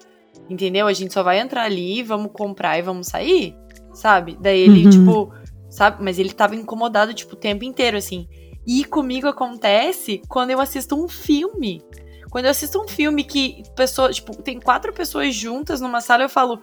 entendeu? 0.50 0.86
A 0.86 0.94
gente 0.94 1.14
só 1.14 1.24
vai 1.24 1.40
entrar 1.40 1.64
ali, 1.64 2.04
vamos 2.04 2.32
comprar 2.32 2.78
e 2.78 2.82
vamos 2.82 3.08
sair, 3.08 3.56
sabe? 3.94 4.38
Daí 4.40 4.60
ele, 4.60 4.86
uhum. 4.86 4.90
tipo 4.90 5.34
sabe? 5.76 6.02
Mas 6.02 6.18
ele 6.18 6.32
tava 6.32 6.56
incomodado, 6.56 7.14
tipo, 7.14 7.34
o 7.34 7.38
tempo 7.38 7.66
inteiro, 7.66 7.98
assim. 7.98 8.28
E 8.66 8.86
comigo 8.86 9.28
acontece 9.28 10.22
quando 10.30 10.52
eu 10.52 10.62
assisto 10.62 10.96
um 10.96 11.08
filme. 11.08 11.84
Quando 12.32 12.46
eu 12.46 12.52
assisto 12.52 12.82
um 12.82 12.88
filme 12.88 13.26
que 13.26 13.62
pessoas, 13.76 14.16
tipo, 14.16 14.42
tem 14.42 14.60
quatro 14.60 14.94
pessoas 14.94 15.36
juntas 15.36 15.82
numa 15.82 16.00
sala, 16.00 16.24
eu 16.24 16.30
falo, 16.30 16.62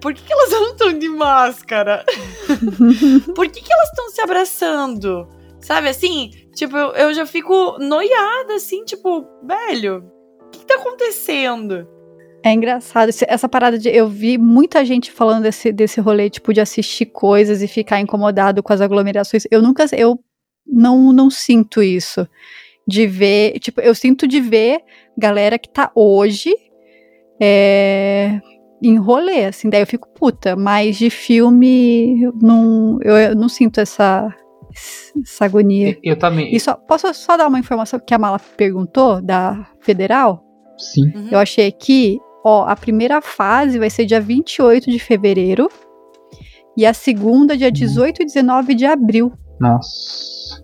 por 0.00 0.14
que, 0.14 0.22
que 0.22 0.32
elas 0.32 0.50
não 0.52 0.70
estão 0.70 0.92
de 0.96 1.08
máscara? 1.08 2.04
por 3.34 3.48
que, 3.48 3.60
que 3.60 3.72
elas 3.72 3.88
estão 3.88 4.08
se 4.10 4.20
abraçando? 4.20 5.28
Sabe 5.60 5.88
assim? 5.88 6.30
Tipo, 6.54 6.76
eu, 6.76 6.90
eu 6.92 7.14
já 7.14 7.26
fico 7.26 7.76
noiada, 7.80 8.54
assim, 8.54 8.84
tipo, 8.84 9.26
velho, 9.42 10.04
o 10.46 10.50
que, 10.50 10.60
que 10.60 10.66
tá 10.66 10.76
acontecendo? 10.76 11.88
É 12.44 12.52
engraçado. 12.52 13.08
Essa 13.26 13.48
parada 13.48 13.78
de. 13.78 13.88
Eu 13.88 14.06
vi 14.06 14.36
muita 14.36 14.84
gente 14.84 15.10
falando 15.10 15.44
desse, 15.44 15.72
desse 15.72 15.98
rolê, 15.98 16.28
tipo, 16.28 16.52
de 16.52 16.60
assistir 16.60 17.06
coisas 17.06 17.62
e 17.62 17.66
ficar 17.66 17.98
incomodado 18.00 18.62
com 18.62 18.70
as 18.70 18.82
aglomerações. 18.82 19.44
Eu 19.50 19.62
nunca. 19.62 19.86
Eu 19.96 20.20
não, 20.66 21.10
não 21.10 21.30
sinto 21.30 21.82
isso. 21.82 22.28
De 22.86 23.06
ver. 23.06 23.58
Tipo, 23.60 23.80
eu 23.80 23.94
sinto 23.94 24.28
de 24.28 24.40
ver 24.40 24.82
galera 25.16 25.58
que 25.58 25.70
tá 25.70 25.90
hoje. 25.94 26.54
É, 27.40 28.38
em 28.82 28.98
rolê, 28.98 29.46
assim. 29.46 29.70
Daí 29.70 29.80
eu 29.80 29.86
fico 29.86 30.06
puta. 30.12 30.54
Mas 30.54 30.98
de 30.98 31.08
filme. 31.08 32.24
Eu 32.24 32.34
não, 32.42 32.98
eu, 33.00 33.16
eu 33.16 33.34
não 33.34 33.48
sinto 33.48 33.80
essa. 33.80 34.28
Essa 35.22 35.46
agonia. 35.46 35.92
Eu, 35.92 36.12
eu 36.12 36.18
também. 36.18 36.54
E 36.54 36.60
só, 36.60 36.74
posso 36.74 37.12
só 37.14 37.38
dar 37.38 37.48
uma 37.48 37.58
informação 37.58 37.98
que 37.98 38.12
a 38.12 38.18
Mala 38.18 38.38
perguntou, 38.38 39.22
da 39.22 39.66
Federal? 39.80 40.44
Sim. 40.76 41.10
Uhum. 41.14 41.28
Eu 41.30 41.38
achei 41.38 41.68
aqui 41.68 42.18
Ó, 42.44 42.64
a 42.66 42.76
primeira 42.76 43.22
fase 43.22 43.78
vai 43.78 43.88
ser 43.88 44.04
dia 44.04 44.20
28 44.20 44.90
de 44.90 44.98
fevereiro 44.98 45.68
e 46.76 46.84
a 46.84 46.92
segunda 46.92 47.56
dia 47.56 47.72
18 47.72 48.22
e 48.22 48.24
19 48.26 48.74
de 48.74 48.84
abril. 48.84 49.32
Nossa. 49.58 50.62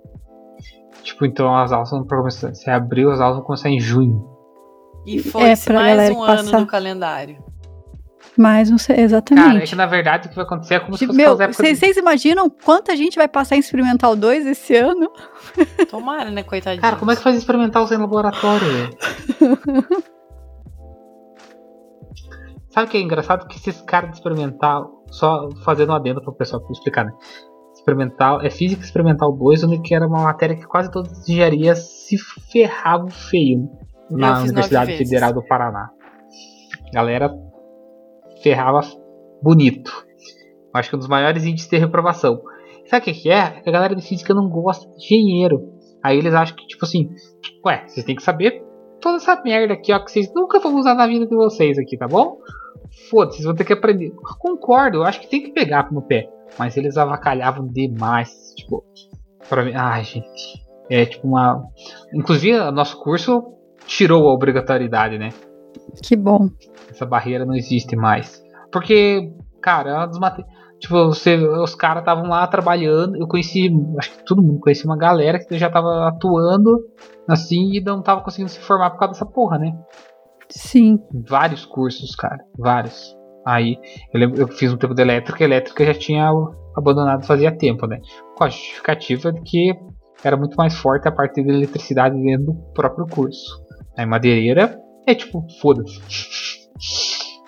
Tipo, 1.02 1.24
então 1.24 1.56
as 1.56 1.72
aulas 1.72 1.90
vão 1.90 2.04
começar. 2.06 2.54
Se 2.54 2.68
abril, 2.70 3.10
as 3.10 3.20
aulas 3.20 3.38
vão 3.38 3.46
começar 3.46 3.70
em 3.70 3.80
junho. 3.80 4.28
E 5.06 5.18
foi-se 5.20 5.64
pra 5.64 5.74
mais 5.80 5.96
galera 5.96 6.14
um 6.14 6.26
passar. 6.26 6.56
ano 6.56 6.66
do 6.66 6.70
calendário. 6.70 7.42
Mas 8.36 8.70
não 8.70 8.78
sei 8.78 8.94
Cara, 8.96 9.02
é 9.02 9.04
exatamente. 9.04 9.70
que 9.70 9.74
na 9.76 9.86
verdade 9.86 10.26
o 10.26 10.30
que 10.30 10.36
vai 10.36 10.44
acontecer 10.44 10.74
é 10.74 10.80
como 10.80 10.92
se 10.96 11.00
Tipo, 11.06 11.12
fosse 11.14 11.36
meu, 11.36 11.36
vocês 11.52 11.96
imaginam 11.96 12.48
quanta 12.48 12.94
gente 12.94 13.16
vai 13.16 13.26
passar 13.26 13.56
em 13.56 13.58
Experimental 13.58 14.14
2 14.14 14.46
esse 14.46 14.76
ano? 14.76 15.10
Tomara, 15.90 16.30
né, 16.30 16.42
coitadinho. 16.42 16.80
Cara, 16.80 16.96
como 16.96 17.10
é 17.10 17.16
que 17.16 17.22
faz 17.22 17.36
experimental 17.36 17.86
sem 17.86 17.98
laboratório? 17.98 18.90
Sabe 22.70 22.86
o 22.86 22.90
que 22.90 22.96
é 22.96 23.00
engraçado? 23.00 23.46
Que 23.48 23.56
esses 23.56 23.80
caras 23.82 24.10
de 24.10 24.16
experimental, 24.16 25.04
só 25.08 25.48
fazendo 25.64 25.90
um 25.90 25.94
adendo 25.94 26.22
pro 26.22 26.32
pessoal 26.32 26.62
pra 26.62 26.70
explicar, 26.70 27.04
né? 27.04 27.12
Experimental, 27.74 28.40
é 28.42 28.50
Física 28.50 28.82
Experimental 28.82 29.32
2, 29.32 29.64
onde 29.64 29.80
que 29.80 29.94
era 29.94 30.06
uma 30.06 30.22
matéria 30.22 30.54
que 30.54 30.66
quase 30.66 30.90
todas 30.90 31.12
as 31.12 31.28
engenharias 31.28 31.78
se 32.06 32.16
ferravam 32.52 33.10
feio 33.10 33.68
Eu 34.10 34.18
na 34.18 34.40
Universidade. 34.40 34.96
Federal 34.96 35.32
do 35.32 35.42
Paraná. 35.42 35.90
Galera 36.92 37.32
ferrava 38.42 38.80
bonito. 39.42 40.06
Acho 40.74 40.90
que 40.90 40.94
é 40.94 40.96
um 40.96 41.00
dos 41.00 41.08
maiores 41.08 41.44
índices 41.44 41.68
de 41.68 41.78
reprovação. 41.78 42.40
Sabe 42.86 43.02
o 43.02 43.04
que, 43.04 43.22
que 43.22 43.30
é? 43.30 43.62
É 43.64 43.68
a 43.68 43.72
galera 43.72 43.96
de 43.96 44.02
física 44.02 44.34
não 44.34 44.48
gosta 44.48 44.88
de 44.88 44.96
engenheiro. 44.96 45.72
Aí 46.02 46.18
eles 46.18 46.34
acham 46.34 46.56
que, 46.56 46.66
tipo 46.66 46.84
assim, 46.84 47.10
ué, 47.64 47.84
vocês 47.86 48.04
têm 48.04 48.16
que 48.16 48.22
saber 48.22 48.62
toda 49.00 49.16
essa 49.16 49.40
merda 49.42 49.74
aqui, 49.74 49.92
ó, 49.92 49.98
que 49.98 50.10
vocês 50.10 50.32
nunca 50.34 50.58
vão 50.60 50.76
usar 50.76 50.94
na 50.94 51.06
vida 51.06 51.26
de 51.26 51.34
vocês 51.34 51.78
aqui, 51.78 51.96
tá 51.96 52.06
bom? 52.06 52.38
Foda-se, 53.08 53.36
vocês 53.38 53.46
vão 53.46 53.54
ter 53.54 53.64
que 53.64 53.72
aprender. 53.72 54.12
Concordo, 54.38 54.98
eu 54.98 55.04
acho 55.04 55.20
que 55.20 55.28
tem 55.28 55.42
que 55.42 55.52
pegar 55.52 55.90
no 55.92 56.02
pé. 56.02 56.28
Mas 56.58 56.76
eles 56.76 56.96
avacalhavam 56.96 57.66
demais. 57.66 58.52
Tipo, 58.56 58.84
pra 59.48 59.64
mim. 59.64 59.72
Ai, 59.74 60.04
gente. 60.04 60.60
É 60.88 61.06
tipo 61.06 61.26
uma. 61.28 61.62
Inclusive, 62.12 62.58
o 62.58 62.72
nosso 62.72 62.98
curso 63.00 63.54
tirou 63.86 64.28
a 64.28 64.34
obrigatoriedade, 64.34 65.16
né? 65.18 65.30
Que 66.02 66.16
bom. 66.16 66.50
Essa 66.90 67.06
barreira 67.06 67.46
não 67.46 67.54
existe 67.54 67.94
mais. 67.94 68.42
Porque, 68.72 69.32
cara, 69.62 70.02
é 70.02 70.06
das 70.06 70.18
mate- 70.18 70.44
Tipo, 70.80 70.94
você, 71.08 71.36
os 71.36 71.74
caras 71.74 72.00
estavam 72.00 72.28
lá 72.28 72.46
trabalhando. 72.46 73.14
Eu 73.16 73.28
conheci, 73.28 73.70
acho 73.98 74.16
que 74.16 74.24
todo 74.24 74.42
mundo 74.42 74.60
conhecia 74.60 74.86
uma 74.86 74.96
galera 74.96 75.38
que 75.38 75.58
já 75.58 75.68
tava 75.70 76.08
atuando 76.08 76.80
assim 77.32 77.72
e 77.72 77.80
não 77.80 78.02
tava 78.02 78.22
conseguindo 78.22 78.50
se 78.50 78.60
formar 78.60 78.90
por 78.90 78.98
causa 78.98 79.12
dessa 79.14 79.26
porra, 79.26 79.58
né? 79.58 79.72
Sim. 80.48 80.98
Vários 81.28 81.64
cursos, 81.64 82.14
cara. 82.14 82.44
Vários. 82.58 83.16
Aí, 83.46 83.78
eu, 84.12 84.20
lembro, 84.20 84.40
eu 84.40 84.48
fiz 84.48 84.72
um 84.72 84.76
tempo 84.76 84.94
de 84.94 85.02
elétrica, 85.02 85.42
e 85.42 85.46
elétrica 85.46 85.82
eu 85.82 85.86
já 85.86 85.94
tinha 85.94 86.30
abandonado 86.76 87.24
fazia 87.24 87.56
tempo, 87.56 87.86
né? 87.86 88.00
Com 88.36 88.44
a 88.44 88.48
justificativa 88.48 89.32
de 89.32 89.40
que 89.42 89.74
era 90.22 90.36
muito 90.36 90.54
mais 90.56 90.74
forte 90.74 91.08
a 91.08 91.12
parte 91.12 91.42
de 91.42 91.48
eletricidade 91.48 92.20
dentro 92.20 92.52
do 92.52 92.54
próprio 92.74 93.06
curso. 93.06 93.62
Aí, 93.96 94.04
madeireira 94.04 94.78
é 95.06 95.14
tipo, 95.14 95.46
foda-se. 95.60 96.00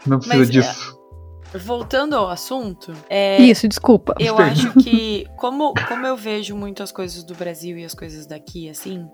Não 0.06 0.18
precisa 0.18 0.38
Mas, 0.38 0.48
é, 0.48 0.52
disso. 0.52 1.02
Voltando 1.54 2.16
ao 2.16 2.30
assunto, 2.30 2.94
é, 3.10 3.40
Isso, 3.42 3.68
desculpa. 3.68 4.14
eu 4.18 4.38
acho 4.38 4.72
que, 4.82 5.26
como, 5.36 5.74
como 5.86 6.06
eu 6.06 6.16
vejo 6.16 6.56
muito 6.56 6.82
as 6.82 6.90
coisas 6.90 7.22
do 7.22 7.34
Brasil 7.34 7.76
e 7.76 7.84
as 7.84 7.94
coisas 7.94 8.26
daqui, 8.26 8.70
assim, 8.70 9.06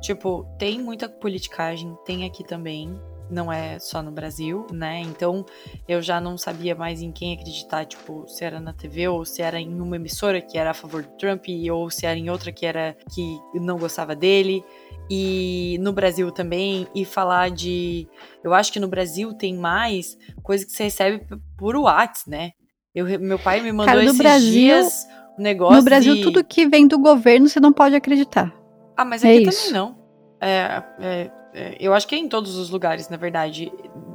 tipo, 0.00 0.46
tem 0.58 0.80
muita 0.80 1.08
politicagem, 1.08 1.96
tem 2.04 2.24
aqui 2.24 2.42
também, 2.44 2.98
não 3.30 3.52
é 3.52 3.78
só 3.78 4.02
no 4.02 4.10
Brasil, 4.10 4.66
né? 4.72 5.00
Então 5.02 5.44
eu 5.86 6.02
já 6.02 6.20
não 6.20 6.36
sabia 6.36 6.74
mais 6.74 7.00
em 7.00 7.12
quem 7.12 7.32
acreditar, 7.34 7.84
tipo, 7.84 8.26
se 8.26 8.44
era 8.44 8.58
na 8.58 8.72
TV 8.72 9.06
ou 9.08 9.24
se 9.24 9.40
era 9.40 9.60
em 9.60 9.80
uma 9.80 9.94
emissora 9.96 10.40
que 10.40 10.58
era 10.58 10.70
a 10.70 10.74
favor 10.74 11.02
do 11.02 11.10
Trump 11.16 11.44
ou 11.72 11.88
se 11.90 12.06
era 12.06 12.18
em 12.18 12.28
outra 12.28 12.50
que 12.50 12.66
era 12.66 12.96
que 13.14 13.38
não 13.54 13.78
gostava 13.78 14.16
dele. 14.16 14.64
E 15.12 15.76
no 15.80 15.92
Brasil 15.92 16.30
também, 16.30 16.86
e 16.94 17.04
falar 17.04 17.50
de. 17.50 18.08
Eu 18.44 18.54
acho 18.54 18.72
que 18.72 18.78
no 18.78 18.86
Brasil 18.86 19.34
tem 19.34 19.54
mais 19.56 20.16
coisa 20.42 20.64
que 20.64 20.70
você 20.72 20.84
recebe 20.84 21.26
por 21.58 21.74
Whats, 21.76 22.26
né? 22.26 22.52
Eu, 22.94 23.06
meu 23.20 23.38
pai 23.38 23.60
me 23.60 23.72
mandou 23.72 23.86
Cara, 23.94 24.04
esses 24.04 24.16
Brasil- 24.18 24.52
dias 24.52 25.06
um 25.38 25.42
negócio. 25.42 25.76
No 25.76 25.82
Brasil, 25.84 26.14
de- 26.14 26.22
tudo 26.22 26.44
que 26.44 26.66
vem 26.68 26.86
do 26.86 26.96
governo 26.98 27.48
você 27.48 27.58
não 27.58 27.72
pode 27.72 27.94
acreditar. 27.96 28.54
Ah, 28.96 29.04
mas 29.04 29.24
é 29.24 29.30
aqui 29.32 29.42
isso. 29.48 29.68
também 29.68 29.72
não. 29.80 29.98
É, 30.40 30.82
é, 31.00 31.30
é, 31.54 31.76
eu 31.80 31.92
acho 31.94 32.06
que 32.06 32.14
é 32.14 32.18
em 32.18 32.28
todos 32.28 32.56
os 32.56 32.70
lugares, 32.70 33.08
na 33.08 33.16
verdade. 33.16 33.72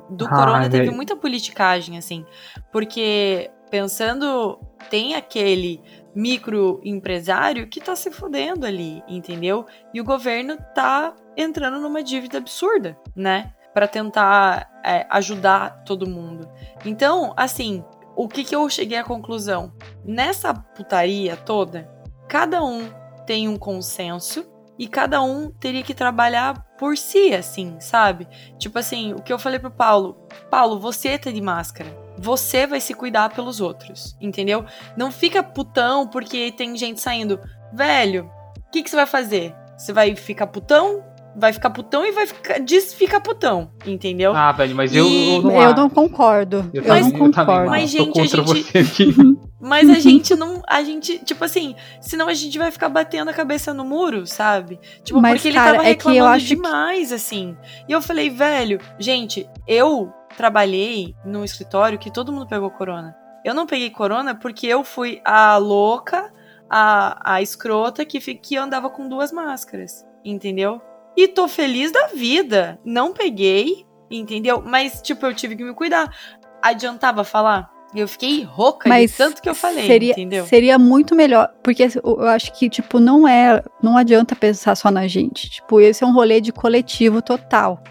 Do 0.10 0.26
Ah, 0.26 0.30
corona 0.30 0.64
teve 0.70 0.86
velho. 0.86 0.94
muita 0.96 1.16
politicagem, 1.16 1.98
assim. 1.98 2.26
Porque, 2.72 3.50
pensando, 3.72 4.60
tem 4.90 5.16
aquele 5.16 5.82
microempresário 6.16 7.68
que 7.68 7.82
tá 7.82 7.96
se 7.96 8.12
fudendo 8.12 8.66
ali, 8.66 9.04
entendeu? 9.08 9.66
E 9.94 10.00
o 10.00 10.04
governo 10.04 10.58
tá 10.74 11.14
entrando 11.36 11.80
numa 11.80 12.02
dívida 12.04 12.38
absurda, 12.38 12.98
né? 13.16 13.54
Pra 13.74 13.88
tentar 13.88 14.70
é, 14.84 15.06
ajudar 15.10 15.84
todo 15.84 16.10
mundo. 16.10 16.50
Então, 16.86 17.34
assim, 17.36 17.84
o 18.16 18.28
que, 18.28 18.44
que 18.44 18.56
eu 18.56 18.70
cheguei 18.70 18.98
à 18.98 19.04
conclusão? 19.04 19.74
Nessa 20.04 20.54
putaria 20.54 21.36
toda, 21.36 21.90
cada 22.28 22.64
um 22.64 22.88
tem 23.26 23.50
um 23.50 23.58
consenso 23.58 24.46
e 24.78 24.88
cada 24.88 25.22
um 25.22 25.50
teria 25.52 25.82
que 25.84 25.94
trabalhar 25.94 26.66
por 26.78 26.98
si, 26.98 27.34
assim, 27.34 27.76
sabe? 27.80 28.28
Tipo 28.60 28.80
assim, 28.80 29.14
o 29.14 29.22
que 29.22 29.32
eu 29.32 29.40
falei 29.40 29.60
pro 29.60 29.72
Paulo: 29.72 30.18
Paulo, 30.50 30.80
você 30.80 31.18
tá 31.18 31.32
de 31.32 31.42
máscara. 31.42 31.90
Você 32.18 32.66
vai 32.66 32.80
se 32.80 32.94
cuidar 32.94 33.30
pelos 33.34 33.60
outros, 33.60 34.16
entendeu? 34.22 34.64
Não 34.96 35.12
fica 35.12 35.44
putão 35.44 36.08
porque 36.08 36.52
tem 36.52 36.76
gente 36.78 37.02
saindo. 37.02 37.40
Velho, 37.74 38.30
o 38.68 38.72
que, 38.72 38.82
que 38.84 38.90
você 38.90 38.96
vai 38.96 39.06
fazer? 39.06 39.54
Você 39.78 39.92
vai 39.92 40.16
ficar 40.16 40.48
putão? 40.48 41.04
Vai 41.38 41.52
ficar 41.52 41.70
putão 41.70 42.06
e 42.06 42.14
vai 42.14 42.26
ficar, 42.26 42.60
desficar 42.62 43.22
putão, 43.22 43.70
entendeu? 43.86 44.34
Ah, 44.34 44.54
velho, 44.54 44.74
mas 44.74 44.96
eu, 44.96 45.06
E- 45.06 45.36
eu 45.36 45.42
não 45.42 45.62
Eu 45.62 45.76
não 45.76 45.90
concordo. 45.90 46.72
Eu, 46.74 46.82
não 46.82 46.88
também 47.12 47.12
concordo. 47.12 47.70
Mas, 47.70 47.92
tô 47.94 47.98
gente, 48.06 48.20
a 48.22 48.24
gente- 48.24 48.44
você 48.46 48.78
aqui. 48.78 49.14
Mas 49.68 49.90
a 49.90 49.96
gente 50.00 50.36
não. 50.36 50.62
A 50.68 50.84
gente, 50.84 51.18
tipo 51.20 51.44
assim, 51.44 51.76
senão 52.00 52.28
a 52.28 52.34
gente 52.34 52.58
vai 52.58 52.70
ficar 52.70 52.88
batendo 52.88 53.30
a 53.30 53.34
cabeça 53.34 53.74
no 53.74 53.84
muro, 53.84 54.28
sabe? 54.28 54.80
Tipo, 55.04 55.20
Mas, 55.20 55.34
porque 55.34 55.48
ele 55.48 55.56
cara, 55.58 55.78
tava 55.78 55.88
é 55.90 55.96
que 55.96 56.08
eu 56.08 56.12
reclamando 56.12 56.40
que- 56.40 56.46
demais, 56.48 57.12
assim. 57.12 57.58
E 57.88 57.92
eu 57.92 58.02
falei, 58.02 58.30
velho, 58.30 58.80
gente, 59.00 59.50
eu 59.68 60.14
trabalhei 60.38 61.16
num 61.26 61.44
escritório 61.44 61.98
que 61.98 62.12
todo 62.12 62.32
mundo 62.32 62.46
pegou 62.48 62.70
corona. 62.70 63.16
Eu 63.44 63.54
não 63.56 63.66
peguei 63.66 63.90
corona 63.90 64.36
porque 64.36 64.68
eu 64.68 64.84
fui 64.84 65.20
a 65.26 65.58
louca, 65.58 66.32
a, 66.70 67.34
a 67.36 67.42
escrota 67.42 68.06
que, 68.06 68.20
que 68.36 68.58
andava 68.58 68.90
com 68.90 69.10
duas 69.10 69.32
máscaras, 69.32 70.06
entendeu? 70.24 70.82
E 71.18 71.28
tô 71.28 71.48
feliz 71.48 71.92
da 71.92 72.08
vida. 72.08 72.80
Não 72.86 73.14
peguei, 73.14 73.86
entendeu? 74.12 74.62
Mas, 74.66 75.02
tipo, 75.02 75.26
eu 75.26 75.34
tive 75.34 75.56
que 75.56 75.64
me 75.64 75.74
cuidar. 75.74 76.14
Adiantava 76.62 77.24
falar? 77.24 77.75
Eu 77.96 78.08
fiquei 78.08 78.44
rouca 78.44 78.90
Mas 78.90 79.12
de 79.12 79.18
tanto 79.18 79.42
que 79.42 79.50
eu 79.50 79.56
falei, 79.56 79.88
seria, 79.88 80.12
entendeu? 80.12 80.46
Seria 80.46 80.78
muito 80.78 81.16
melhor, 81.16 81.50
porque 81.64 81.88
eu 82.04 82.28
acho 82.28 82.52
que, 82.54 82.70
tipo, 82.70 83.00
não 83.00 83.28
é. 83.28 83.64
Não 83.82 83.98
adianta 83.98 84.36
pensar 84.36 84.76
só 84.76 84.92
na 84.92 85.08
gente. 85.08 85.50
Tipo, 85.50 85.80
esse 85.80 86.04
é 86.04 86.08
um 86.08 86.14
rolê 86.14 86.42
de 86.42 86.52
coletivo 86.52 87.22
total. 87.22 87.82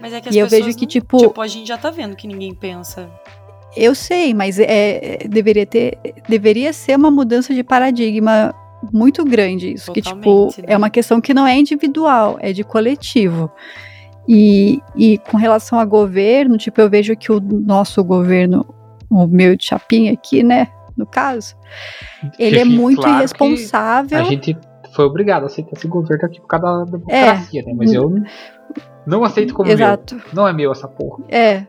Mas 0.00 0.12
é 0.12 0.20
que 0.20 0.28
as 0.28 0.34
E 0.34 0.38
eu 0.38 0.46
vejo 0.48 0.74
que, 0.74 0.82
não- 0.82 0.88
tipo- 0.88 1.18
Tipo, 1.18 1.40
a 1.40 1.46
gente 1.46 1.68
já 1.68 1.78
tá 1.78 1.90
vendo 1.90 2.14
que 2.16 2.26
ninguém 2.26 2.54
pensa. 2.54 3.10
Eu 3.76 3.94
sei, 3.94 4.34
mas 4.34 4.58
é, 4.58 4.64
é- 5.24 5.28
deveria 5.28 5.64
ter. 5.66 5.98
Deveria 6.28 6.72
ser 6.72 6.96
uma 6.96 7.10
mudança 7.10 7.54
de 7.54 7.62
paradigma 7.62 8.54
muito 8.92 9.24
grande 9.24 9.72
isso. 9.74 9.92
Que, 9.92 10.00
tipo, 10.02 10.20
Totalmente, 10.22 10.58
né? 10.62 10.66
é 10.68 10.76
uma 10.76 10.90
questão 10.90 11.20
que 11.20 11.32
não 11.34 11.46
é 11.46 11.56
individual, 11.56 12.36
é 12.40 12.52
de 12.52 12.64
coletivo. 12.64 13.50
E, 14.28 14.80
e 14.96 15.18
com 15.18 15.36
relação 15.36 15.78
a 15.78 15.84
governo, 15.84 16.56
tipo, 16.56 16.80
eu 16.80 16.88
vejo 16.88 17.16
que 17.16 17.32
o 17.32 17.40
nosso 17.40 18.02
governo, 18.04 18.64
o 19.10 19.26
meu 19.26 19.56
de 19.56 19.64
chapinha 19.64 20.12
aqui, 20.12 20.42
né? 20.42 20.68
No 20.96 21.06
caso, 21.06 21.56
ele 22.38 22.58
é 22.58 22.64
muito 22.64 23.00
claro 23.00 23.18
irresponsável. 23.18 24.18
A 24.18 24.24
gente 24.24 24.56
foi 24.92 25.04
obrigado 25.04 25.44
a 25.44 25.46
aceitar 25.46 25.72
esse 25.72 25.88
governo 25.88 26.26
aqui 26.26 26.40
por 26.40 26.46
causa 26.46 26.84
da 26.84 26.98
democracia, 26.98 27.62
né? 27.62 27.72
Mas 27.76 27.92
eu 27.92 28.12
não 29.06 29.24
aceito 29.24 29.54
como 29.54 29.68
É. 29.68 29.72
Exato. 29.72 30.14
meu. 30.16 30.24
Não 30.32 30.48
é 30.48 30.52
meu 30.52 30.72
essa 30.72 30.86
porra. 30.86 31.24
É, 31.28 31.66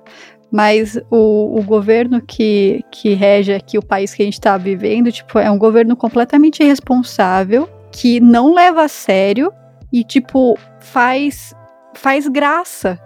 mas 0.51 0.99
o, 1.09 1.57
o 1.57 1.63
governo 1.63 2.21
que, 2.21 2.83
que 2.91 3.13
rege 3.13 3.53
aqui 3.53 3.77
o 3.77 3.85
país 3.85 4.13
que 4.13 4.21
a 4.21 4.25
gente 4.25 4.33
está 4.33 4.57
vivendo, 4.57 5.11
tipo, 5.11 5.39
é 5.39 5.49
um 5.49 5.57
governo 5.57 5.95
completamente 5.95 6.61
irresponsável, 6.61 7.69
que 7.91 8.19
não 8.19 8.53
leva 8.53 8.83
a 8.83 8.87
sério 8.87 9.53
e, 9.91 10.03
tipo, 10.03 10.57
faz, 10.79 11.55
faz 11.93 12.27
graça. 12.27 12.99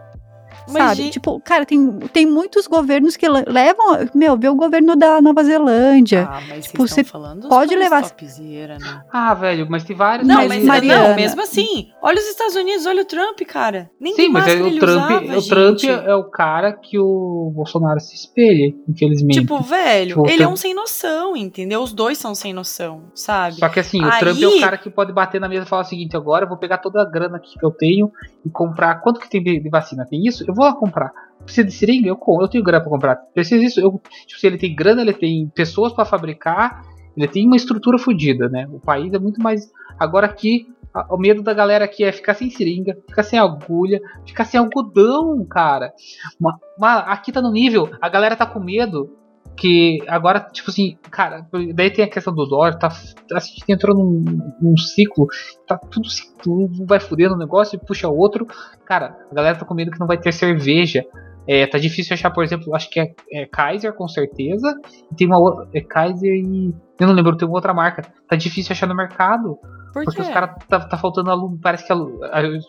Mas, 0.67 0.97
sabe? 0.97 1.09
Tipo, 1.09 1.39
cara, 1.39 1.65
tem, 1.65 1.99
tem 2.13 2.25
muitos 2.25 2.67
governos 2.67 3.15
que 3.15 3.27
le- 3.27 3.45
levam. 3.47 3.97
Meu, 4.13 4.37
vê 4.37 4.49
o 4.49 4.55
governo 4.55 4.95
da 4.95 5.21
Nova 5.21 5.43
Zelândia. 5.43 6.27
Ah, 6.31 6.41
mas 6.47 6.65
Tipo, 6.65 6.87
vocês 6.87 7.07
você 7.07 7.47
pode 7.47 7.75
levar- 7.75 8.01
topzera, 8.09 8.77
né? 8.79 9.01
Ah, 9.11 9.33
velho, 9.33 9.67
mas 9.69 9.83
tem 9.83 9.95
vários. 9.95 10.27
Não, 10.27 10.35
Mas, 10.35 10.47
mas, 10.47 10.63
Mariana- 10.65 11.09
não, 11.09 11.15
mesmo 11.15 11.41
assim, 11.41 11.89
olha 12.01 12.17
os 12.17 12.27
Estados 12.27 12.55
Unidos, 12.55 12.85
olha 12.85 13.01
o 13.01 13.05
Trump, 13.05 13.39
cara. 13.47 13.89
Nem 13.99 14.13
Sim, 14.15 14.29
mas 14.29 14.47
é, 14.47 14.55
o 14.55 14.67
ele 14.67 14.79
Trump, 14.79 14.95
usava, 14.97 15.37
o 15.37 15.41
Trump 15.47 15.79
gente. 15.79 15.89
é 15.89 16.15
o 16.15 16.23
cara 16.29 16.73
que 16.73 16.97
o 16.99 17.51
Bolsonaro 17.55 17.99
se 17.99 18.15
espelha, 18.15 18.73
infelizmente. 18.87 19.39
Tipo, 19.41 19.59
velho, 19.61 20.07
Tipo, 20.15 20.29
ele 20.29 20.43
é 20.43 20.47
um 20.47 20.55
sem 20.55 20.73
noção, 20.73 21.35
entendeu? 21.37 21.81
Os 21.81 21.93
dois 21.93 22.17
são 22.17 22.33
sem 22.33 22.53
noção, 22.53 23.03
sabe? 23.13 23.55
Só 23.57 23.69
que 23.69 23.79
assim, 23.79 24.01
o 24.03 24.05
Aí- 24.09 24.19
Trump 24.19 24.41
é 24.41 24.47
o 24.47 24.59
cara 24.59 24.77
que 24.77 24.89
pode 24.89 25.11
bater 25.13 25.39
na 25.39 25.47
mesa 25.47 25.65
e 25.65 25.69
falar 25.69 25.83
o 25.83 25.85
seguinte: 25.85 26.15
agora 26.15 26.45
eu 26.45 26.49
vou 26.49 26.57
pegar 26.57 26.77
toda 26.79 27.01
a 27.01 27.05
grana 27.05 27.37
aqui 27.37 27.57
que 27.59 27.65
eu 27.65 27.71
tenho 27.71 28.11
e 28.45 28.49
comprar. 28.49 28.95
Quanto 29.01 29.19
que 29.19 29.29
tem 29.29 29.43
de, 29.43 29.59
de 29.59 29.69
vacina? 29.69 30.05
Tem 30.09 30.25
isso? 30.25 30.43
Eu 30.47 30.53
vou 30.55 30.65
lá 30.65 30.73
comprar. 30.73 31.11
Precisa 31.43 31.67
de 31.67 31.73
seringa? 31.73 32.07
Eu, 32.07 32.17
eu 32.41 32.47
tenho 32.47 32.63
grana 32.63 32.81
pra 32.81 32.89
comprar. 32.89 33.15
Precisa 33.33 33.61
disso? 33.61 33.79
Eu, 33.79 34.01
tipo, 34.25 34.39
se 34.39 34.47
ele 34.47 34.57
tem 34.57 34.75
grana, 34.75 35.01
ele 35.01 35.13
tem 35.13 35.47
pessoas 35.53 35.93
pra 35.93 36.05
fabricar, 36.05 36.83
ele 37.15 37.27
tem 37.27 37.45
uma 37.45 37.55
estrutura 37.55 37.97
fodida, 37.99 38.49
né? 38.49 38.67
O 38.71 38.79
país 38.79 39.13
é 39.13 39.19
muito 39.19 39.41
mais. 39.41 39.71
Agora 39.99 40.25
aqui, 40.25 40.67
a- 40.93 41.13
o 41.13 41.17
medo 41.17 41.43
da 41.43 41.53
galera 41.53 41.85
aqui 41.85 42.03
é 42.03 42.11
ficar 42.11 42.33
sem 42.33 42.49
seringa, 42.49 42.97
ficar 43.07 43.23
sem 43.23 43.37
agulha, 43.37 44.01
ficar 44.25 44.45
sem 44.45 44.59
algodão, 44.59 45.45
cara. 45.45 45.93
Uma- 46.39 46.59
uma- 46.77 46.99
aqui 46.99 47.31
tá 47.31 47.41
no 47.41 47.51
nível, 47.51 47.89
a 48.01 48.09
galera 48.09 48.35
tá 48.35 48.45
com 48.45 48.59
medo 48.59 49.15
que 49.55 49.99
agora, 50.07 50.39
tipo 50.39 50.69
assim, 50.69 50.97
cara, 51.09 51.47
daí 51.73 51.89
tem 51.89 52.05
a 52.05 52.09
questão 52.09 52.33
do 52.33 52.45
dólar, 52.45 52.77
tá, 52.77 52.89
a 53.33 53.39
gente 53.39 53.63
entrou 53.69 53.95
num, 53.95 54.53
num 54.61 54.77
ciclo, 54.77 55.27
tá 55.67 55.77
tudo, 55.77 56.07
tudo 56.41 56.85
vai 56.85 56.99
fudendo 56.99 57.35
o 57.35 57.37
negócio 57.37 57.75
e 57.75 57.85
puxa 57.85 58.09
outro. 58.09 58.45
Cara, 58.85 59.17
a 59.31 59.33
galera 59.33 59.57
tá 59.57 59.65
com 59.65 59.73
medo 59.73 59.91
que 59.91 59.99
não 59.99 60.07
vai 60.07 60.17
ter 60.17 60.33
cerveja. 60.33 61.05
É, 61.47 61.67
tá 61.67 61.77
difícil 61.77 62.13
achar, 62.13 62.31
por 62.31 62.43
exemplo, 62.43 62.75
acho 62.75 62.89
que 62.89 62.99
é, 62.99 63.13
é 63.31 63.45
Kaiser 63.45 63.93
com 63.93 64.07
certeza, 64.07 64.73
e 65.11 65.15
tem 65.15 65.27
uma 65.27 65.37
outra, 65.37 65.67
é 65.73 65.81
Kaiser 65.81 66.33
e 66.33 66.73
eu 66.99 67.07
não 67.07 67.13
lembro, 67.13 67.35
tem 67.37 67.47
uma 67.47 67.57
outra 67.57 67.73
marca. 67.73 68.01
Tá 68.27 68.35
difícil 68.35 68.71
achar 68.73 68.87
no 68.87 68.95
mercado, 68.95 69.57
Por 69.93 70.03
porque 70.05 70.21
os 70.21 70.27
caras 70.29 70.55
tá, 70.67 70.79
tá 70.79 70.97
faltando 70.97 71.29
alumínio, 71.29 71.59
parece 71.61 71.85
que 71.85 71.93
a- 71.93 71.97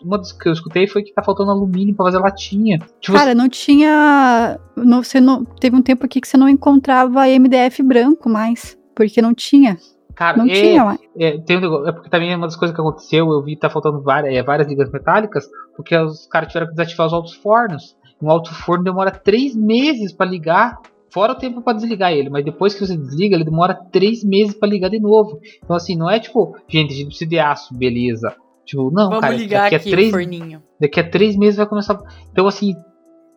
uma 0.03 0.17
das 0.17 0.31
que 0.31 0.47
eu 0.47 0.53
escutei 0.53 0.87
foi 0.87 1.01
que 1.03 1.13
tá 1.13 1.23
faltando 1.23 1.49
alumínio 1.51 1.95
pra 1.95 2.05
fazer 2.05 2.19
latinha. 2.19 2.77
Tipo, 3.01 3.17
Cara, 3.17 3.33
não 3.33 3.49
tinha. 3.49 4.59
Não, 4.75 5.01
você 5.03 5.19
não, 5.19 5.43
teve 5.43 5.75
um 5.75 5.81
tempo 5.81 6.05
aqui 6.05 6.21
que 6.21 6.27
você 6.27 6.37
não 6.37 6.47
encontrava 6.49 7.27
MDF 7.27 7.81
branco 7.83 8.29
mais. 8.29 8.77
Porque 8.95 9.21
não 9.21 9.33
tinha. 9.33 9.77
cara, 10.15 10.37
Não 10.37 10.45
é, 10.45 10.53
tinha 10.53 10.83
mais. 10.85 10.99
É, 11.17 11.37
tem 11.39 11.57
um 11.57 11.61
negócio, 11.61 11.87
é 11.87 11.91
porque 11.91 12.09
também 12.09 12.33
uma 12.35 12.47
das 12.47 12.55
coisas 12.55 12.75
que 12.75 12.81
aconteceu, 12.81 13.29
eu 13.31 13.43
vi 13.43 13.55
que 13.55 13.61
tá 13.61 13.69
faltando 13.69 14.01
várias, 14.01 14.33
é, 14.33 14.41
várias 14.43 14.67
ligas 14.67 14.89
metálicas, 14.91 15.45
porque 15.75 15.95
os 15.95 16.27
caras 16.27 16.47
tiveram 16.49 16.67
que 16.67 16.73
desativar 16.75 17.07
os 17.07 17.13
altos 17.13 17.33
fornos. 17.35 17.95
Um 18.21 18.29
alto 18.31 18.53
forno 18.53 18.83
demora 18.83 19.11
três 19.11 19.55
meses 19.55 20.11
pra 20.11 20.25
ligar, 20.25 20.79
fora 21.13 21.33
o 21.33 21.35
tempo 21.35 21.61
pra 21.61 21.73
desligar 21.73 22.11
ele, 22.11 22.29
mas 22.29 22.43
depois 22.43 22.73
que 22.73 22.85
você 22.85 22.97
desliga, 22.97 23.35
ele 23.35 23.43
demora 23.43 23.75
três 23.91 24.23
meses 24.23 24.53
pra 24.55 24.67
ligar 24.67 24.89
de 24.89 24.99
novo. 24.99 25.39
Então 25.63 25.75
assim, 25.75 25.95
não 25.95 26.09
é 26.09 26.19
tipo, 26.19 26.55
gente, 26.67 26.93
a 26.93 26.95
gente 26.95 27.07
precisa 27.07 27.29
de 27.29 27.39
aço, 27.39 27.75
beleza. 27.75 28.35
Tipo, 28.65 28.91
não, 28.91 29.09
Vamos 29.09 29.21
cara, 29.21 29.35
ligar 29.35 29.63
daqui, 29.63 29.75
aqui 29.75 29.89
a 29.89 29.91
três, 29.91 30.07
o 30.09 30.11
forninho. 30.11 30.63
daqui 30.79 30.99
a 30.99 31.09
três 31.09 31.37
meses 31.37 31.55
vai 31.57 31.65
começar. 31.65 31.97
Então 32.31 32.47
assim, 32.47 32.75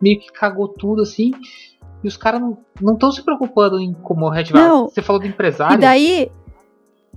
meio 0.01 0.19
que 0.19 0.31
cagou 0.31 0.67
tudo 0.67 1.01
assim. 1.03 1.31
E 2.03 2.07
os 2.07 2.17
caras 2.17 2.41
não 2.41 2.93
estão 2.93 3.11
se 3.11 3.23
preocupando 3.23 3.79
em 3.79 3.93
como 3.93 4.27
reativar. 4.27 4.67
Não. 4.67 4.89
Você 4.89 5.03
falou 5.03 5.21
do 5.21 5.27
empresário. 5.27 5.75
E 5.75 5.79
daí, 5.79 6.31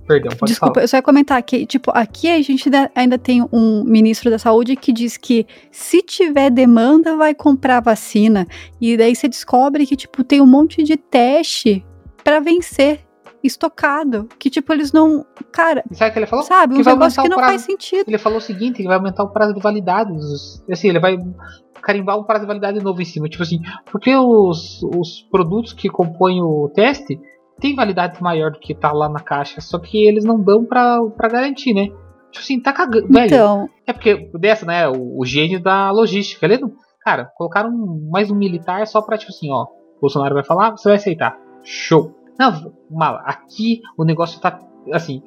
Perdão, 0.07 0.31
pode 0.37 0.51
Desculpa, 0.51 0.75
falar. 0.75 0.83
eu 0.83 0.87
só 0.87 0.97
ia 0.97 1.01
comentar 1.01 1.41
que, 1.41 1.65
tipo, 1.65 1.91
aqui 1.93 2.29
a 2.29 2.41
gente 2.41 2.69
ainda- 2.93 3.17
tem 3.17 3.43
um 3.51 3.83
ministro 3.83 4.29
da 4.29 4.37
saúde 4.37 4.75
que 4.75 4.93
diz 4.93 5.17
que 5.17 5.47
se 5.71 6.01
tiver 6.01 6.49
demanda, 6.51 7.15
vai 7.17 7.33
comprar 7.33 7.79
vacina. 7.79 8.45
E 8.79 8.95
daí 8.95 9.15
você 9.15 9.27
descobre 9.27 9.85
que, 9.85 9.95
tipo, 9.95 10.23
tem 10.23 10.41
um 10.41 10.45
monte 10.45 10.83
de 10.83 10.95
teste 10.95 11.83
pra 12.23 12.39
vencer 12.39 12.99
estocado. 13.43 14.27
Que, 14.39 14.49
tipo, 14.49 14.73
eles 14.73 14.91
não. 14.91 15.25
Cara, 15.51 15.83
sabe 15.91 16.09
o 16.09 16.13
que 16.13 16.19
ele 16.19 16.25
falou? 16.25 16.45
sabe? 16.45 16.75
que 16.75 16.81
Um 16.81 16.83
vai 16.83 16.93
negócio 16.93 17.21
que 17.21 17.29
não 17.29 17.37
prazo. 17.37 17.51
faz 17.51 17.61
sentido. 17.63 18.05
Ele 18.07 18.17
falou 18.17 18.37
o 18.39 18.41
seguinte, 18.41 18.77
que 18.81 18.87
vai 18.87 18.97
aumentar 18.97 19.23
o 19.23 19.29
prazo 19.29 19.53
de 19.53 19.61
validade. 19.61 20.11
dos- 20.13 20.63
Assim, 20.69 20.89
ele 20.89 20.99
vai 20.99 21.17
carimbar 21.81 22.17
um 22.19 22.23
prazo 22.23 22.41
de 22.41 22.47
validade 22.47 22.79
novo 22.79 23.01
em 23.01 23.05
cima. 23.05 23.29
Tipo 23.29 23.43
assim, 23.43 23.59
porque 23.91 24.15
os, 24.15 24.81
os 24.83 25.21
produtos 25.31 25.73
que 25.73 25.89
compõem 25.89 26.41
o 26.41 26.69
teste 26.73 27.19
têm 27.59 27.75
validade 27.75 28.21
maior 28.21 28.51
do 28.51 28.59
que 28.59 28.73
tá 28.73 28.91
lá 28.91 29.09
na 29.09 29.19
caixa, 29.19 29.61
só 29.61 29.79
que 29.79 30.05
eles 30.05 30.25
não 30.25 30.41
dão 30.41 30.65
pra, 30.65 30.99
pra 31.15 31.29
garantir, 31.29 31.73
né? 31.73 31.87
Tipo 32.31 32.43
assim, 32.43 32.59
tá 32.59 32.73
cagando. 32.73 33.07
Velho, 33.07 33.25
Então, 33.25 33.69
é 33.87 33.93
porque 33.93 34.29
dessa, 34.37 34.65
né? 34.65 34.87
O, 34.89 35.19
o 35.19 35.25
gênio 35.25 35.61
da 35.61 35.89
logística. 35.91 36.45
Ele 36.45 36.57
não, 36.57 36.73
cara, 37.01 37.31
colocaram 37.35 37.71
mais 38.11 38.29
um 38.29 38.35
militar 38.35 38.85
só 38.87 39.01
pra, 39.01 39.17
tipo 39.17 39.31
assim, 39.31 39.51
ó. 39.51 39.67
Bolsonaro 40.01 40.35
vai 40.35 40.43
falar, 40.43 40.71
você 40.71 40.89
vai 40.89 40.97
aceitar. 40.97 41.37
Show. 41.63 42.13
Não, 42.37 42.73
mala, 42.91 43.19
aqui 43.25 43.79
o 43.97 44.03
negócio 44.03 44.41
tá 44.41 44.59
assim. 44.91 45.21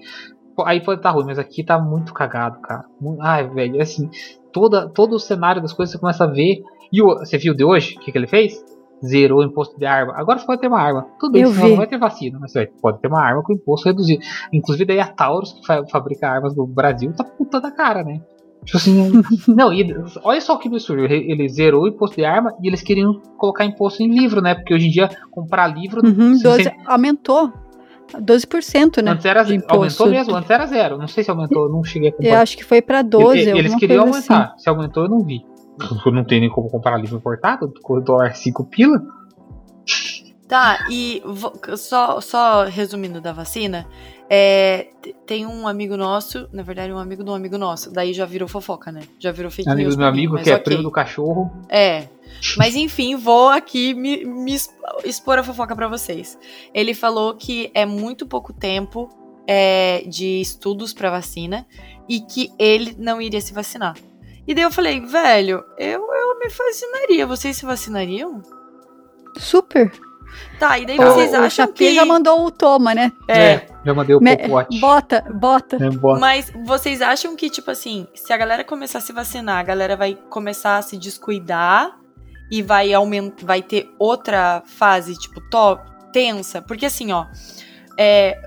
Aí 0.66 0.83
pode 0.83 0.99
estar 1.01 1.11
ruim, 1.11 1.24
mas 1.24 1.39
aqui 1.39 1.64
tá 1.64 1.79
muito 1.79 2.12
cagado, 2.12 2.61
cara. 2.61 2.85
Ai, 3.20 3.49
velho, 3.49 3.81
assim, 3.81 4.11
toda, 4.53 4.89
todo 4.89 5.14
o 5.14 5.20
cenário 5.20 5.62
das 5.62 5.72
coisas 5.72 5.93
você 5.93 5.99
começa 5.99 6.24
a 6.24 6.26
ver. 6.26 6.62
E 6.93 7.01
o, 7.01 7.18
você 7.18 7.39
viu 7.39 7.55
de 7.55 7.64
hoje? 7.64 7.97
O 7.97 8.01
que, 8.01 8.12
que 8.12 8.18
ele 8.18 8.26
fez? 8.26 8.62
Zerou 9.05 9.41
o 9.41 9.45
imposto 9.45 9.79
de 9.79 9.87
arma. 9.87 10.15
Agora 10.17 10.39
você 10.39 10.47
pode 10.47 10.61
ter 10.61 10.67
uma 10.69 10.81
arma. 10.81 11.07
Tudo 11.21 11.33
bem, 11.33 11.43
Eu 11.43 11.53
você 11.53 11.63
vi. 11.63 11.69
não 11.71 11.77
vai 11.77 11.87
ter 11.87 11.99
vacina, 11.99 12.39
mas 12.41 12.51
você 12.53 12.67
pode 12.83 13.01
ter 13.01 13.09
uma 13.09 13.23
arma 13.23 13.43
com 13.43 13.53
imposto 13.53 13.87
reduzido. 13.89 14.23
Inclusive, 14.53 14.85
daí 14.85 14.99
a 15.01 15.07
Taurus, 15.07 15.53
que 15.53 15.65
fa- 15.67 15.85
fabrica 15.87 16.29
armas 16.29 16.55
no 16.57 16.67
Brasil, 16.67 17.13
tá 17.13 17.23
puta 17.25 17.61
da 17.61 17.71
cara, 17.71 18.03
né? 18.03 18.21
Tipo 18.65 18.77
assim, 18.77 19.23
não, 19.55 19.73
e 19.73 19.87
olha 20.25 20.41
só 20.41 20.57
que 20.57 20.67
absurdo. 20.67 21.05
Ele 21.05 21.31
ele 21.31 21.49
zerou 21.49 21.85
o 21.85 21.89
imposto 21.89 22.17
de 22.17 22.25
arma 22.25 22.53
e 22.61 22.67
eles 22.67 22.83
queriam 22.83 23.21
colocar 23.37 23.65
imposto 23.65 24.03
em 24.03 24.09
livro, 24.13 24.41
né? 24.43 24.55
Porque 24.57 24.75
hoje 24.75 24.89
em 24.89 24.91
dia 24.91 25.09
comprar 25.31 25.69
livro. 25.69 26.01
uhum, 26.05 26.35
se 26.35 26.43
12, 26.43 26.65
você- 26.65 26.75
aumentou 26.87 27.53
12%, 28.21 29.03
né? 29.03 29.13
antes 29.13 29.25
era 29.27 29.43
de 29.43 29.51
ze- 29.51 29.55
imposto. 29.57 29.75
aumentou 30.03 30.07
mesmo, 30.09 30.35
antes 30.35 30.51
era 30.51 30.67
zero. 30.67 30.99
Não 30.99 31.07
sei 31.07 31.23
se 31.23 31.31
aumentou, 31.31 31.65
eu 31.67 31.69
não 31.73 31.85
cheguei 31.85 32.09
a 32.09 32.11
Eu 32.11 32.15
acompanhar. 32.15 32.43
acho 32.43 32.57
que 32.57 32.65
foi 32.65 32.83
pra 32.83 33.03
12, 33.03 33.39
Ele- 33.41 33.59
eles 33.59 33.75
queriam 33.77 34.05
assim. 34.05 34.33
aumentar. 34.33 34.55
Se 34.59 34.69
aumentou, 34.69 35.05
eu 35.05 35.09
não 35.11 35.21
vi. 35.21 35.45
Não 36.07 36.24
tenho 36.24 36.41
nem 36.43 36.51
como 36.51 36.68
comprar 36.70 36.97
livro 36.99 37.16
importado, 37.16 37.72
com 37.83 38.01
dólar 38.01 38.35
5 38.35 38.64
pila. 38.64 39.01
Tá, 40.47 40.87
e 40.91 41.22
só, 41.76 42.20
só 42.22 42.64
resumindo 42.64 43.20
da 43.20 43.33
vacina, 43.35 43.87
é, 44.31 44.89
tem 45.26 45.45
um 45.47 45.68
amigo 45.68 45.95
nosso, 45.95 46.49
na 46.51 46.62
verdade, 46.62 46.91
um 46.91 46.97
amigo 46.99 47.22
de 47.22 47.29
um 47.31 47.35
amigo 47.35 47.59
nosso, 47.59 47.93
daí 47.93 48.14
já 48.14 48.24
virou 48.24 48.49
fofoca, 48.49 48.91
né? 48.91 49.03
Já 49.18 49.31
virou 49.31 49.51
fake 49.51 49.68
Amigo 49.68 49.89
news. 49.89 49.97
do 49.97 49.99
meu 49.99 50.11
mim, 50.11 50.18
amigo, 50.18 50.35
mas 50.35 50.45
que 50.45 50.51
é 50.51 50.55
ok. 50.55 50.64
primo 50.64 50.83
do 50.83 50.91
cachorro. 50.91 51.53
É. 51.68 52.09
Mas 52.57 52.74
enfim, 52.76 53.14
vou 53.14 53.49
aqui 53.51 53.93
me, 53.93 54.24
me 54.24 54.55
exp- 54.55 54.72
expor 55.05 55.39
a 55.39 55.43
fofoca 55.43 55.76
pra 55.76 55.87
vocês. 55.87 56.39
Ele 56.72 56.95
falou 56.95 57.35
que 57.35 57.70
é 57.74 57.85
muito 57.85 58.26
pouco 58.26 58.51
tempo 58.53 59.11
é, 59.47 60.03
de 60.07 60.41
estudos 60.41 60.95
pra 60.95 61.11
vacina 61.11 61.66
e 62.09 62.20
que 62.20 62.51
ele 62.59 62.97
não 62.99 63.20
iria 63.20 63.41
se 63.41 63.53
vacinar. 63.53 63.97
E 64.49 64.55
daí 64.55 64.65
eu 64.65 64.71
falei, 64.71 64.99
velho, 65.01 65.63
eu, 65.77 66.01
eu 66.11 66.39
me 66.39 66.49
vacinaria. 66.49 67.27
Vocês 67.27 67.57
se 67.59 67.67
vacinariam? 67.67 68.41
Super. 69.37 69.93
Tá, 70.59 70.79
e 70.79 70.87
daí 70.87 70.97
vocês 70.97 71.33
o 71.33 71.37
acham 71.37 71.51
Chapé 71.51 71.73
que. 71.75 71.95
já 71.95 72.05
mandou 72.05 72.45
o 72.45 72.51
toma, 72.51 72.95
né? 72.95 73.13
É, 73.29 73.67
já 73.85 73.95
mandei 73.95 74.15
o 74.17 74.21
Me- 74.21 74.37
popote. 74.37 74.81
Bota, 74.81 75.25
bota. 75.35 75.79
né, 75.79 75.91
bota. 75.91 76.19
Mas 76.21 76.51
vocês 76.65 77.01
acham 77.03 77.37
que, 77.37 77.49
tipo 77.51 77.71
assim, 77.71 78.07
se 78.15 78.33
a 78.33 78.37
galera 78.37 78.65
começar 78.65 78.99
a 78.99 79.01
se 79.03 79.13
vacinar, 79.13 79.59
a 79.59 79.63
galera 79.63 79.97
vai 79.97 80.19
começar 80.31 80.77
a 80.79 80.83
se 80.83 80.97
descuidar 80.97 81.97
e 82.51 82.63
vai 82.63 82.93
aumentar, 82.93 83.45
vai 83.45 83.63
ter 83.63 83.91
outra 83.99 84.63
fase, 84.65 85.15
tipo, 85.19 85.41
top, 85.51 85.83
tensa? 86.13 86.61
Porque 86.63 86.87
assim, 86.87 87.13
ó, 87.13 87.27
é, 87.99 88.41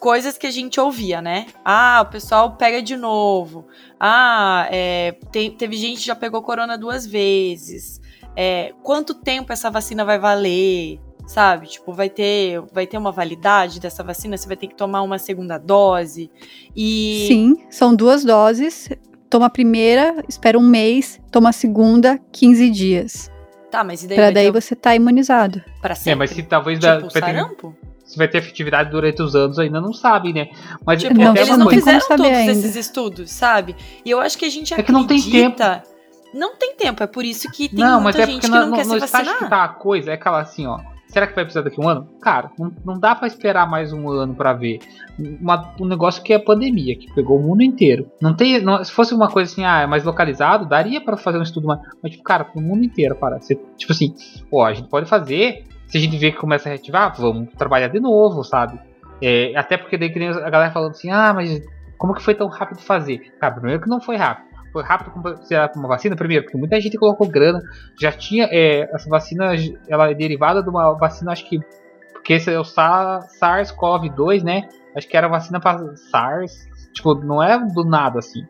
coisas 0.00 0.36
que 0.38 0.46
a 0.46 0.50
gente 0.50 0.80
ouvia, 0.80 1.20
né? 1.22 1.46
Ah, 1.64 2.02
o 2.04 2.10
pessoal 2.10 2.56
pega 2.56 2.82
de 2.82 2.96
novo. 2.96 3.66
Ah, 3.98 4.66
é, 4.70 5.12
tem- 5.30 5.50
teve 5.50 5.76
gente 5.76 6.00
que 6.00 6.06
já 6.06 6.16
pegou 6.16 6.42
corona 6.42 6.76
duas 6.78 7.06
vezes. 7.06 8.00
É, 8.34 8.72
quanto 8.82 9.14
tempo 9.14 9.52
essa 9.52 9.70
vacina 9.70 10.04
vai 10.04 10.18
valer? 10.18 10.98
Sabe? 11.26 11.68
Tipo, 11.68 11.92
vai 11.92 12.08
ter, 12.10 12.60
vai 12.72 12.86
ter 12.88 12.98
uma 12.98 13.12
validade 13.12 13.78
dessa 13.78 14.02
vacina? 14.02 14.36
Você 14.36 14.48
vai 14.48 14.56
ter 14.56 14.66
que 14.66 14.74
tomar 14.74 15.02
uma 15.02 15.16
segunda 15.18 15.58
dose? 15.58 16.28
E 16.74 17.26
Sim, 17.28 17.56
são 17.70 17.94
duas 17.94 18.24
doses. 18.24 18.88
Toma 19.28 19.46
a 19.46 19.50
primeira, 19.50 20.24
espera 20.28 20.58
um 20.58 20.66
mês, 20.66 21.20
toma 21.30 21.50
a 21.50 21.52
segunda, 21.52 22.18
15 22.32 22.68
dias. 22.68 23.30
Tá, 23.70 23.84
mas 23.84 24.02
e 24.02 24.08
daí 24.08 24.16
Pra 24.16 24.30
daí 24.32 24.46
ter 24.46 24.60
você 24.60 24.74
tá 24.74 24.96
imunizado. 24.96 25.62
pra 25.80 25.92
É, 25.92 25.94
sempre? 25.94 26.18
mas 26.18 26.30
se 26.30 26.42
talvez 26.42 26.80
dá- 26.80 26.96
tipo, 26.96 27.12
ter, 27.12 27.20
sarampo? 27.20 27.76
Se 28.10 28.18
vai 28.18 28.26
ter 28.26 28.38
efetividade 28.38 28.90
durante 28.90 29.22
os 29.22 29.34
anos, 29.36 29.58
ainda 29.58 29.80
não 29.80 29.92
sabe, 29.92 30.32
né? 30.32 30.48
Mas 30.84 31.00
Tipo, 31.00 31.14
Não, 31.14 31.30
até 31.30 31.40
eles 31.40 31.50
uma 31.50 31.58
não 31.58 31.66
coisa- 31.66 31.80
fizeram 31.80 32.06
todos 32.08 32.26
ainda. 32.26 32.52
esses 32.52 32.74
estudos, 32.76 33.30
sabe? 33.30 33.76
E 34.04 34.10
eu 34.10 34.20
acho 34.20 34.36
que 34.36 34.44
a 34.44 34.50
gente 34.50 34.74
É 34.74 34.82
que 34.82 34.90
não 34.92 35.06
tem 35.06 35.18
acredita... 35.18 35.82
Não 36.34 36.56
tem 36.56 36.74
tempo, 36.76 37.02
é 37.02 37.06
por 37.08 37.24
isso 37.24 37.50
que 37.50 37.68
tem 37.68 37.78
não, 37.84 37.94
mas 38.00 38.14
muita 38.14 38.22
é 38.22 38.26
gente 38.26 38.40
porque 38.42 38.46
que 38.52 38.58
no, 38.64 38.66
não 38.70 38.76
quer 38.76 38.86
no, 38.86 38.94
se 38.94 39.00
vacinar. 39.00 39.38
que 39.38 39.48
tá 39.50 39.64
a 39.64 39.68
coisa, 39.68 40.10
é 40.10 40.14
aquela 40.14 40.40
assim, 40.40 40.64
ó. 40.66 40.78
Será 41.08 41.26
que 41.26 41.34
vai 41.34 41.42
precisar 41.44 41.62
daqui 41.62 41.80
um 41.80 41.88
ano? 41.88 42.06
Cara, 42.22 42.52
não, 42.56 42.72
não 42.84 43.00
dá 43.00 43.16
para 43.16 43.26
esperar 43.26 43.68
mais 43.68 43.92
um 43.92 44.08
ano 44.08 44.32
para 44.32 44.52
ver. 44.52 44.78
Uma, 45.18 45.74
um 45.80 45.84
negócio 45.84 46.22
que 46.22 46.32
é 46.32 46.36
a 46.36 46.40
pandemia, 46.40 46.96
que 46.96 47.12
pegou 47.14 47.36
o 47.36 47.42
mundo 47.42 47.62
inteiro. 47.64 48.08
Não 48.22 48.32
tem, 48.32 48.60
não, 48.62 48.82
se 48.84 48.92
fosse 48.92 49.12
uma 49.12 49.28
coisa 49.28 49.50
assim, 49.52 49.64
ah, 49.64 49.80
é 49.80 49.86
mais 49.88 50.04
localizado, 50.04 50.68
daria 50.68 51.00
para 51.00 51.16
fazer 51.16 51.38
um 51.38 51.42
estudo 51.42 51.66
mais. 51.66 51.80
Mas, 52.00 52.12
tipo, 52.12 52.22
cara, 52.22 52.44
pro 52.44 52.60
mundo 52.62 52.84
inteiro, 52.84 53.16
para. 53.16 53.40
Você, 53.40 53.56
tipo 53.76 53.90
assim, 53.92 54.14
ó, 54.52 54.64
a 54.66 54.72
gente 54.72 54.88
pode 54.88 55.08
fazer. 55.08 55.64
Se 55.90 55.98
a 55.98 56.00
gente 56.00 56.16
vê 56.16 56.30
que 56.30 56.38
começa 56.38 56.68
a 56.68 56.72
reativar, 56.72 57.14
vamos 57.16 57.52
trabalhar 57.54 57.88
de 57.88 58.00
novo, 58.00 58.44
sabe? 58.44 58.78
É, 59.20 59.52
até 59.56 59.76
porque 59.76 59.98
daí 59.98 60.08
a 60.08 60.50
galera 60.50 60.72
falando 60.72 60.92
assim, 60.92 61.10
ah, 61.10 61.32
mas 61.34 61.60
como 61.98 62.14
que 62.14 62.22
foi 62.22 62.34
tão 62.34 62.48
rápido 62.48 62.80
fazer? 62.80 63.18
Cara, 63.38 63.54
primeiro 63.54 63.82
que 63.82 63.88
não 63.88 64.00
foi 64.00 64.16
rápido 64.16 64.50
foi 64.72 64.82
rápido 64.82 65.10
considerado 65.10 65.76
uma 65.76 65.88
vacina, 65.88 66.16
primeiro, 66.16 66.44
porque 66.44 66.58
muita 66.58 66.80
gente 66.80 66.96
colocou 66.96 67.28
grana, 67.28 67.60
já 68.00 68.12
tinha 68.12 68.48
é, 68.50 68.88
essa 68.94 69.08
vacina, 69.08 69.52
ela 69.88 70.10
é 70.10 70.14
derivada 70.14 70.62
de 70.62 70.68
uma 70.68 70.92
vacina, 70.94 71.32
acho 71.32 71.48
que, 71.48 71.58
porque 72.12 72.34
esse 72.34 72.52
é 72.52 72.58
o 72.58 72.62
SARS-CoV-2, 72.62 74.42
né? 74.42 74.68
Acho 74.96 75.08
que 75.08 75.16
era 75.16 75.28
vacina 75.28 75.60
para 75.60 75.96
SARS, 75.96 76.68
tipo, 76.92 77.14
não 77.14 77.42
é 77.42 77.58
do 77.58 77.84
nada 77.84 78.18
assim. 78.18 78.42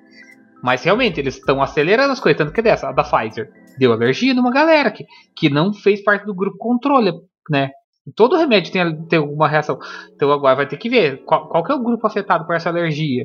Mas 0.62 0.84
realmente, 0.84 1.18
eles 1.18 1.36
estão 1.36 1.62
acelerando 1.62 2.12
as 2.12 2.20
coisas, 2.20 2.36
tanto 2.36 2.53
que 2.53 2.61
dessa, 2.61 2.88
a 2.88 2.93
da 2.93 3.03
Pfizer, 3.03 3.51
deu 3.78 3.93
alergia 3.93 4.34
numa 4.34 4.53
galera 4.53 4.91
que, 4.91 5.07
que 5.34 5.49
não 5.49 5.72
fez 5.72 6.03
parte 6.05 6.26
do 6.26 6.34
grupo 6.34 6.59
controle, 6.59 7.12
né? 7.49 7.70
Todo 8.16 8.36
remédio 8.36 8.72
tem, 8.72 9.07
tem 9.07 9.18
alguma 9.18 9.49
reação. 9.49 9.78
Então 10.14 10.32
agora 10.32 10.57
vai 10.57 10.66
ter 10.66 10.76
que 10.76 10.88
ver 10.88 11.24
qual, 11.24 11.49
qual 11.49 11.64
que 11.64 11.72
é 11.72 11.74
o 11.74 11.82
grupo 11.82 12.07
afetado 12.07 12.47
por 12.47 12.55
essa 12.55 12.68
alergia. 12.68 13.24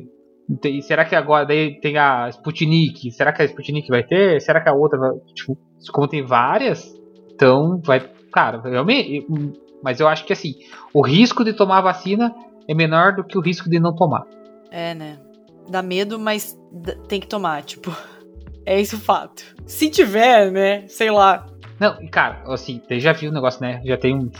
E 0.64 0.82
será 0.82 1.04
que 1.04 1.16
agora 1.16 1.44
daí 1.44 1.80
tem 1.80 1.98
a 1.98 2.28
Sputnik? 2.28 3.10
Será 3.10 3.32
que 3.32 3.42
a 3.42 3.44
Sputnik 3.44 3.88
vai 3.88 4.04
ter? 4.04 4.40
Será 4.40 4.60
que 4.60 4.68
a 4.68 4.74
outra 4.74 4.98
vai. 4.98 5.10
Tipo, 5.34 5.58
como 5.92 6.06
tem 6.06 6.24
várias, 6.24 6.94
então 7.34 7.80
vai. 7.84 8.00
Cara, 8.32 8.60
realmente. 8.60 9.26
Mas 9.82 9.98
eu 9.98 10.06
acho 10.06 10.24
que 10.24 10.32
assim, 10.32 10.54
o 10.94 11.04
risco 11.04 11.44
de 11.44 11.52
tomar 11.52 11.78
a 11.78 11.82
vacina 11.82 12.34
é 12.68 12.74
menor 12.74 13.14
do 13.14 13.24
que 13.24 13.36
o 13.36 13.40
risco 13.40 13.68
de 13.68 13.80
não 13.80 13.94
tomar. 13.94 14.24
É, 14.70 14.94
né? 14.94 15.18
Dá 15.68 15.82
medo, 15.82 16.18
mas 16.18 16.56
tem 17.08 17.20
que 17.20 17.26
tomar, 17.26 17.62
tipo. 17.62 17.90
É 18.68 18.80
esse 18.80 18.96
o 18.96 18.98
fato. 18.98 19.44
Se 19.64 19.88
tiver, 19.88 20.50
né? 20.50 20.88
Sei 20.88 21.08
lá. 21.08 21.46
Não, 21.78 22.00
e 22.02 22.08
cara, 22.08 22.42
assim, 22.46 22.80
você 22.86 22.98
já 22.98 23.12
viu 23.12 23.30
o 23.30 23.34
negócio, 23.34 23.60
né? 23.60 23.80
Já 23.84 23.96
tem 23.96 24.14
um. 24.14 24.30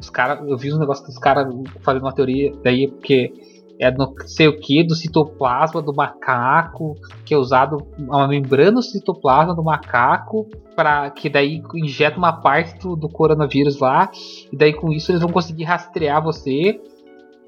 Os 0.00 0.10
caras. 0.10 0.46
Eu 0.48 0.56
vi 0.56 0.70
os 0.70 0.78
negócios 0.78 1.06
dos 1.06 1.18
caras 1.18 1.46
fazendo 1.80 2.02
uma 2.02 2.12
teoria 2.12 2.52
daí, 2.62 2.88
porque 2.88 3.32
é 3.78 3.90
não 3.90 4.14
sei 4.26 4.48
o 4.48 4.58
que, 4.58 4.84
do 4.84 4.94
citoplasma 4.94 5.82
do 5.82 5.94
macaco, 5.94 6.96
que 7.24 7.34
é 7.34 7.36
usado 7.36 7.86
uma 7.98 8.28
membrana 8.28 8.72
do 8.72 8.82
citoplasma 8.82 9.54
do 9.54 9.62
macaco, 9.62 10.48
para 10.76 11.10
que 11.10 11.28
daí 11.28 11.62
injeta 11.74 12.16
uma 12.16 12.32
parte 12.32 12.78
do, 12.78 12.96
do, 12.96 13.08
coronavírus 13.08 13.78
lá, 13.78 14.10
e 14.52 14.56
daí 14.56 14.72
com 14.72 14.92
isso 14.92 15.10
eles 15.10 15.22
vão 15.22 15.30
conseguir 15.30 15.64
rastrear 15.64 16.22
você. 16.22 16.80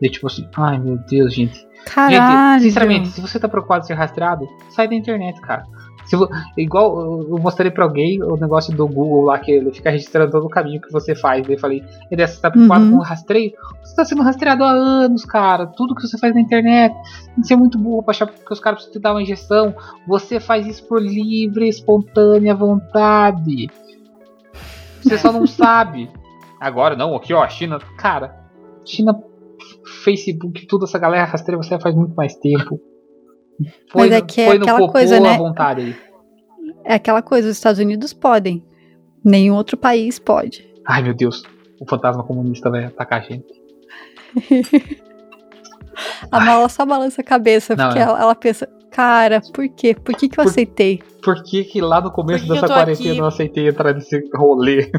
E 0.01 0.11
tipo 0.11 0.27
assim, 0.27 0.47
ai 0.57 0.79
meu 0.79 0.99
Deus, 0.99 1.35
gente. 1.35 1.67
Caralho. 1.87 2.59
Gente, 2.59 2.69
sinceramente, 2.69 3.09
se 3.09 3.21
você 3.21 3.39
tá 3.39 3.49
preocupado 3.49 3.85
em 3.85 3.87
ser 3.87 3.95
rastreado, 3.95 4.47
sai 4.71 4.89
da 4.89 4.95
internet, 4.95 5.41
cara. 5.41 5.65
Se, 6.07 6.17
igual 6.57 7.23
eu 7.29 7.39
mostrei 7.39 7.71
pra 7.71 7.85
alguém 7.85 8.23
o 8.23 8.37
negócio 8.37 8.75
do 8.75 8.87
Google 8.87 9.25
lá, 9.25 9.39
que 9.39 9.51
ele 9.51 9.73
fica 9.73 9.91
registrando 9.91 10.31
todo 10.31 10.47
o 10.47 10.49
caminho 10.49 10.81
que 10.81 10.91
você 10.93 11.15
faz. 11.15 11.47
eu 11.49 11.59
falei, 11.59 11.85
ele 12.11 12.27
você 12.27 12.41
tá 12.41 12.51
preocupado 12.51 12.85
uhum. 12.85 12.93
com 12.93 13.03
rastreio? 13.03 13.53
Você 13.83 13.97
tá 13.97 14.05
sendo 14.05 14.23
rastreado 14.23 14.63
há 14.63 14.71
anos, 14.71 15.25
cara. 15.25 15.67
Tudo 15.67 15.95
que 15.95 16.03
você 16.03 16.17
faz 16.17 16.33
na 16.33 16.41
internet. 16.41 16.95
Você 17.37 17.55
é 17.55 17.57
muito 17.57 17.77
burro 17.77 18.03
pra 18.03 18.13
achar 18.13 18.27
que 18.27 18.53
os 18.53 18.61
caras 18.61 18.79
precisam 18.79 19.01
te 19.01 19.03
dar 19.03 19.13
uma 19.13 19.23
injeção. 19.23 19.75
Você 20.07 20.39
faz 20.39 20.67
isso 20.67 20.87
por 20.87 21.03
livre, 21.03 21.69
espontânea 21.69 22.55
vontade. 22.55 23.69
Você 25.03 25.19
só 25.19 25.33
não 25.33 25.47
sabe. 25.47 26.09
Agora 26.61 26.97
não, 26.97 27.17
aqui 27.17 27.35
ó, 27.35 27.43
a 27.43 27.49
China. 27.49 27.79
Cara, 27.99 28.35
China, 28.85 29.21
Facebook, 30.05 30.67
tudo 30.67 30.85
essa 30.85 30.99
galera 30.99 31.25
rastreia 31.25 31.61
você 31.61 31.79
faz 31.79 31.95
muito 31.95 32.15
mais 32.15 32.37
tempo. 32.37 32.81
Foi, 33.91 34.09
Mas 34.09 34.13
é 34.13 34.21
que 34.21 34.41
é 34.41 34.53
aquela 34.53 34.91
coisa, 34.91 35.19
né? 35.21 35.37
Vontade 35.39 35.97
É 36.85 36.95
aquela 36.95 37.23
coisa, 37.23 37.49
os 37.49 37.57
Estados 37.57 37.81
Unidos 37.81 38.13
podem. 38.13 38.63
Nenhum 39.25 39.55
outro 39.55 39.77
país 39.77 40.19
pode. 40.19 40.69
Ai, 40.87 41.03
meu 41.03 41.15
Deus. 41.15 41.43
O 41.81 41.89
fantasma 41.89 42.23
comunista 42.23 42.71
vai 42.71 42.85
atacar 42.85 43.21
a 43.21 43.23
gente. 43.23 43.47
a 46.31 46.41
Mala 46.41 46.69
só 46.69 46.87
balança 46.87 47.23
a 47.23 47.25
cabeça, 47.25 47.75
não, 47.75 47.87
porque 47.87 47.99
é. 47.99 48.03
ela, 48.03 48.21
ela, 48.21 48.35
pensa, 48.35 48.69
cara, 48.91 49.41
por 49.53 49.69
quê? 49.69 49.95
Por 49.95 50.15
que, 50.15 50.29
que 50.29 50.39
eu 50.39 50.45
por, 50.45 50.51
aceitei? 50.51 51.03
Por 51.23 51.43
que, 51.43 51.65
que 51.65 51.81
lá 51.81 52.01
no 52.01 52.11
começo 52.11 52.47
dessa 52.47 52.67
quarentena 52.67 52.93
aqui? 52.93 53.09
eu 53.09 53.17
não 53.17 53.27
aceitei 53.27 53.69
entrar 53.69 53.93
nesse 53.93 54.23
rolê? 54.35 54.91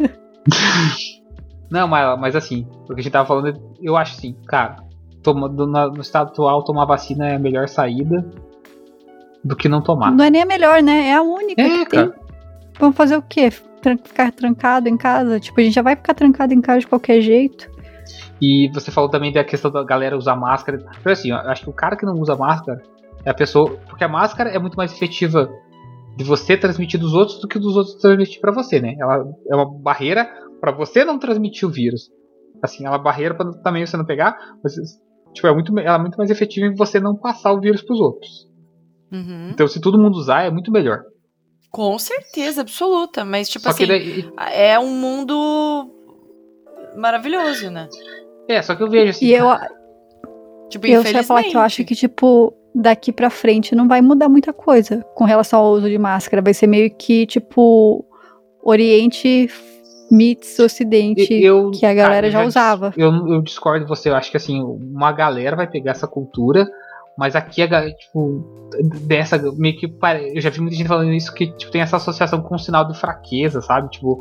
não, 1.70 1.86
mas, 1.86 2.18
mas 2.18 2.36
assim, 2.36 2.66
o 2.84 2.94
que 2.94 3.00
a 3.00 3.02
gente 3.02 3.12
tava 3.12 3.28
falando, 3.28 3.60
eu 3.80 3.96
acho 3.96 4.16
assim, 4.16 4.34
cara, 4.46 4.76
toma, 5.22 5.48
do, 5.48 5.66
no 5.66 6.00
estado 6.00 6.28
atual, 6.28 6.64
tomar 6.64 6.84
vacina 6.84 7.28
é 7.28 7.36
a 7.36 7.38
melhor 7.38 7.68
saída 7.68 8.24
do 9.44 9.56
que 9.56 9.68
não 9.68 9.82
tomar. 9.82 10.10
Não 10.12 10.24
é 10.24 10.30
nem 10.30 10.42
a 10.42 10.46
melhor, 10.46 10.82
né? 10.82 11.08
É 11.08 11.14
a 11.14 11.22
única 11.22 11.60
é, 11.60 11.68
que 11.68 11.86
cara. 11.86 12.10
tem. 12.10 12.20
Vamos 12.78 12.96
fazer 12.96 13.16
o 13.16 13.22
quê? 13.22 13.50
Tran 13.80 13.96
ficar 13.96 14.32
trancado 14.32 14.88
em 14.88 14.96
casa? 14.96 15.40
Tipo, 15.40 15.60
a 15.60 15.64
gente 15.64 15.74
já 15.74 15.82
vai 15.82 15.96
ficar 15.96 16.14
trancado 16.14 16.52
em 16.52 16.60
casa 16.60 16.80
de 16.80 16.86
qualquer 16.86 17.20
jeito. 17.20 17.70
E 18.40 18.70
você 18.72 18.90
falou 18.90 19.10
também 19.10 19.32
da 19.32 19.44
questão 19.44 19.70
da 19.70 19.82
galera 19.84 20.16
usar 20.16 20.36
máscara. 20.36 20.78
Porque 20.78 21.08
assim, 21.10 21.30
eu 21.30 21.36
acho 21.36 21.64
que 21.64 21.70
o 21.70 21.74
cara 21.74 21.96
que 21.96 22.06
não 22.06 22.14
usa 22.14 22.36
máscara 22.36 22.82
é 23.24 23.30
a 23.30 23.34
pessoa. 23.34 23.76
Porque 23.88 24.04
a 24.04 24.08
máscara 24.08 24.50
é 24.50 24.58
muito 24.58 24.76
mais 24.76 24.92
efetiva 24.92 25.50
de 26.16 26.24
você 26.24 26.56
transmitir 26.56 26.98
dos 26.98 27.14
outros 27.14 27.40
do 27.40 27.48
que 27.48 27.58
dos 27.58 27.76
outros 27.76 27.96
transmitir 27.96 28.40
para 28.40 28.52
você, 28.52 28.80
né? 28.80 28.94
Ela 28.98 29.24
é 29.50 29.54
uma 29.54 29.66
barreira 29.66 30.28
para 30.60 30.72
você 30.72 31.04
não 31.04 31.18
transmitir 31.18 31.68
o 31.68 31.72
vírus. 31.72 32.10
Assim, 32.62 32.84
ela 32.84 32.96
é 32.96 32.98
uma 32.98 33.04
barreira 33.04 33.34
para 33.34 33.52
também 33.62 33.86
você 33.86 33.96
não 33.96 34.04
pegar, 34.04 34.36
mas 34.62 34.74
Tipo, 35.32 35.46
é 35.46 35.52
muito, 35.54 35.78
ela 35.78 35.96
é 35.96 35.98
muito 35.98 36.16
mais 36.16 36.30
efetiva 36.30 36.66
em 36.66 36.74
você 36.74 36.98
não 36.98 37.14
passar 37.14 37.52
o 37.52 37.60
vírus 37.60 37.82
pros 37.82 38.00
outros. 38.00 38.48
Uhum. 39.12 39.50
Então, 39.52 39.66
se 39.66 39.80
todo 39.80 39.98
mundo 39.98 40.16
usar, 40.16 40.42
é 40.42 40.50
muito 40.50 40.70
melhor. 40.70 41.04
Com 41.70 41.98
certeza, 41.98 42.60
absoluta. 42.62 43.24
Mas, 43.24 43.48
tipo 43.48 43.64
só 43.64 43.70
assim, 43.70 43.86
daí... 43.86 44.28
é 44.52 44.78
um 44.78 44.90
mundo 44.90 45.88
maravilhoso, 46.96 47.70
né? 47.70 47.88
É, 48.48 48.60
só 48.62 48.74
que 48.74 48.82
eu 48.82 48.90
vejo 48.90 49.10
assim. 49.10 49.26
E 49.26 49.32
eu, 49.32 49.46
tipo, 50.68 50.86
eu 50.86 51.02
ia 51.02 51.22
falar 51.22 51.44
que 51.44 51.56
eu 51.56 51.60
acho 51.60 51.84
que, 51.84 51.94
tipo, 51.94 52.52
daqui 52.74 53.12
pra 53.12 53.30
frente 53.30 53.74
não 53.74 53.86
vai 53.86 54.00
mudar 54.00 54.28
muita 54.28 54.52
coisa 54.52 55.04
com 55.14 55.24
relação 55.24 55.60
ao 55.60 55.72
uso 55.72 55.88
de 55.88 55.98
máscara. 55.98 56.42
Vai 56.42 56.54
ser 56.54 56.66
meio 56.66 56.90
que, 56.90 57.26
tipo, 57.26 58.04
Oriente 58.62 59.48
mitos 60.10 60.58
Ocidente 60.58 61.32
eu, 61.32 61.70
que 61.70 61.86
a 61.86 61.94
galera 61.94 62.28
cara, 62.28 62.30
já, 62.30 62.40
já, 62.40 62.46
usava. 62.46 62.92
Eu, 62.96 63.12
eu 63.28 63.42
discordo 63.42 63.84
de 63.84 63.88
você, 63.88 64.08
eu 64.08 64.16
acho 64.16 64.30
que 64.30 64.36
assim, 64.36 64.62
uma 64.62 65.12
galera 65.12 65.56
vai 65.56 65.66
pegar 65.66 65.92
essa 65.92 66.06
cultura, 66.06 66.66
mas 67.16 67.36
aqui 67.36 67.62
a 67.62 67.90
tipo, 67.92 68.44
dessa 69.06 69.38
meio 69.56 69.76
que 69.76 69.86
eu 69.86 70.40
já 70.40 70.50
vi 70.50 70.60
muita 70.60 70.76
gente 70.76 70.88
falando 70.88 71.12
isso 71.12 71.32
que 71.34 71.46
tipo, 71.52 71.70
tem 71.70 71.80
essa 71.80 71.96
associação 71.96 72.40
com 72.40 72.54
um 72.54 72.58
sinal 72.58 72.86
de 72.86 72.98
fraqueza, 72.98 73.60
sabe? 73.60 73.90
Tipo, 73.90 74.18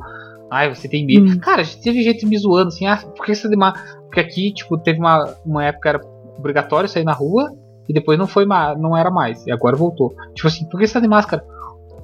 ai, 0.52 0.74
você 0.74 0.88
tem 0.88 1.06
medo. 1.06 1.32
Hum. 1.32 1.40
Cara, 1.40 1.64
teve 1.82 2.04
gente 2.04 2.26
me 2.26 2.38
zoando 2.38 2.70
assim, 2.70 2.86
ah, 2.86 2.98
por 2.98 3.26
que 3.26 3.36
você 3.36 3.48
tem 3.48 3.58
uma. 3.58 3.74
Porque 4.06 4.20
aqui, 4.20 4.54
tipo, 4.54 4.78
teve 4.78 5.00
uma, 5.00 5.36
uma 5.46 5.66
época 5.66 5.90
era 5.90 6.02
obrigatório 6.38 6.90
sair 6.90 7.04
na 7.04 7.14
rua 7.14 7.52
e 7.88 7.94
depois 7.94 8.18
não 8.18 8.28
foi 8.28 8.46
mais, 8.46 8.80
não 8.80 8.96
era 8.96 9.10
mais, 9.10 9.46
e 9.46 9.52
agora 9.52 9.76
voltou. 9.76 10.14
Tipo 10.34 10.48
assim, 10.48 10.68
por 10.70 10.80
que 10.80 10.88
você 10.88 10.94
tá 10.94 11.00
de 11.00 11.08
máscara? 11.08 11.44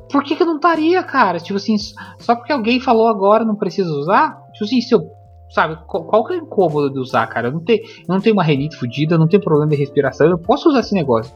Por 0.10 0.24
que, 0.24 0.36
que 0.36 0.43
eu 0.43 0.47
não 0.47 0.56
estaria, 0.56 1.03
cara? 1.03 1.39
Tipo 1.39 1.58
assim, 1.58 1.76
só 2.20 2.36
porque 2.36 2.51
alguém 2.51 2.80
falou 2.80 3.08
agora 3.08 3.45
não 3.45 3.56
precisa 3.56 3.89
usar? 3.89 4.38
Tipo 4.53 4.66
assim, 4.66 4.82
se 4.82 4.93
eu. 4.93 5.10
Sabe, 5.49 5.78
qual, 5.88 6.03
qual 6.06 6.26
que 6.26 6.34
é 6.34 6.38
o 6.38 6.41
incômodo 6.41 6.91
de 6.91 6.99
usar, 6.99 7.28
cara? 7.28 7.47
Eu 7.47 7.53
não 7.53 7.64
tenho, 7.64 7.82
eu 7.82 8.14
não 8.14 8.20
tenho 8.20 8.36
uma 8.36 8.43
renite 8.43 8.76
fodida, 8.76 9.18
não 9.18 9.28
tenho 9.28 9.43
problema 9.43 9.70
de 9.70 9.76
respiração, 9.76 10.28
eu 10.28 10.38
posso 10.38 10.70
usar 10.70 10.80
esse 10.80 10.93
negócio. 10.93 11.34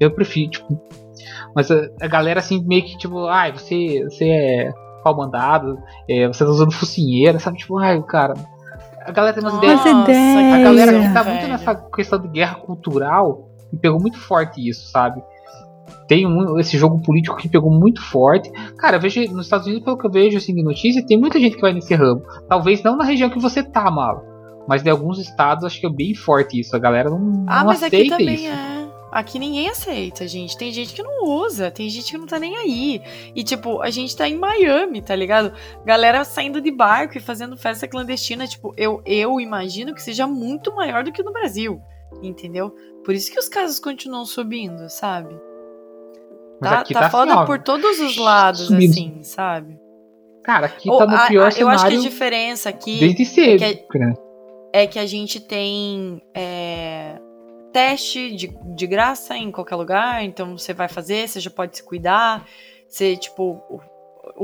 Eu 0.00 0.10
prefiro, 0.10 0.50
tipo. 0.50 0.80
Mas 1.54 1.70
a, 1.70 1.88
a 2.00 2.08
galera 2.08 2.40
assim, 2.40 2.62
meio 2.66 2.84
que 2.84 2.98
tipo, 2.98 3.26
ai, 3.26 3.50
ah, 3.50 3.52
você, 3.52 4.02
você 4.04 4.24
é 4.24 4.72
pau 5.02 5.16
mandado, 5.16 5.78
é, 6.08 6.26
você 6.26 6.44
tá 6.44 6.50
usando 6.50 6.72
focinheira, 6.72 7.38
sabe? 7.38 7.58
Tipo, 7.58 7.78
ai, 7.78 8.02
cara. 8.02 8.34
A 9.04 9.10
galera 9.10 9.34
tem 9.34 9.42
umas 9.42 9.56
ideias. 9.56 9.80
A 9.80 10.62
galera 10.62 10.92
que 10.92 11.14
tá 11.14 11.24
muito 11.24 11.48
nessa 11.48 11.74
questão 11.74 12.18
de 12.20 12.28
guerra 12.28 12.56
cultural 12.56 13.48
e 13.72 13.76
pegou 13.76 14.00
muito 14.00 14.18
forte 14.18 14.66
isso, 14.66 14.90
sabe? 14.90 15.22
Tem 16.12 16.26
um, 16.26 16.60
esse 16.60 16.76
jogo 16.76 17.00
político 17.00 17.38
que 17.38 17.48
pegou 17.48 17.70
muito 17.70 18.02
forte. 18.02 18.50
Cara, 18.76 18.98
vejo 18.98 19.18
nos 19.32 19.46
Estados 19.46 19.66
Unidos, 19.66 19.82
pelo 19.82 19.96
que 19.96 20.06
eu 20.06 20.10
vejo 20.10 20.36
assim, 20.36 20.54
de 20.54 20.62
notícia, 20.62 21.04
tem 21.06 21.18
muita 21.18 21.40
gente 21.40 21.56
que 21.56 21.62
vai 21.62 21.72
nesse 21.72 21.94
ramo. 21.94 22.22
Talvez 22.46 22.82
não 22.82 22.98
na 22.98 23.04
região 23.04 23.30
que 23.30 23.38
você 23.38 23.62
tá, 23.62 23.90
mal. 23.90 24.22
Mas 24.68 24.84
em 24.84 24.90
alguns 24.90 25.18
estados 25.18 25.64
acho 25.64 25.80
que 25.80 25.86
é 25.86 25.90
bem 25.90 26.14
forte 26.14 26.60
isso. 26.60 26.76
A 26.76 26.78
galera 26.78 27.08
não, 27.08 27.46
ah, 27.48 27.60
não 27.60 27.66
mas 27.68 27.82
aceita 27.82 27.96
aqui 27.96 28.08
também 28.10 28.34
isso. 28.34 28.46
É. 28.46 28.92
Aqui 29.10 29.38
ninguém 29.38 29.70
aceita, 29.70 30.28
gente. 30.28 30.56
Tem 30.56 30.70
gente 30.70 30.92
que 30.92 31.02
não 31.02 31.24
usa, 31.24 31.70
tem 31.70 31.88
gente 31.88 32.10
que 32.10 32.18
não 32.18 32.26
tá 32.26 32.38
nem 32.38 32.58
aí. 32.58 33.00
E, 33.34 33.42
tipo, 33.42 33.80
a 33.80 33.88
gente 33.88 34.14
tá 34.14 34.28
em 34.28 34.36
Miami, 34.36 35.00
tá 35.00 35.16
ligado? 35.16 35.54
Galera 35.82 36.24
saindo 36.24 36.60
de 36.60 36.70
barco 36.70 37.16
e 37.16 37.20
fazendo 37.20 37.56
festa 37.56 37.88
clandestina. 37.88 38.46
Tipo, 38.46 38.74
eu, 38.76 39.00
eu 39.06 39.40
imagino 39.40 39.94
que 39.94 40.02
seja 40.02 40.26
muito 40.26 40.74
maior 40.74 41.04
do 41.04 41.12
que 41.12 41.22
no 41.22 41.32
Brasil. 41.32 41.80
Entendeu? 42.22 42.74
Por 43.02 43.14
isso 43.14 43.32
que 43.32 43.38
os 43.38 43.48
casos 43.48 43.78
continuam 43.78 44.26
subindo, 44.26 44.90
sabe? 44.90 45.34
Tá, 46.60 46.84
tá, 46.84 47.00
tá, 47.00 47.10
foda 47.10 47.34
assim, 47.34 47.46
por 47.46 47.58
todos 47.62 48.00
os 48.00 48.16
lados, 48.16 48.66
subindo. 48.66 48.90
assim, 48.90 49.22
sabe? 49.22 49.78
Cara, 50.44 50.66
aqui 50.66 50.90
Ou, 50.90 50.98
tá 50.98 51.06
no 51.06 51.14
a- 51.16 51.26
pior 51.26 51.42
a- 51.42 51.48
eu 51.48 51.52
cenário 51.52 51.74
acho 51.80 51.86
que 51.88 51.94
a 51.94 52.00
diferença 52.10 52.68
aqui 52.68 52.98
desde 53.00 53.24
cedo. 53.24 53.62
é 53.64 53.74
que- 53.74 53.98
né? 53.98 54.14
é 54.72 54.86
que 54.86 54.98
a 54.98 55.06
gente 55.06 55.38
tem 55.40 56.20
é, 56.34 57.18
teste 57.72 58.34
de, 58.34 58.54
de 58.74 58.86
graça 58.86 59.36
em 59.36 59.50
qualquer 59.50 59.76
lugar, 59.76 60.24
então 60.24 60.56
você 60.58 60.72
vai 60.74 60.88
fazer, 60.88 61.28
você 61.28 61.40
já 61.40 61.50
pode 61.50 61.76
se 61.76 61.82
cuidar. 61.82 62.46
Você, 62.88 63.16
tipo, 63.16 63.62
o, 63.70 63.80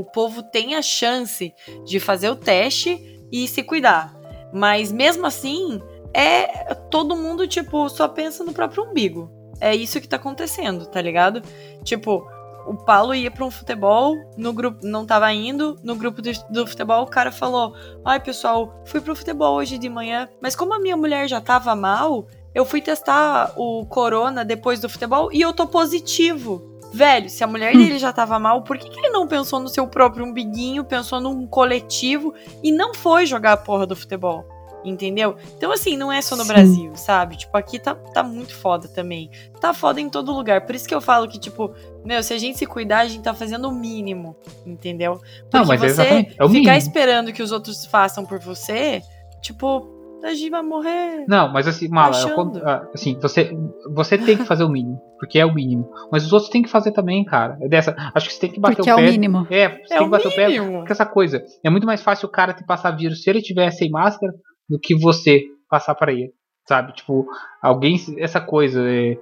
o 0.01 0.05
povo 0.05 0.43
tem 0.43 0.75
a 0.75 0.83
chance 0.83 1.53
de 1.85 2.01
fazer 2.01 2.31
o 2.31 2.37
teste 2.37 3.21
e 3.31 3.47
se 3.47 3.63
cuidar. 3.63 4.17
Mas 4.53 4.91
mesmo 4.91 5.27
assim, 5.27 5.81
é 6.15 6.75
todo 6.91 7.15
mundo, 7.17 7.47
tipo, 7.47 7.89
só 7.91 8.09
pensa 8.09 8.43
no 8.43 8.53
próprio 8.53 8.85
umbigo. 8.85 9.31
É 9.61 9.75
isso 9.75 10.01
que 10.01 10.09
tá 10.09 10.17
acontecendo, 10.17 10.87
tá 10.87 11.01
ligado? 11.01 11.43
Tipo, 11.83 12.27
o 12.67 12.75
Paulo 12.75 13.15
ia 13.15 13.31
pra 13.31 13.45
um 13.45 13.51
futebol, 13.51 14.15
no 14.37 14.53
grupo 14.53 14.81
não 14.83 15.07
tava 15.07 15.33
indo, 15.33 15.77
no 15.83 15.97
grupo 15.97 16.21
do, 16.21 16.31
do 16.51 16.67
futebol 16.67 17.03
o 17.03 17.07
cara 17.07 17.33
falou: 17.33 17.75
"Ai, 18.05 18.21
pessoal, 18.21 18.83
fui 18.85 19.01
pro 19.01 19.17
futebol 19.17 19.57
hoje 19.57 19.79
de 19.79 19.89
manhã, 19.89 20.29
mas 20.41 20.55
como 20.55 20.75
a 20.75 20.79
minha 20.79 20.97
mulher 20.97 21.27
já 21.29 21.41
tava 21.41 21.75
mal, 21.75 22.27
eu 22.55 22.65
fui 22.65 22.81
testar 22.81 23.53
o 23.57 23.87
corona 23.87 24.45
depois 24.45 24.81
do 24.81 24.89
futebol 24.89 25.31
e 25.33 25.41
eu 25.41 25.53
tô 25.53 25.67
positivo". 25.67 26.77
Velho, 26.93 27.29
se 27.29 27.45
a 27.45 27.47
mulher 27.47 27.75
dele 27.77 27.99
já 27.99 28.13
tava 28.13 28.39
mal, 28.39 28.63
por 28.63 28.79
que, 28.79 28.89
que 28.89 28.99
ele 28.99 29.11
não 29.11 29.27
pensou 29.27 29.61
no 29.61 29.69
seu 29.69 29.87
próprio 29.87 30.25
umbiguinho, 30.25 30.85
pensou 30.85 31.21
num 31.21 31.47
coletivo 31.47 32.33
e 32.63 32.73
não 32.73 32.95
foi 32.95 33.27
jogar 33.27 33.53
a 33.53 33.57
porra 33.59 33.87
do 33.87 33.95
futebol? 33.95 34.47
Entendeu? 34.89 35.37
Então, 35.57 35.71
assim, 35.71 35.97
não 35.97 36.11
é 36.11 36.23
só 36.23 36.35
no 36.37 36.43
Sim. 36.43 36.49
Brasil, 36.49 36.93
sabe? 36.97 37.37
Tipo, 37.37 37.57
aqui 37.57 37.79
tá, 37.79 37.95
tá 37.95 38.23
muito 38.23 38.55
foda 38.55 38.89
também. 38.89 39.31
Tá 39.61 39.75
foda 39.75 40.01
em 40.01 40.09
todo 40.09 40.33
lugar. 40.33 40.65
Por 40.65 40.75
isso 40.75 40.89
que 40.89 40.95
eu 40.95 41.01
falo 41.01 41.29
que, 41.29 41.39
tipo, 41.39 41.73
meu, 42.05 42.23
se 42.23 42.33
a 42.33 42.39
gente 42.39 42.57
se 42.59 42.67
cuidar, 42.67 43.01
a 43.01 43.07
gente 43.07 43.23
tá 43.23 43.35
fazendo 43.35 43.69
o 43.69 43.73
mínimo, 43.73 44.37
entendeu? 44.65 45.15
Porque 45.43 45.59
Não, 45.59 45.65
mas 45.67 45.83
é 45.83 45.89
você 45.89 45.93
exatamente, 46.03 46.35
é 46.39 46.45
o 46.45 46.49
ficar 46.49 46.59
mínimo. 46.73 46.77
esperando 46.77 47.33
que 47.33 47.43
os 47.43 47.53
outros 47.53 47.85
façam 47.87 48.25
por 48.25 48.39
você, 48.39 49.03
tipo, 49.43 49.87
a 50.25 50.35
gente 50.35 50.51
vai 50.51 50.63
morrer. 50.63 51.25
Não, 51.29 51.53
mas 51.53 51.69
assim, 51.69 51.87
Mala, 51.89 52.31
quando- 52.35 52.59
ah, 52.67 52.89
assim, 52.93 53.17
você, 53.21 53.57
você 53.95 54.19
tem 54.19 54.37
que 54.37 54.45
fazer 54.45 54.65
o 54.65 54.69
mínimo, 54.69 55.01
porque 55.21 55.39
é 55.39 55.47
o 55.47 55.55
mínimo. 55.55 55.89
Mas 56.11 56.25
os 56.27 56.33
outros 56.33 56.51
têm 56.51 56.61
que 56.63 56.69
fazer 56.69 56.91
também, 56.91 57.25
cara. 57.25 57.57
É 57.63 57.69
dessa, 57.69 57.95
acho 58.15 58.27
que 58.27 58.35
você 58.35 58.41
tem 58.41 58.51
que 58.51 58.59
bater 58.61 58.77
Porque 58.77 58.91
o 58.91 58.93
é 58.93 58.95
o 58.95 58.99
pé. 58.99 59.11
mínimo. 59.13 59.47
É, 59.49 59.69
você 59.69 59.95
É 59.95 59.99
tem 59.99 60.07
que 60.07 60.11
bater 60.11 60.29
o 60.29 60.35
pé. 60.35 60.61
Porque 60.79 60.93
essa 60.93 61.07
coisa, 61.07 61.45
é 61.63 61.71
muito 61.71 61.87
mais 61.87 62.03
fácil 62.03 62.29
o 62.29 62.33
cara 62.33 62.53
te 62.53 62.65
passar 62.65 62.91
vírus 62.93 63.23
se 63.23 63.31
ele 63.31 63.41
tiver 63.41 63.71
sem 63.71 63.91
máscara 63.91 64.33
do 64.69 64.79
que 64.79 64.95
você 64.95 65.45
passar 65.69 65.95
pra 65.95 66.13
ele, 66.13 66.33
sabe? 66.67 66.93
Tipo, 66.93 67.27
alguém, 67.63 67.97
essa 68.19 68.41
coisa, 68.41 68.83
é, 68.89 69.17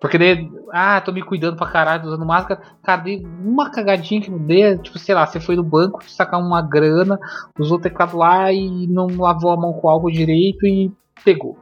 porque 0.00 0.16
daí, 0.16 0.50
ah, 0.72 1.00
tô 1.00 1.12
me 1.12 1.22
cuidando 1.22 1.56
pra 1.56 1.70
caralho, 1.70 2.06
usando 2.06 2.24
máscara, 2.24 2.62
cara, 2.82 3.02
dei 3.02 3.22
uma 3.44 3.70
cagadinha 3.70 4.20
que 4.20 4.30
não 4.30 4.38
dê, 4.38 4.78
tipo, 4.78 4.98
sei 4.98 5.14
lá, 5.14 5.26
você 5.26 5.38
foi 5.38 5.56
no 5.56 5.62
banco 5.62 6.02
sacar 6.04 6.40
uma 6.40 6.62
grana, 6.62 7.18
usou 7.58 7.76
o 7.76 7.80
teclado 7.80 8.16
lá 8.16 8.50
e 8.50 8.86
não 8.86 9.06
lavou 9.18 9.50
a 9.50 9.56
mão 9.56 9.74
com 9.74 9.88
álcool 9.90 10.10
direito 10.10 10.66
e 10.66 10.90
pegou. 11.22 11.58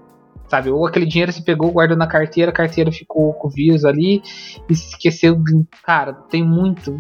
Sabe, 0.49 0.70
ou 0.70 0.86
aquele 0.86 1.05
dinheiro 1.05 1.30
se 1.30 1.42
pegou, 1.42 1.70
guardou 1.70 1.96
na 1.96 2.07
carteira, 2.07 2.51
a 2.51 2.55
carteira 2.55 2.90
ficou 2.90 3.34
com 3.34 3.49
o 3.49 3.51
vírus 3.51 3.84
ali 3.84 4.22
e 4.68 4.72
esqueceu. 4.72 5.38
Cara, 5.84 6.14
tem 6.14 6.42
muito, 6.42 6.99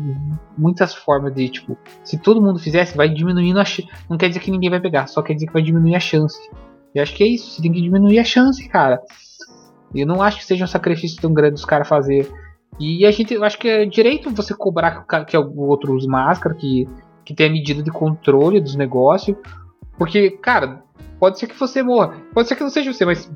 muitas 0.56 0.94
formas 0.94 1.34
de, 1.34 1.48
tipo, 1.48 1.76
se 2.04 2.18
todo 2.18 2.42
mundo 2.42 2.58
fizesse, 2.58 2.94
vai 2.94 3.08
diminuindo 3.08 3.58
a. 3.58 3.64
Não 4.08 4.18
quer 4.18 4.28
dizer 4.28 4.40
que 4.40 4.50
ninguém 4.50 4.68
vai 4.68 4.80
pegar, 4.80 5.06
só 5.06 5.22
quer 5.22 5.32
dizer 5.32 5.46
que 5.46 5.52
vai 5.52 5.62
diminuir 5.62 5.94
a 5.94 6.00
chance. 6.00 6.38
E 6.94 7.00
acho 7.00 7.14
que 7.14 7.24
é 7.24 7.26
isso, 7.26 7.50
você 7.50 7.62
tem 7.62 7.72
que 7.72 7.80
diminuir 7.80 8.18
a 8.18 8.24
chance, 8.24 8.68
cara. 8.68 9.00
Eu 9.94 10.06
não 10.06 10.20
acho 10.22 10.38
que 10.38 10.44
seja 10.44 10.64
um 10.64 10.68
sacrifício 10.68 11.20
tão 11.20 11.32
grande 11.32 11.54
os 11.54 11.64
caras 11.64 11.88
fazer. 11.88 12.30
E 12.78 13.06
a 13.06 13.10
gente, 13.10 13.32
eu 13.32 13.44
acho 13.44 13.58
que 13.58 13.68
é 13.68 13.86
direito 13.86 14.30
você 14.30 14.54
cobrar 14.54 15.06
que 15.26 15.36
o 15.36 15.60
outro 15.60 15.94
use 15.94 16.06
máscara, 16.06 16.54
que, 16.54 16.86
que 17.24 17.34
tenha 17.34 17.50
medida 17.50 17.82
de 17.82 17.90
controle 17.90 18.60
dos 18.60 18.76
negócios. 18.76 19.36
Porque, 19.96 20.30
cara, 20.30 20.82
pode 21.18 21.38
ser 21.38 21.46
que 21.46 21.58
você 21.58 21.82
morra. 21.82 22.16
Pode 22.32 22.48
ser 22.48 22.56
que 22.56 22.62
não 22.62 22.70
seja 22.70 22.92
você, 22.92 23.04
mas 23.04 23.30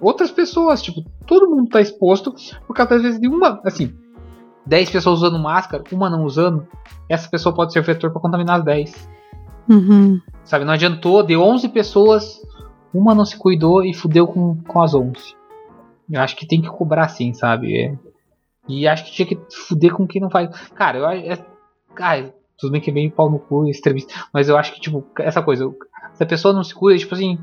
outras 0.00 0.30
pessoas, 0.30 0.82
tipo, 0.82 1.02
todo 1.26 1.48
mundo 1.48 1.68
tá 1.68 1.80
exposto 1.80 2.34
por 2.66 2.74
causa 2.74 2.96
às 2.96 3.02
vezes 3.02 3.20
de 3.20 3.28
uma, 3.28 3.60
assim, 3.64 3.94
10 4.66 4.90
pessoas 4.90 5.18
usando 5.18 5.38
máscara, 5.38 5.84
uma 5.92 6.10
não 6.10 6.24
usando, 6.24 6.66
essa 7.08 7.28
pessoa 7.28 7.54
pode 7.54 7.72
ser 7.72 7.82
vetor 7.82 8.10
para 8.10 8.20
contaminar 8.20 8.58
as 8.58 8.64
10. 8.64 9.08
Uhum. 9.68 10.20
Sabe, 10.44 10.64
não 10.64 10.74
adiantou, 10.74 11.22
de 11.22 11.36
11 11.36 11.68
pessoas, 11.70 12.42
uma 12.92 13.14
não 13.14 13.24
se 13.24 13.36
cuidou 13.36 13.84
e 13.84 13.94
fudeu 13.94 14.26
com, 14.26 14.62
com 14.62 14.82
as 14.82 14.94
11. 14.94 15.34
Eu 16.10 16.20
acho 16.20 16.36
que 16.36 16.46
tem 16.46 16.60
que 16.60 16.68
cobrar 16.68 17.04
assim, 17.04 17.32
sabe? 17.32 17.76
É. 17.76 17.98
E 18.68 18.86
acho 18.86 19.04
que 19.04 19.12
tinha 19.12 19.26
que 19.26 19.38
fuder 19.50 19.92
com 19.92 20.06
quem 20.06 20.20
não 20.20 20.30
faz. 20.30 20.50
Cara, 20.70 20.98
eu 20.98 21.06
acho. 21.06 21.24
É, 21.24 21.46
cara, 21.94 22.34
tudo 22.58 22.72
bem 22.72 22.80
que 22.80 22.90
é 22.90 22.92
meio 22.92 23.10
pau 23.10 23.30
no 23.30 23.38
cu, 23.38 23.66
extremista. 23.66 24.14
Mas 24.32 24.48
eu 24.48 24.56
acho 24.56 24.72
que, 24.72 24.80
tipo, 24.80 25.04
essa 25.18 25.42
coisa. 25.42 25.70
Se 26.14 26.22
a 26.22 26.26
pessoa 26.26 26.54
não 26.54 26.64
se 26.64 26.74
cuida, 26.74 26.98
tipo 26.98 27.14
assim. 27.14 27.38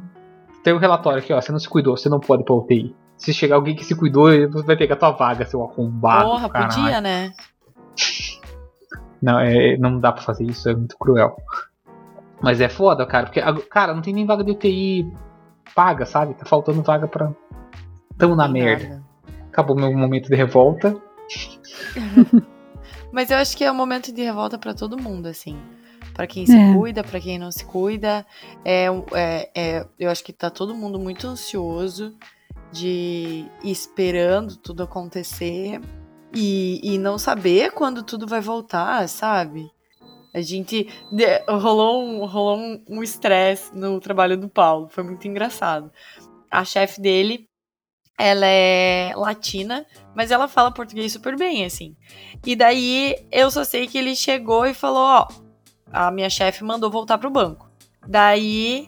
Tem 0.63 0.74
um 0.74 0.78
relatório 0.78 1.19
aqui, 1.19 1.34
ó. 1.34 1.41
Você 1.41 1.51
não 1.51 1.59
se 1.59 1.69
cuidou, 1.69 1.97
você 1.97 2.09
não 2.09 2.19
pode 2.19 2.43
ir 2.43 2.45
pra 2.45 2.55
UTI. 2.55 2.95
Se 3.17 3.34
chegar 3.34 3.55
alguém 3.55 3.76
que 3.76 3.84
se 3.84 3.95
cuidou, 3.95 4.28
você 4.49 4.65
vai 4.65 4.76
pegar 4.76 4.95
tua 4.95 5.11
vaga, 5.11 5.45
seu 5.45 5.63
arrombado. 5.63 6.30
Porra, 6.30 6.49
caralho. 6.49 6.74
podia, 6.74 7.01
né? 7.01 7.32
Não, 9.22 9.39
é, 9.39 9.78
não 9.78 9.99
dá 9.99 10.11
pra 10.11 10.24
fazer 10.24 10.45
isso, 10.45 10.67
é 10.69 10.76
muito 10.76 10.97
cruel. 10.97 11.36
Mas 12.41 12.59
é 12.59 12.67
foda, 12.67 13.05
cara, 13.05 13.28
porque, 13.28 13.41
cara, 13.69 13.93
não 13.93 14.01
tem 14.01 14.13
nem 14.13 14.26
vaga 14.26 14.43
de 14.43 14.51
UTI 14.51 15.11
paga, 15.76 16.05
sabe? 16.05 16.34
Tá 16.34 16.45
faltando 16.45 16.82
vaga 16.82 17.07
pra. 17.07 17.32
Tamo 18.17 18.36
na 18.36 18.47
merda. 18.47 18.88
nada. 18.88 19.03
Acabou 19.49 19.76
meu 19.76 19.91
momento 19.93 20.30
de 20.30 20.36
revolta. 20.36 20.95
Mas 23.11 23.30
eu 23.30 23.38
acho 23.38 23.57
que 23.57 23.63
é 23.63 23.72
um 23.72 23.76
momento 23.76 24.13
de 24.13 24.24
revolta 24.24 24.57
pra 24.57 24.74
todo 24.74 25.01
mundo, 25.01 25.28
assim. 25.28 25.57
Pra 26.14 26.28
quem 26.28 26.45
se 26.45 26.55
É. 26.55 26.74
cuida, 26.74 27.03
pra 27.03 27.20
quem 27.20 27.39
não 27.39 27.51
se 27.51 27.64
cuida. 27.66 28.26
É, 28.66 28.86
é, 29.14 29.49
é, 29.55 29.88
eu 29.99 30.09
acho 30.09 30.24
que 30.24 30.34
tá 30.34 30.49
todo 30.49 30.76
mundo 30.76 30.99
muito 30.99 31.28
ansioso 31.28 32.16
de 32.72 33.45
esperando 33.64 34.55
tudo 34.57 34.84
acontecer 34.84 35.80
e, 36.34 36.80
e 36.84 36.97
não 36.97 37.18
saber 37.18 37.72
quando 37.72 38.03
tudo 38.03 38.26
vai 38.28 38.41
voltar, 38.41 39.07
sabe? 39.09 39.70
A 40.34 40.39
gente. 40.41 40.88
rolou 41.47 42.03
um 42.05 42.26
rolou 42.26 42.57
um- 42.57 42.84
um 42.89 43.03
estresse 43.03 43.76
no 43.76 43.99
trabalho 43.99 44.38
do 44.38 44.47
Paulo. 44.47 44.88
Foi 44.89 45.03
muito 45.03 45.28
engraçado. 45.28 45.91
A 46.49 46.64
chefe 46.64 47.01
dele, 47.01 47.49
ela 48.18 48.45
é 48.45 49.12
latina, 49.16 49.86
mas 50.16 50.32
ela 50.32 50.47
fala 50.47 50.72
português 50.72 51.12
super 51.12 51.38
bem, 51.38 51.66
assim. 51.66 51.97
E 52.45 52.55
daí 52.55 53.16
eu 53.30 53.51
só 53.51 53.66
sei 53.66 53.88
que 53.88 53.97
ele 53.97 54.16
chegou 54.16 54.66
e 54.66 54.74
falou: 54.74 55.01
Ó, 55.01 55.28
a 55.92 56.12
minha 56.12 56.30
chefe 56.30 56.64
mandou 56.64 56.89
voltar 56.92 57.18
pro 57.18 57.30
banco. 57.30 57.70
Daí. 58.08 58.88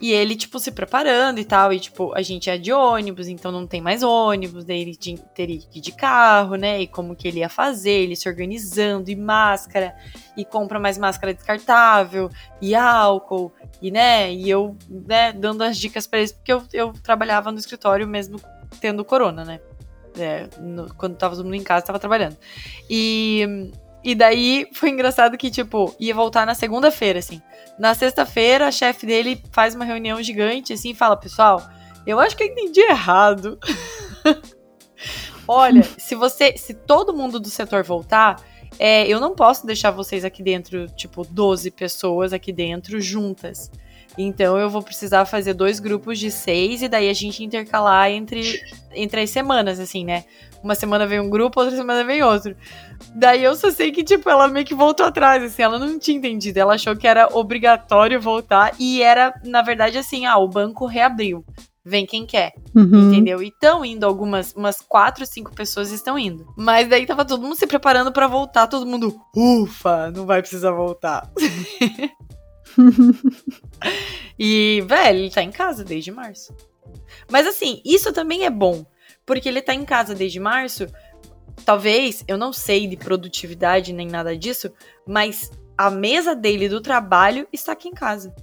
E 0.00 0.12
ele, 0.12 0.36
tipo, 0.36 0.60
se 0.60 0.70
preparando 0.70 1.40
e 1.40 1.44
tal. 1.44 1.72
E, 1.72 1.80
tipo, 1.80 2.14
a 2.14 2.22
gente 2.22 2.48
é 2.48 2.56
de 2.56 2.72
ônibus, 2.72 3.26
então 3.26 3.50
não 3.50 3.66
tem 3.66 3.80
mais 3.80 4.00
ônibus. 4.04 4.64
Daí 4.64 4.80
ele 4.80 4.96
teria 5.34 5.58
que 5.58 5.80
ir 5.80 5.82
de 5.82 5.90
carro, 5.90 6.54
né? 6.54 6.80
E 6.82 6.86
como 6.86 7.16
que 7.16 7.26
ele 7.26 7.40
ia 7.40 7.48
fazer, 7.48 7.90
ele 7.90 8.14
se 8.14 8.28
organizando, 8.28 9.10
e 9.10 9.16
máscara, 9.16 9.96
e 10.36 10.44
compra 10.44 10.78
mais 10.78 10.96
máscara 10.98 11.34
descartável, 11.34 12.30
e 12.62 12.76
álcool, 12.76 13.52
e, 13.82 13.90
né? 13.90 14.32
E 14.32 14.48
eu, 14.48 14.76
né, 14.88 15.32
dando 15.32 15.62
as 15.62 15.76
dicas 15.76 16.06
pra 16.06 16.20
eles, 16.20 16.30
porque 16.30 16.52
eu, 16.52 16.62
eu 16.72 16.92
trabalhava 17.02 17.50
no 17.50 17.58
escritório 17.58 18.06
mesmo 18.06 18.40
tendo 18.80 19.04
corona, 19.04 19.44
né? 19.44 19.58
É, 20.16 20.48
no- 20.60 20.94
quando 20.94 21.16
tava 21.16 21.34
todo 21.34 21.44
mundo 21.44 21.56
em 21.56 21.62
casa, 21.64 21.84
tava 21.86 21.98
trabalhando. 21.98 22.36
E, 22.88 23.72
e 24.02 24.14
daí 24.14 24.68
foi 24.72 24.90
engraçado 24.90 25.36
que, 25.36 25.50
tipo, 25.50 25.94
ia 25.98 26.14
voltar 26.14 26.46
na 26.46 26.54
segunda-feira, 26.54 27.18
assim. 27.18 27.42
Na 27.78 27.94
sexta-feira, 27.94 28.68
a 28.68 28.72
chefe 28.72 29.06
dele 29.06 29.42
faz 29.52 29.74
uma 29.74 29.84
reunião 29.84 30.22
gigante, 30.22 30.72
assim, 30.72 30.90
e 30.90 30.94
fala, 30.94 31.16
pessoal, 31.16 31.62
eu 32.06 32.18
acho 32.18 32.36
que 32.36 32.42
eu 32.42 32.48
entendi 32.48 32.80
errado. 32.80 33.58
Olha, 35.46 35.82
se 35.82 36.14
você. 36.14 36.56
Se 36.56 36.74
todo 36.74 37.14
mundo 37.14 37.40
do 37.40 37.48
setor 37.48 37.82
voltar, 37.82 38.42
é, 38.78 39.06
eu 39.06 39.18
não 39.18 39.34
posso 39.34 39.66
deixar 39.66 39.90
vocês 39.90 40.24
aqui 40.24 40.42
dentro, 40.42 40.86
tipo, 40.88 41.24
12 41.24 41.70
pessoas 41.70 42.32
aqui 42.32 42.52
dentro 42.52 43.00
juntas. 43.00 43.70
Então 44.18 44.58
eu 44.58 44.68
vou 44.68 44.82
precisar 44.82 45.24
fazer 45.24 45.54
dois 45.54 45.78
grupos 45.78 46.18
de 46.18 46.28
seis 46.30 46.82
e 46.82 46.88
daí 46.88 47.08
a 47.08 47.14
gente 47.14 47.44
intercalar 47.44 48.10
entre, 48.10 48.60
entre 48.92 49.20
as 49.22 49.30
semanas, 49.30 49.78
assim, 49.78 50.04
né? 50.04 50.24
Uma 50.62 50.74
semana 50.74 51.06
vem 51.06 51.20
um 51.20 51.30
grupo, 51.30 51.60
outra 51.60 51.76
semana 51.76 52.02
vem 52.02 52.20
outro. 52.20 52.56
Daí 53.14 53.44
eu 53.44 53.54
só 53.54 53.70
sei 53.70 53.92
que, 53.92 54.02
tipo, 54.02 54.28
ela 54.28 54.48
meio 54.48 54.66
que 54.66 54.74
voltou 54.74 55.06
atrás, 55.06 55.40
assim, 55.44 55.62
ela 55.62 55.78
não 55.78 55.98
tinha 56.00 56.18
entendido. 56.18 56.58
Ela 56.58 56.74
achou 56.74 56.96
que 56.96 57.06
era 57.06 57.28
obrigatório 57.32 58.20
voltar 58.20 58.74
e 58.76 59.00
era, 59.00 59.32
na 59.44 59.62
verdade, 59.62 59.96
assim, 59.96 60.26
ah, 60.26 60.36
o 60.36 60.48
banco 60.48 60.84
reabriu. 60.84 61.44
Vem 61.84 62.04
quem 62.04 62.26
quer, 62.26 62.52
Uhum. 62.74 63.08
entendeu? 63.08 63.40
E 63.42 63.48
estão 63.48 63.82
indo 63.84 64.04
algumas, 64.04 64.52
umas 64.52 64.80
quatro, 64.82 65.24
cinco 65.24 65.54
pessoas 65.54 65.90
estão 65.92 66.18
indo. 66.18 66.44
Mas 66.56 66.86
daí 66.88 67.06
tava 67.06 67.24
todo 67.24 67.40
mundo 67.40 67.54
se 67.54 67.66
preparando 67.66 68.12
pra 68.12 68.26
voltar, 68.26 68.66
todo 68.66 68.84
mundo, 68.84 69.14
ufa, 69.34 70.10
não 70.10 70.26
vai 70.26 70.40
precisar 70.42 70.72
voltar. 70.72 71.30
E, 74.38 74.84
velho, 74.86 75.18
ele 75.18 75.30
tá 75.30 75.42
em 75.42 75.50
casa 75.50 75.84
desde 75.84 76.12
março. 76.12 76.54
Mas 77.30 77.46
assim, 77.46 77.82
isso 77.84 78.12
também 78.12 78.44
é 78.44 78.50
bom. 78.50 78.86
Porque 79.26 79.48
ele 79.48 79.60
tá 79.60 79.74
em 79.74 79.84
casa 79.84 80.14
desde 80.14 80.38
março. 80.38 80.86
Talvez, 81.64 82.24
eu 82.28 82.38
não 82.38 82.52
sei 82.52 82.86
de 82.86 82.96
produtividade 82.96 83.92
nem 83.92 84.06
nada 84.06 84.36
disso, 84.36 84.72
mas 85.06 85.50
a 85.76 85.90
mesa 85.90 86.34
dele 86.34 86.68
do 86.68 86.80
trabalho 86.80 87.46
está 87.52 87.72
aqui 87.72 87.88
em 87.88 87.94
casa. 87.94 88.34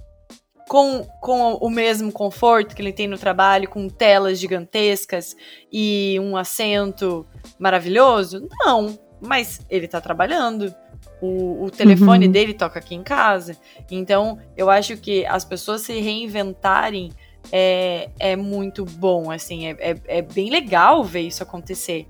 Com, 0.68 1.04
com 1.20 1.54
o 1.54 1.70
mesmo 1.70 2.12
conforto 2.12 2.74
que 2.74 2.82
ele 2.82 2.92
tem 2.92 3.06
no 3.06 3.16
trabalho, 3.16 3.68
com 3.68 3.88
telas 3.88 4.38
gigantescas 4.38 5.34
e 5.72 6.18
um 6.20 6.36
assento 6.36 7.26
maravilhoso? 7.58 8.46
Não, 8.64 8.98
mas 9.20 9.60
ele 9.70 9.88
tá 9.88 10.00
trabalhando. 10.00 10.74
O, 11.20 11.64
o 11.64 11.70
telefone 11.70 12.26
uhum. 12.26 12.32
dele 12.32 12.52
toca 12.52 12.78
aqui 12.78 12.94
em 12.94 13.02
casa. 13.02 13.56
Então, 13.90 14.38
eu 14.56 14.68
acho 14.68 14.96
que 14.96 15.24
as 15.26 15.44
pessoas 15.44 15.82
se 15.82 15.98
reinventarem 15.98 17.10
é, 17.50 18.10
é 18.18 18.36
muito 18.36 18.84
bom, 18.84 19.30
assim, 19.30 19.66
é, 19.68 19.76
é, 19.78 19.96
é 20.06 20.22
bem 20.22 20.50
legal 20.50 21.02
ver 21.04 21.20
isso 21.20 21.42
acontecer. 21.42 22.06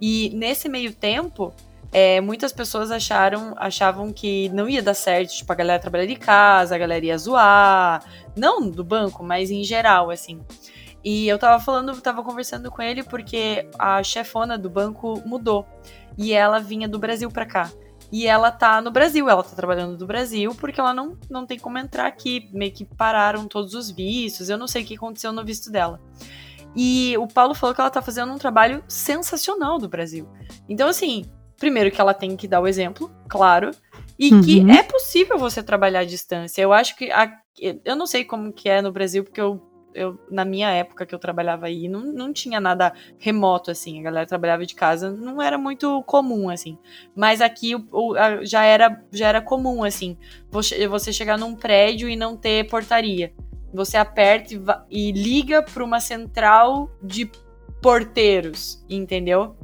E 0.00 0.30
nesse 0.34 0.68
meio 0.68 0.92
tempo, 0.94 1.52
é, 1.92 2.20
muitas 2.20 2.52
pessoas 2.52 2.90
acharam, 2.90 3.54
achavam 3.56 4.12
que 4.12 4.48
não 4.50 4.68
ia 4.68 4.82
dar 4.82 4.94
certo, 4.94 5.30
tipo, 5.30 5.52
a 5.52 5.56
galera 5.56 5.80
trabalhar 5.80 6.06
de 6.06 6.16
casa, 6.16 6.74
a 6.74 6.78
galera 6.78 7.04
ia 7.04 7.18
zoar, 7.18 8.02
não 8.36 8.68
do 8.70 8.84
banco, 8.84 9.22
mas 9.22 9.50
em 9.50 9.62
geral, 9.64 10.10
assim. 10.10 10.40
E 11.02 11.26
eu 11.26 11.38
tava 11.38 11.62
falando, 11.62 11.98
tava 12.00 12.22
conversando 12.22 12.70
com 12.70 12.82
ele 12.82 13.02
porque 13.02 13.66
a 13.78 14.02
chefona 14.02 14.58
do 14.58 14.68
banco 14.68 15.20
mudou 15.26 15.66
e 16.16 16.32
ela 16.32 16.58
vinha 16.58 16.86
do 16.86 16.98
Brasil 16.98 17.30
para 17.30 17.46
cá. 17.46 17.70
E 18.12 18.26
ela 18.26 18.50
tá 18.50 18.80
no 18.80 18.90
Brasil, 18.90 19.28
ela 19.28 19.42
tá 19.42 19.54
trabalhando 19.54 19.98
no 19.98 20.06
Brasil 20.06 20.54
porque 20.54 20.80
ela 20.80 20.92
não, 20.92 21.16
não 21.30 21.46
tem 21.46 21.58
como 21.58 21.78
entrar 21.78 22.06
aqui. 22.06 22.48
Meio 22.52 22.72
que 22.72 22.84
pararam 22.84 23.46
todos 23.46 23.74
os 23.74 23.90
vistos, 23.90 24.48
eu 24.48 24.58
não 24.58 24.66
sei 24.66 24.82
o 24.82 24.86
que 24.86 24.96
aconteceu 24.96 25.32
no 25.32 25.44
visto 25.44 25.70
dela. 25.70 26.00
E 26.74 27.16
o 27.18 27.26
Paulo 27.26 27.54
falou 27.54 27.74
que 27.74 27.80
ela 27.80 27.90
tá 27.90 28.02
fazendo 28.02 28.32
um 28.32 28.38
trabalho 28.38 28.82
sensacional 28.88 29.78
do 29.78 29.88
Brasil. 29.88 30.28
Então, 30.68 30.88
assim, 30.88 31.24
primeiro 31.58 31.90
que 31.90 32.00
ela 32.00 32.14
tem 32.14 32.36
que 32.36 32.48
dar 32.48 32.60
o 32.60 32.66
exemplo, 32.66 33.10
claro, 33.28 33.70
e 34.18 34.34
uhum. 34.34 34.42
que 34.42 34.70
é 34.70 34.82
possível 34.82 35.38
você 35.38 35.62
trabalhar 35.62 36.00
à 36.00 36.04
distância. 36.04 36.60
Eu 36.60 36.72
acho 36.72 36.96
que. 36.96 37.10
A, 37.10 37.32
eu 37.84 37.96
não 37.96 38.06
sei 38.06 38.24
como 38.24 38.52
que 38.52 38.68
é 38.68 38.82
no 38.82 38.92
Brasil, 38.92 39.24
porque 39.24 39.40
eu 39.40 39.69
eu, 39.94 40.18
na 40.30 40.44
minha 40.44 40.70
época 40.70 41.04
que 41.04 41.14
eu 41.14 41.18
trabalhava 41.18 41.66
aí, 41.66 41.88
não, 41.88 42.00
não 42.00 42.32
tinha 42.32 42.60
nada 42.60 42.92
remoto, 43.18 43.70
assim. 43.70 44.00
A 44.00 44.02
galera 44.02 44.26
trabalhava 44.26 44.64
de 44.64 44.74
casa, 44.74 45.10
não 45.10 45.40
era 45.40 45.58
muito 45.58 46.02
comum, 46.04 46.48
assim. 46.48 46.78
Mas 47.14 47.40
aqui 47.40 47.74
o, 47.74 47.86
o, 47.90 48.14
a, 48.16 48.44
já, 48.44 48.64
era, 48.64 49.02
já 49.12 49.28
era 49.28 49.40
comum, 49.40 49.84
assim. 49.84 50.16
Você, 50.50 50.86
você 50.86 51.12
chegar 51.12 51.38
num 51.38 51.54
prédio 51.54 52.08
e 52.08 52.16
não 52.16 52.36
ter 52.36 52.68
portaria. 52.68 53.32
Você 53.72 53.96
aperta 53.96 54.54
e, 54.90 55.08
e 55.08 55.12
liga 55.12 55.62
para 55.62 55.84
uma 55.84 56.00
central 56.00 56.90
de 57.02 57.30
porteiros, 57.80 58.84
entendeu? 58.88 59.56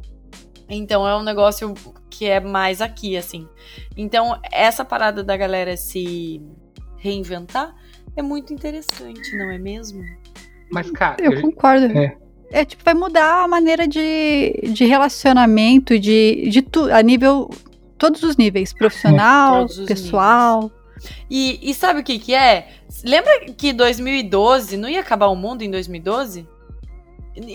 Então 0.68 1.06
é 1.06 1.16
um 1.16 1.22
negócio 1.22 1.74
que 2.10 2.24
é 2.26 2.40
mais 2.40 2.80
aqui, 2.80 3.16
assim. 3.16 3.48
Então, 3.96 4.40
essa 4.50 4.84
parada 4.84 5.22
da 5.22 5.36
galera 5.36 5.76
se 5.76 6.40
reinventar 6.96 7.74
é 8.16 8.22
muito 8.22 8.52
interessante, 8.52 9.36
não 9.36 9.50
é 9.50 9.58
mesmo? 9.58 10.02
Mas, 10.70 10.90
cara. 10.90 11.16
Eu, 11.18 11.32
eu 11.32 11.42
concordo. 11.42 11.86
É. 11.86 12.16
é. 12.50 12.64
tipo, 12.64 12.82
vai 12.84 12.94
mudar 12.94 13.44
a 13.44 13.48
maneira 13.48 13.86
de, 13.86 14.52
de 14.72 14.84
relacionamento, 14.84 15.98
de, 15.98 16.48
de 16.50 16.62
tu, 16.62 16.92
a 16.92 17.02
nível. 17.02 17.50
Todos 17.98 18.22
os 18.22 18.36
níveis, 18.36 18.74
profissional, 18.74 19.64
os 19.64 19.78
pessoal. 19.80 20.64
Níveis. 20.64 20.86
E, 21.30 21.70
e 21.70 21.74
sabe 21.74 22.00
o 22.00 22.04
que 22.04 22.18
que 22.18 22.34
é? 22.34 22.68
Lembra 23.04 23.40
que 23.56 23.72
2012, 23.72 24.76
não 24.76 24.88
ia 24.88 25.00
acabar 25.00 25.28
o 25.28 25.36
mundo 25.36 25.62
em 25.62 25.70
2012? 25.70 26.46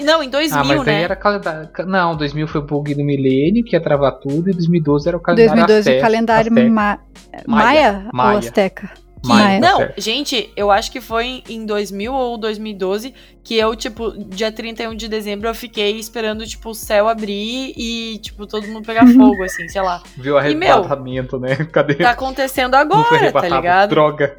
Não, 0.04 0.22
em 0.22 0.30
2000, 0.30 0.60
ah, 0.60 0.64
mas 0.64 0.86
né? 0.86 1.02
era 1.02 1.16
calendário. 1.16 1.70
Não, 1.88 2.16
2000 2.16 2.48
foi 2.48 2.62
o 2.62 2.64
bug 2.64 2.94
do 2.94 3.04
milênio, 3.04 3.64
que 3.64 3.76
ia 3.76 3.82
travar 3.82 4.12
tudo, 4.20 4.50
e 4.50 4.54
2012 4.54 5.08
era 5.08 5.18
o 5.18 5.20
calendário 5.20 5.66
2012 5.66 5.98
o 5.98 6.02
calendário 6.02 6.52
Ma 6.52 6.62
Maia, 6.62 7.00
Maia, 7.48 8.10
Maia 8.14 8.32
ou 8.32 8.38
Azteca? 8.38 8.92
Que, 9.24 9.60
não, 9.60 9.88
gente, 9.98 10.52
eu 10.56 10.72
acho 10.72 10.92
que 10.92 11.00
foi 11.00 11.44
em 11.48 11.64
2000 11.64 12.12
ou 12.12 12.38
2012 12.40 13.14
que 13.44 13.56
eu, 13.56 13.76
tipo, 13.76 14.12
dia 14.18 14.52
31 14.52 14.96
de 14.96 15.08
dezembro 15.08 15.48
eu 15.48 15.54
fiquei 15.54 15.98
esperando, 15.98 16.46
tipo, 16.46 16.70
o 16.70 16.74
céu 16.74 17.08
abrir 17.08 17.74
e, 17.78 18.18
tipo, 18.18 18.48
todo 18.48 18.68
mundo 18.68 18.84
pegar 18.84 19.06
fogo, 19.14 19.44
assim, 19.44 19.68
sei 19.68 19.82
lá. 19.82 20.02
Viu 20.18 20.40
arrebatamento, 20.40 21.40
né? 21.40 21.56
Cadê? 21.72 21.96
Tá 21.96 22.12
acontecendo 22.12 22.74
agora, 22.74 23.32
tá 23.32 23.48
ligado? 23.48 23.90
Droga. 23.90 24.38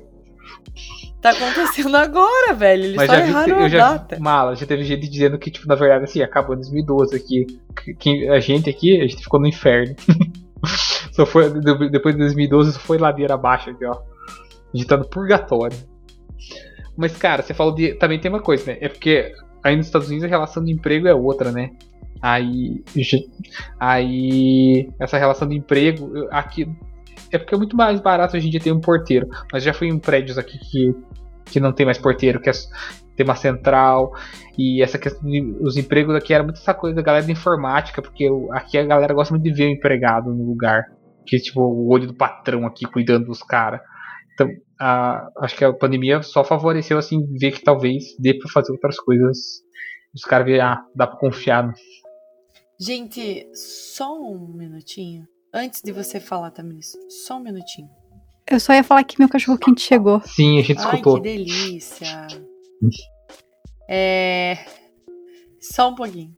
Tá 1.21 1.31
acontecendo 1.31 1.97
agora, 1.97 2.53
velho. 2.53 2.83
Eles 2.83 2.97
Mas 2.97 3.07
só 3.09 3.15
já 3.15 3.27
erraram 3.27 3.57
vi, 3.57 3.63
eu 3.63 3.69
já 3.69 3.93
data. 3.93 4.19
Mala, 4.19 4.57
já 4.57 4.67
teve 4.67 4.83
gente 4.83 5.09
dizendo 5.09 5.39
que, 5.39 5.53
tipo, 5.53 5.69
na 5.69 5.77
verdade, 5.77 6.05
assim, 6.05 6.21
acabou 6.21 6.57
em 6.57 6.59
2012 6.59 7.15
aqui. 7.15 7.47
Que 8.01 8.29
a 8.29 8.41
gente 8.41 8.69
aqui, 8.69 9.01
a 9.01 9.07
gente 9.07 9.23
ficou 9.23 9.39
no 9.39 9.47
inferno. 9.47 9.95
só 11.13 11.25
foi, 11.25 11.49
depois 11.89 12.17
de 12.17 12.21
2012, 12.23 12.73
só 12.73 12.81
foi 12.81 12.99
ladeira 12.99 13.35
abaixo 13.35 13.71
aqui, 13.71 13.85
ó. 13.85 13.97
A 14.73 14.77
gente 14.77 14.87
tá 14.87 14.97
no 14.97 15.09
purgatório. 15.09 15.77
Mas, 16.97 17.17
cara, 17.17 17.43
você 17.43 17.55
falou 17.55 17.75
de. 17.75 17.95
Também 17.95 18.19
tem 18.19 18.31
uma 18.31 18.41
coisa, 18.41 18.73
né? 18.73 18.79
É 18.81 18.89
porque 18.89 19.33
aí 19.63 19.77
nos 19.77 19.87
Estados 19.87 20.09
Unidos 20.09 20.25
a 20.25 20.29
relação 20.29 20.65
de 20.65 20.73
emprego 20.73 21.09
é 21.09 21.15
outra, 21.15 21.51
né? 21.51 21.71
Aí. 22.21 22.83
Aí. 23.79 24.89
Essa 24.99 25.19
relação 25.19 25.49
de 25.49 25.57
emprego. 25.57 26.29
Aqui. 26.31 26.69
É 27.31 27.39
porque 27.39 27.55
é 27.55 27.59
muito 27.59 27.77
mais 27.77 27.99
barato 28.01 28.37
em 28.37 28.41
dia 28.41 28.61
ter 28.61 28.73
um 28.73 28.81
porteiro. 28.81 29.29
Mas 29.53 29.63
já 29.63 29.73
fui 29.73 29.89
em 29.89 29.99
prédios 29.99 30.37
aqui 30.37 30.59
que, 30.59 30.95
que 31.47 31.61
não 31.61 31.73
tem 31.73 31.87
mais 31.87 31.97
porteiro, 31.97 32.41
que 32.41 32.51
é, 32.51 32.53
tem 33.17 33.25
uma 33.25 33.35
central. 33.35 34.13
E 34.59 34.83
essa 34.83 34.99
questão 34.99 35.29
de, 35.29 35.41
os 35.61 35.79
empregos 35.79 36.15
aqui 36.15 36.35
era 36.35 36.45
muito 36.45 36.59
essa 36.59 36.75
coisa 36.75 36.95
da 36.95 37.03
galera 37.03 37.25
de 37.25 37.33
informática, 37.33 38.03
porque 38.03 38.29
aqui 38.51 38.77
a 38.77 38.85
galera 38.85 39.15
gosta 39.15 39.33
muito 39.33 39.45
de 39.45 39.53
ver 39.53 39.67
o 39.67 39.71
empregado 39.71 40.33
no 40.35 40.45
lugar. 40.45 40.85
Que 41.25 41.39
tipo, 41.39 41.63
o 41.63 41.89
olho 41.89 42.07
do 42.07 42.15
patrão 42.15 42.67
aqui 42.67 42.85
cuidando 42.85 43.27
dos 43.27 43.43
caras. 43.43 43.81
Então, 44.35 44.49
a, 44.81 45.29
acho 45.39 45.57
que 45.57 45.65
a 45.65 45.73
pandemia 45.73 46.23
só 46.23 46.45
favoreceu 46.45 46.99
assim 46.99 47.27
ver 47.39 47.53
que 47.53 47.63
talvez 47.63 48.05
dê 48.19 48.35
para 48.35 48.51
fazer 48.51 48.73
outras 48.73 48.99
coisas. 48.99 49.63
Os 50.15 50.23
caras 50.23 50.47
verem, 50.47 50.61
ah, 50.61 50.85
dá 50.95 51.07
para 51.07 51.19
confiar. 51.19 51.73
Gente, 52.79 53.49
só 53.55 54.19
um 54.21 54.49
minutinho. 54.49 55.27
Antes 55.55 55.83
de 55.83 55.93
você 55.93 56.19
falar, 56.19 56.51
Tamiris, 56.51 56.93
só 57.27 57.37
um 57.37 57.43
minutinho. 57.43 57.89
Eu 58.51 58.59
só 58.59 58.73
ia 58.73 58.83
falar 58.83 59.05
que 59.05 59.19
meu 59.19 59.29
cachorro 59.29 59.59
quente 59.59 59.83
chegou. 59.83 60.21
Sim, 60.25 60.59
a 60.59 60.63
gente 60.63 60.79
escutou. 60.79 61.15
Ai, 61.17 61.21
que 61.21 61.29
delícia. 61.29 62.27
é. 63.89 64.59
Só 65.61 65.91
um 65.91 65.95
pouquinho. 65.95 66.37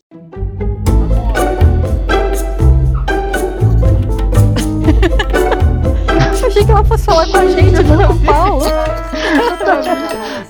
Achei 6.54 6.64
que 6.64 6.70
ela 6.70 6.84
fosse 6.84 7.04
falar 7.04 7.26
com 7.26 7.36
a 7.36 7.46
gente, 7.46 7.82
não 7.82 8.06
com 8.06 8.12
o 8.12 8.24
Paulo. 8.24 8.64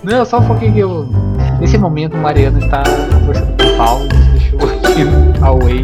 Não, 0.02 0.24
só 0.24 0.38
um 0.38 0.46
pouquinho 0.46 0.74
que 0.74 0.78
eu. 0.80 1.06
Nesse 1.58 1.78
momento, 1.78 2.14
Mariana 2.14 2.58
está 2.58 2.82
conversando 3.20 3.56
com 3.56 3.72
o 3.72 3.76
Paulo, 3.78 4.08
deixou 4.32 4.60
aqui 4.60 5.42
away. 5.42 5.82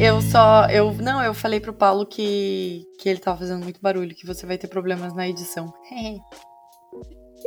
Eu 0.00 0.20
só. 0.20 0.66
Eu, 0.66 0.92
não, 0.94 1.22
eu 1.22 1.32
falei 1.32 1.60
pro 1.60 1.72
Paulo 1.72 2.04
que, 2.04 2.82
que 3.00 3.08
ele 3.08 3.20
tava 3.20 3.38
fazendo 3.38 3.62
muito 3.62 3.80
barulho, 3.80 4.14
que 4.14 4.26
você 4.26 4.44
vai 4.44 4.58
ter 4.58 4.66
problemas 4.66 5.14
na 5.14 5.28
edição. 5.28 5.72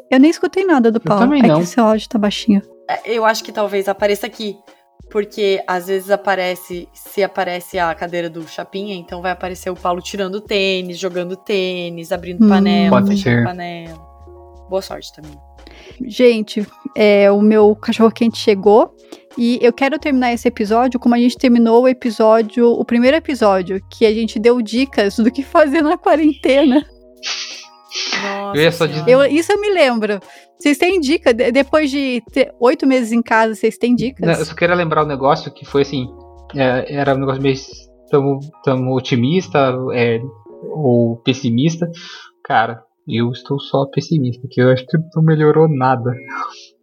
eu 0.10 0.20
nem 0.20 0.32
escutei 0.32 0.64
nada 0.64 0.90
do 0.90 1.02
Paulo. 1.02 1.24
Eu 1.24 1.28
também 1.28 1.42
não. 1.42 1.58
É 1.58 1.60
que 1.60 1.66
seu 1.66 1.84
áudio 1.84 2.08
tá 2.08 2.18
baixinho. 2.18 2.62
É, 2.90 3.12
eu 3.12 3.26
acho 3.26 3.44
que 3.44 3.52
talvez 3.52 3.90
apareça 3.90 4.26
aqui. 4.28 4.56
Porque 5.10 5.62
às 5.66 5.88
vezes 5.88 6.12
aparece, 6.12 6.88
se 6.94 7.24
aparece 7.24 7.80
a 7.80 7.94
cadeira 7.96 8.30
do 8.30 8.48
Chapinha, 8.48 8.96
então 8.96 9.22
vai 9.22 9.32
aparecer 9.32 9.70
o 9.70 9.76
Paulo 9.76 10.02
tirando 10.02 10.40
tênis, 10.40 11.00
jogando 11.00 11.36
tênis, 11.36 12.12
abrindo 12.12 12.46
hum, 12.46 12.50
panela, 12.50 13.06
fechando 13.06 13.44
panela. 13.44 13.98
Boa 14.70 14.82
sorte 14.82 15.12
também. 15.14 15.34
Gente, 16.06 16.66
é, 16.96 17.32
o 17.32 17.42
meu 17.42 17.76
cachorro 17.76 18.12
quente 18.12 18.38
chegou 18.38 18.96
e 19.38 19.60
eu 19.62 19.74
quero 19.74 19.98
terminar 19.98 20.34
esse 20.34 20.48
episódio 20.48 21.00
como 21.00 21.16
a 21.16 21.18
gente 21.18 21.38
terminou 21.38 21.84
o 21.84 21.88
episódio, 21.88 22.68
o 22.68 22.86
primeiro 22.86 23.18
episódio, 23.18 23.82
que 23.90 24.06
a 24.06 24.14
gente 24.14 24.40
deu 24.40 24.62
dicas 24.62 25.18
do 25.18 25.32
que 25.32 25.44
fazer 25.44 25.82
na 25.82 25.98
quarentena. 25.98 26.86
Nossa, 28.22 28.60
eu 28.60 28.72
só 28.72 28.86
dizer... 28.86 29.10
eu, 29.10 29.26
isso 29.26 29.52
eu 29.52 29.60
me 29.60 29.70
lembro. 29.70 30.20
Vocês 30.60 30.78
têm 30.78 31.00
dica? 31.00 31.34
De, 31.34 31.52
depois 31.52 31.90
de 31.90 32.22
oito 32.60 32.86
meses 32.86 33.12
em 33.12 33.22
casa, 33.22 33.56
vocês 33.56 33.78
têm 33.78 33.96
dicas? 33.96 34.28
Não, 34.28 34.34
eu 34.34 34.46
só 34.46 34.54
queria 34.54 34.76
lembrar 34.76 35.06
um 35.06 35.08
negócio 35.08 35.52
que 35.54 35.66
foi 35.66 35.84
assim: 35.84 36.08
é, 36.56 36.96
era 36.96 37.16
um 37.16 37.20
negócio 37.20 37.42
meio 37.42 37.56
tão, 38.10 38.40
tão 38.64 38.92
otimista 38.92 39.74
é, 39.94 40.20
ou 40.74 41.18
pessimista. 41.24 41.90
Cara, 42.44 42.84
eu 43.08 43.32
estou 43.32 43.58
só 43.60 43.86
pessimista, 43.86 44.46
que 44.50 44.62
eu 44.62 44.70
acho 44.70 44.86
que 44.86 44.98
não 45.16 45.24
melhorou 45.24 45.70
nada. 45.70 46.12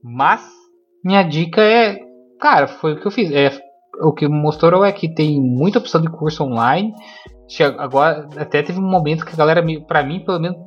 Mas, 0.03 0.43
minha 1.05 1.23
dica 1.23 1.61
é. 1.61 1.99
Cara, 2.41 2.67
foi 2.67 2.95
o 2.95 3.01
que 3.01 3.07
eu 3.07 3.11
fiz. 3.11 3.31
É, 3.31 3.51
o 4.01 4.13
que 4.13 4.27
mostrou 4.27 4.85
é 4.85 4.93
que 4.93 5.13
tem 5.13 5.39
muita 5.41 5.79
opção 5.79 6.01
de 6.01 6.09
curso 6.09 6.45
online. 6.45 6.95
Agora, 7.79 8.27
até 8.37 8.63
teve 8.63 8.79
um 8.79 8.91
momento 8.91 9.25
que 9.25 9.35
a 9.35 9.37
galera, 9.37 9.65
para 9.87 10.03
mim, 10.03 10.25
pelo 10.25 10.41
menos 10.41 10.59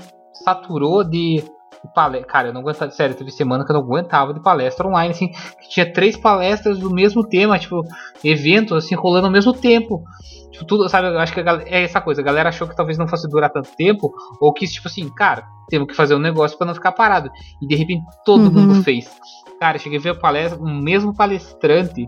saturou 0.43 1.03
de 1.03 1.43
palestra. 1.88 2.27
Cara, 2.27 2.47
eu 2.49 2.53
não 2.53 2.61
aguentava, 2.61 2.91
sério, 2.91 3.15
teve 3.15 3.32
semana 3.32 3.65
que 3.65 3.71
eu 3.71 3.75
não 3.75 3.82
aguentava 3.82 4.34
de 4.34 4.41
palestra 4.41 4.88
online, 4.88 5.11
assim, 5.11 5.30
que 5.30 5.69
tinha 5.69 5.91
três 5.91 6.17
palestras 6.17 6.77
do 6.80 6.89
mesmo 6.93 7.27
tema, 7.27 7.57
tipo, 7.57 7.82
eventos 8.23 8.77
assim, 8.77 8.95
rolando 8.95 9.27
ao 9.27 9.32
mesmo 9.32 9.53
tempo. 9.53 10.03
Tipo, 10.51 10.65
tudo, 10.65 10.89
sabe, 10.89 11.07
eu 11.07 11.19
acho 11.19 11.34
que 11.34 11.41
galera, 11.41 11.69
é 11.69 11.84
essa 11.84 12.01
coisa, 12.01 12.21
a 12.21 12.23
galera 12.23 12.49
achou 12.49 12.67
que 12.67 12.75
talvez 12.75 12.97
não 12.97 13.07
fosse 13.07 13.27
durar 13.30 13.49
tanto 13.49 13.69
tempo, 13.75 14.11
ou 14.41 14.51
que, 14.53 14.65
tipo 14.67 14.88
assim, 14.88 15.09
cara, 15.09 15.45
temos 15.69 15.88
que 15.88 15.95
fazer 15.95 16.15
um 16.15 16.19
negócio 16.19 16.57
para 16.57 16.67
não 16.67 16.73
ficar 16.73 16.91
parado. 16.91 17.30
E 17.61 17.67
de 17.67 17.75
repente 17.75 18.03
todo 18.25 18.45
uhum. 18.45 18.51
mundo 18.51 18.84
fez. 18.84 19.09
Cara, 19.59 19.77
eu 19.77 19.82
cheguei 19.82 19.99
a 19.99 20.01
ver 20.01 20.09
a 20.09 20.15
palestra, 20.15 20.59
o 20.59 20.67
mesmo 20.67 21.15
palestrante 21.15 22.07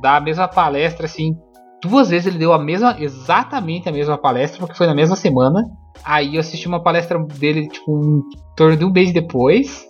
da 0.00 0.20
mesma 0.20 0.48
palestra, 0.48 1.06
assim, 1.06 1.36
duas 1.82 2.08
vezes 2.08 2.28
ele 2.28 2.38
deu 2.38 2.52
a 2.52 2.58
mesma, 2.58 2.96
exatamente 2.98 3.88
a 3.88 3.92
mesma 3.92 4.16
palestra, 4.16 4.60
porque 4.60 4.76
foi 4.76 4.86
na 4.86 4.94
mesma 4.94 5.16
semana. 5.16 5.68
Aí 6.04 6.36
eu 6.36 6.40
assisti 6.40 6.66
uma 6.68 6.82
palestra 6.82 7.18
dele, 7.18 7.68
tipo, 7.68 7.92
um 7.92 8.22
torno 8.56 8.76
de 8.76 8.84
um 8.84 8.92
mês 8.92 9.12
depois, 9.12 9.84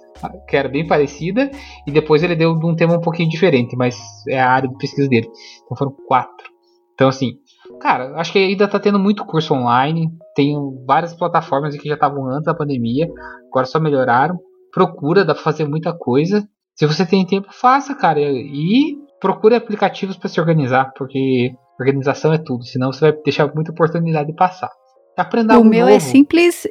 que 0.48 0.56
era 0.56 0.68
bem 0.68 0.86
parecida, 0.86 1.50
e 1.86 1.90
depois 1.90 2.22
ele 2.22 2.34
deu 2.34 2.58
de 2.58 2.66
um 2.66 2.74
tema 2.74 2.94
um 2.94 3.00
pouquinho 3.00 3.28
diferente, 3.28 3.76
mas 3.76 3.96
é 4.28 4.40
a 4.40 4.50
área 4.50 4.68
de 4.68 4.76
pesquisa 4.76 5.08
dele. 5.08 5.28
Então 5.64 5.76
foram 5.76 5.94
quatro. 6.08 6.50
Então, 6.94 7.08
assim, 7.08 7.32
cara, 7.80 8.14
acho 8.16 8.32
que 8.32 8.38
ainda 8.38 8.68
tá 8.68 8.78
tendo 8.78 8.98
muito 8.98 9.24
curso 9.24 9.54
online. 9.54 10.08
Tem 10.34 10.54
várias 10.86 11.14
plataformas 11.14 11.76
que 11.76 11.88
já 11.88 11.94
estavam 11.94 12.26
antes 12.28 12.44
da 12.44 12.54
pandemia, 12.54 13.08
agora 13.50 13.66
só 13.66 13.78
melhoraram. 13.78 14.38
Procura, 14.72 15.24
dá 15.24 15.34
pra 15.34 15.42
fazer 15.42 15.66
muita 15.66 15.92
coisa. 15.92 16.46
Se 16.74 16.86
você 16.86 17.04
tem 17.04 17.26
tempo, 17.26 17.48
faça, 17.50 17.94
cara. 17.94 18.20
E 18.20 18.96
procure 19.20 19.54
aplicativos 19.54 20.16
para 20.16 20.28
se 20.28 20.40
organizar, 20.40 20.92
porque 20.96 21.52
organização 21.82 22.32
é 22.32 22.38
tudo, 22.38 22.64
senão 22.64 22.92
você 22.92 23.00
vai 23.00 23.22
deixar 23.24 23.52
muita 23.54 23.72
oportunidade 23.72 24.28
de 24.28 24.34
passar. 24.34 24.70
Aprenda 25.16 25.58
o 25.58 25.64
meu 25.64 25.88
é 25.88 25.92
novo. 25.92 25.96
é 25.96 26.00
simples 26.00 26.66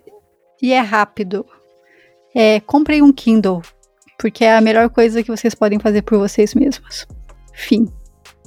e 0.62 0.74
é 0.74 0.80
rápido. 0.80 1.46
É, 2.34 2.60
comprem 2.62 3.02
um 3.02 3.12
Kindle, 3.12 3.62
porque 4.18 4.46
é 4.46 4.56
a 4.56 4.62
melhor 4.62 4.90
coisa 4.90 5.22
que 5.22 5.30
vocês 5.30 5.54
podem 5.54 5.80
fazer 5.80 6.02
por 6.02 6.18
vocês 6.18 6.54
mesmos. 6.54 7.06
Fim. 7.54 7.88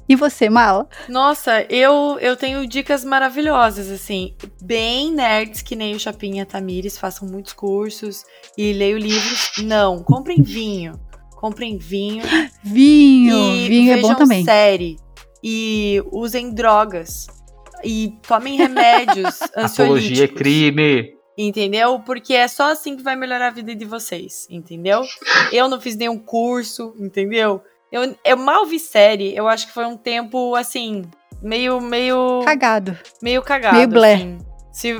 E 0.08 0.14
você, 0.14 0.50
Mala? 0.50 0.86
Nossa, 1.08 1.62
eu, 1.70 2.18
eu 2.20 2.36
tenho 2.36 2.66
dicas 2.66 3.04
maravilhosas, 3.04 3.90
assim. 3.90 4.34
Bem 4.62 5.10
nerds, 5.10 5.62
que 5.62 5.74
nem 5.74 5.94
o 5.94 6.00
Chapinha 6.00 6.44
Tamires, 6.44 6.98
façam 6.98 7.26
muitos 7.26 7.54
cursos 7.54 8.22
e 8.56 8.72
leiam 8.72 8.98
livros. 8.98 9.52
Não, 9.62 10.02
comprem 10.02 10.40
vinho. 10.42 11.00
Comprem 11.36 11.78
vinho. 11.78 12.22
Vinho! 12.62 13.68
vinho 13.68 13.92
é 13.92 14.00
bom 14.00 14.14
também. 14.14 14.44
série. 14.44 14.96
E 15.46 16.02
usem 16.10 16.54
drogas. 16.54 17.26
E 17.84 18.14
tomem 18.26 18.56
remédios 18.56 19.42
Apologia 19.54 20.24
é 20.24 20.28
crime. 20.28 21.12
Entendeu? 21.36 22.00
Porque 22.00 22.32
é 22.32 22.48
só 22.48 22.70
assim 22.70 22.96
que 22.96 23.02
vai 23.02 23.14
melhorar 23.14 23.48
a 23.48 23.50
vida 23.50 23.74
de 23.74 23.84
vocês, 23.84 24.46
entendeu? 24.48 25.02
Eu 25.52 25.68
não 25.68 25.78
fiz 25.80 25.96
nenhum 25.96 26.18
curso, 26.18 26.94
entendeu? 26.98 27.60
Eu, 27.92 28.16
eu 28.24 28.36
mal 28.36 28.64
vi 28.64 28.78
série, 28.78 29.36
eu 29.36 29.46
acho 29.46 29.66
que 29.66 29.72
foi 29.72 29.84
um 29.84 29.96
tempo, 29.96 30.54
assim, 30.54 31.02
meio, 31.42 31.80
meio... 31.80 32.40
Cagado. 32.44 32.96
Meio 33.20 33.42
cagado, 33.42 33.76
Meio 33.76 33.88
blé. 33.88 34.14
Assim. 34.14 34.38
Se, 34.72 34.94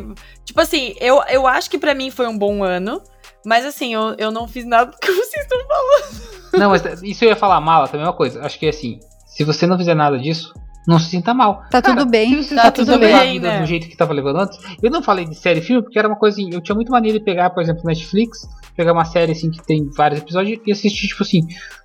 tipo 0.45 0.61
assim, 0.61 0.95
eu, 1.01 1.23
eu 1.29 1.47
acho 1.47 1.71
que 1.71 1.79
para 1.79 1.95
mim 1.95 2.11
foi 2.11 2.27
um 2.27 2.37
bom 2.37 2.63
ano, 2.63 3.01
mas 3.47 3.65
assim, 3.65 3.95
eu, 3.95 4.15
eu 4.19 4.31
não 4.31 4.47
fiz 4.49 4.65
nada 4.65 4.91
do 4.91 4.99
que 4.99 5.11
vocês 5.13 5.43
estão 5.43 5.59
falando. 5.67 6.59
Não, 6.59 6.71
mas 6.71 7.03
isso 7.03 7.25
eu 7.25 7.31
ia 7.31 7.37
falar 7.37 7.61
mal, 7.61 7.87
também 7.87 8.03
é 8.03 8.09
uma 8.09 8.17
coisa. 8.17 8.45
Acho 8.45 8.59
que 8.59 8.69
assim, 8.69 9.01
se 9.35 9.45
você 9.45 9.67
não 9.67 9.77
fizer 9.77 9.95
nada 9.95 10.19
disso, 10.19 10.53
não 10.87 10.99
se 10.99 11.11
sinta 11.11 11.33
mal. 11.33 11.63
Tá 11.71 11.81
Cara, 11.81 11.97
tudo 11.97 12.11
bem. 12.11 12.31
Se 12.31 12.49
você 12.49 12.55
tá 12.55 12.71
tudo 12.71 12.99
bem, 12.99 13.15
a 13.15 13.25
vida 13.25 13.49
né? 13.49 13.61
do 13.61 13.67
jeito 13.67 13.89
que 13.89 13.97
tava 13.97 14.13
levando 14.13 14.41
antes. 14.41 14.59
Eu 14.83 14.91
não 14.91 15.03
falei 15.03 15.25
de 15.25 15.35
série 15.35 15.61
e 15.61 15.63
filme, 15.63 15.83
porque 15.83 15.99
era 15.99 16.07
uma 16.07 16.17
coisa 16.17 16.37
assim, 16.37 16.53
eu 16.53 16.61
tinha 16.61 16.75
muito 16.75 16.93
maneira 16.93 17.19
de 17.19 17.25
pegar, 17.25 17.51
por 17.51 17.63
exemplo, 17.63 17.83
Netflix, 17.85 18.47
pegar 18.77 18.93
uma 18.93 19.05
série 19.05 19.33
assim 19.33 19.51
que 19.51 19.65
tem 19.65 19.89
vários 19.97 20.21
episódios 20.21 20.61
e 20.67 20.73
assistir, 20.73 21.09
tipo 21.09 21.23
assim, 21.23 21.41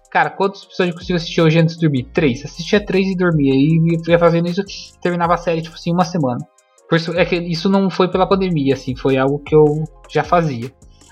Cara, 0.09 0.31
quantos 0.31 0.63
episódios 0.63 0.95
eu 0.95 0.99
consigo 0.99 1.17
assistir 1.17 1.41
hoje 1.41 1.59
antes 1.59 1.75
de 1.75 1.81
dormir? 1.81 2.03
Três. 2.11 2.43
Assistia 2.43 2.83
três 2.83 3.07
e 3.07 3.15
dormia. 3.15 3.53
E 3.53 3.77
ia 4.07 4.17
fazendo 4.17 4.49
isso, 4.49 4.63
terminava 5.01 5.35
a 5.35 5.37
série, 5.37 5.61
tipo 5.61 5.75
assim, 5.75 5.93
uma 5.93 6.03
semana. 6.03 6.39
Por 6.89 6.95
isso, 6.95 7.13
é 7.13 7.23
que 7.23 7.35
isso 7.35 7.69
não 7.69 7.89
foi 7.91 8.07
pela 8.07 8.27
pandemia, 8.27 8.73
assim, 8.73 8.95
foi 8.95 9.17
algo 9.17 9.37
que 9.39 9.55
eu 9.55 9.83
já 10.09 10.23
fazia. 10.23 10.71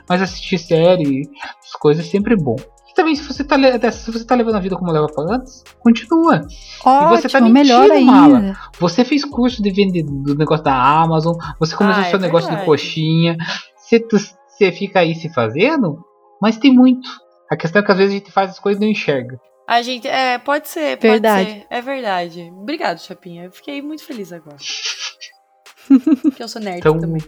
Mas 0.10 0.22
assistir 0.22 0.58
série, 0.58 1.30
as 1.64 1.74
coisas 1.80 2.08
é 2.08 2.10
sempre 2.10 2.36
bom. 2.36 2.56
Também, 2.98 3.16
se 3.16 3.22
você 3.22 3.44
tá, 3.44 3.56
se 3.92 4.12
você 4.12 4.26
tá 4.26 4.34
levando 4.34 4.56
a 4.56 4.60
vida 4.60 4.76
como 4.76 4.92
leva 4.92 5.06
pra 5.06 5.36
antes, 5.36 5.64
continua. 5.80 6.42
Ótimo, 6.84 7.14
e 7.14 7.22
você 7.22 7.30
tá 7.30 7.40
mentindo, 7.40 7.54
melhor 7.54 7.92
ainda. 7.92 8.12
Mala. 8.12 8.60
Você 8.80 9.06
fez 9.06 9.24
curso 9.24 9.62
de 9.62 9.70
vender 9.70 10.02
do 10.02 10.34
negócio 10.34 10.66
da 10.66 10.74
Amazon, 10.74 11.36
você 11.60 11.76
começou 11.76 12.02
ah, 12.02 12.06
seu 12.06 12.18
é 12.18 12.22
negócio 12.24 12.50
de 12.50 12.66
coxinha. 12.66 13.38
Você, 13.78 14.04
você 14.10 14.72
fica 14.72 15.02
aí 15.02 15.14
se 15.14 15.32
fazendo, 15.32 16.04
mas 16.42 16.58
tem 16.58 16.74
muito. 16.74 17.08
A 17.52 17.56
questão 17.56 17.84
é 17.84 17.86
que 17.86 17.92
às 17.92 17.98
vezes 18.00 18.16
a 18.16 18.18
gente 18.18 18.32
faz 18.32 18.50
as 18.50 18.60
coisas 18.60 18.82
e 18.82 18.84
não 18.84 18.92
enxerga. 18.92 19.40
A 19.68 19.80
gente, 19.84 20.08
é, 20.08 20.40
pode 20.40 20.68
ser, 20.68 20.98
pode 20.98 21.08
verdade. 21.08 21.52
ser. 21.52 21.68
É 21.70 21.80
verdade. 21.80 22.52
Obrigado, 22.52 22.98
Chapinha. 22.98 23.44
Eu 23.44 23.52
fiquei 23.52 23.80
muito 23.80 24.04
feliz 24.04 24.34
agora. 24.34 24.58
Porque 26.24 26.42
eu 26.42 26.48
sou 26.48 26.60
nerd 26.60 26.80
então, 26.80 27.00
também. 27.00 27.22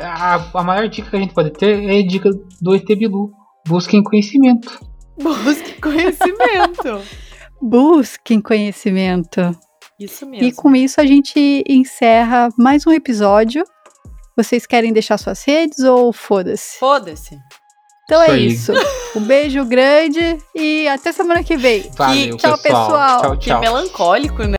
A, 0.00 0.58
a 0.58 0.64
maior 0.64 0.88
dica 0.88 1.08
que 1.08 1.14
a 1.14 1.20
gente 1.20 1.34
pode 1.34 1.50
ter 1.52 1.84
é 1.84 2.00
a 2.00 2.04
dica 2.04 2.30
do 2.60 2.74
ET 2.74 2.84
Bilu. 2.84 3.30
Busquem 3.66 4.02
conhecimento. 4.02 4.80
Busquem 5.20 5.80
conhecimento. 5.80 7.02
Busquem 7.62 8.40
conhecimento. 8.40 9.56
Isso 9.98 10.26
mesmo. 10.26 10.46
E 10.46 10.52
com 10.52 10.74
isso 10.74 11.00
a 11.00 11.06
gente 11.06 11.62
encerra 11.68 12.48
mais 12.58 12.86
um 12.86 12.90
episódio. 12.90 13.62
Vocês 14.36 14.66
querem 14.66 14.92
deixar 14.92 15.16
suas 15.18 15.44
redes 15.44 15.80
ou 15.80 16.12
foda-se? 16.12 16.78
Foda-se. 16.78 17.38
Então 18.04 18.20
é 18.22 18.36
isso. 18.36 18.72
Um 19.14 19.20
beijo 19.20 19.64
grande 19.64 20.38
e 20.54 20.88
até 20.88 21.12
semana 21.12 21.44
que 21.44 21.56
vem. 21.56 21.88
Valeu, 21.96 22.36
tchau, 22.36 22.58
pessoal. 22.58 22.86
pessoal. 22.86 23.20
Tchau, 23.20 23.36
tchau. 23.36 23.60
Que 23.60 23.66
melancólico, 23.66 24.42
né? 24.42 24.48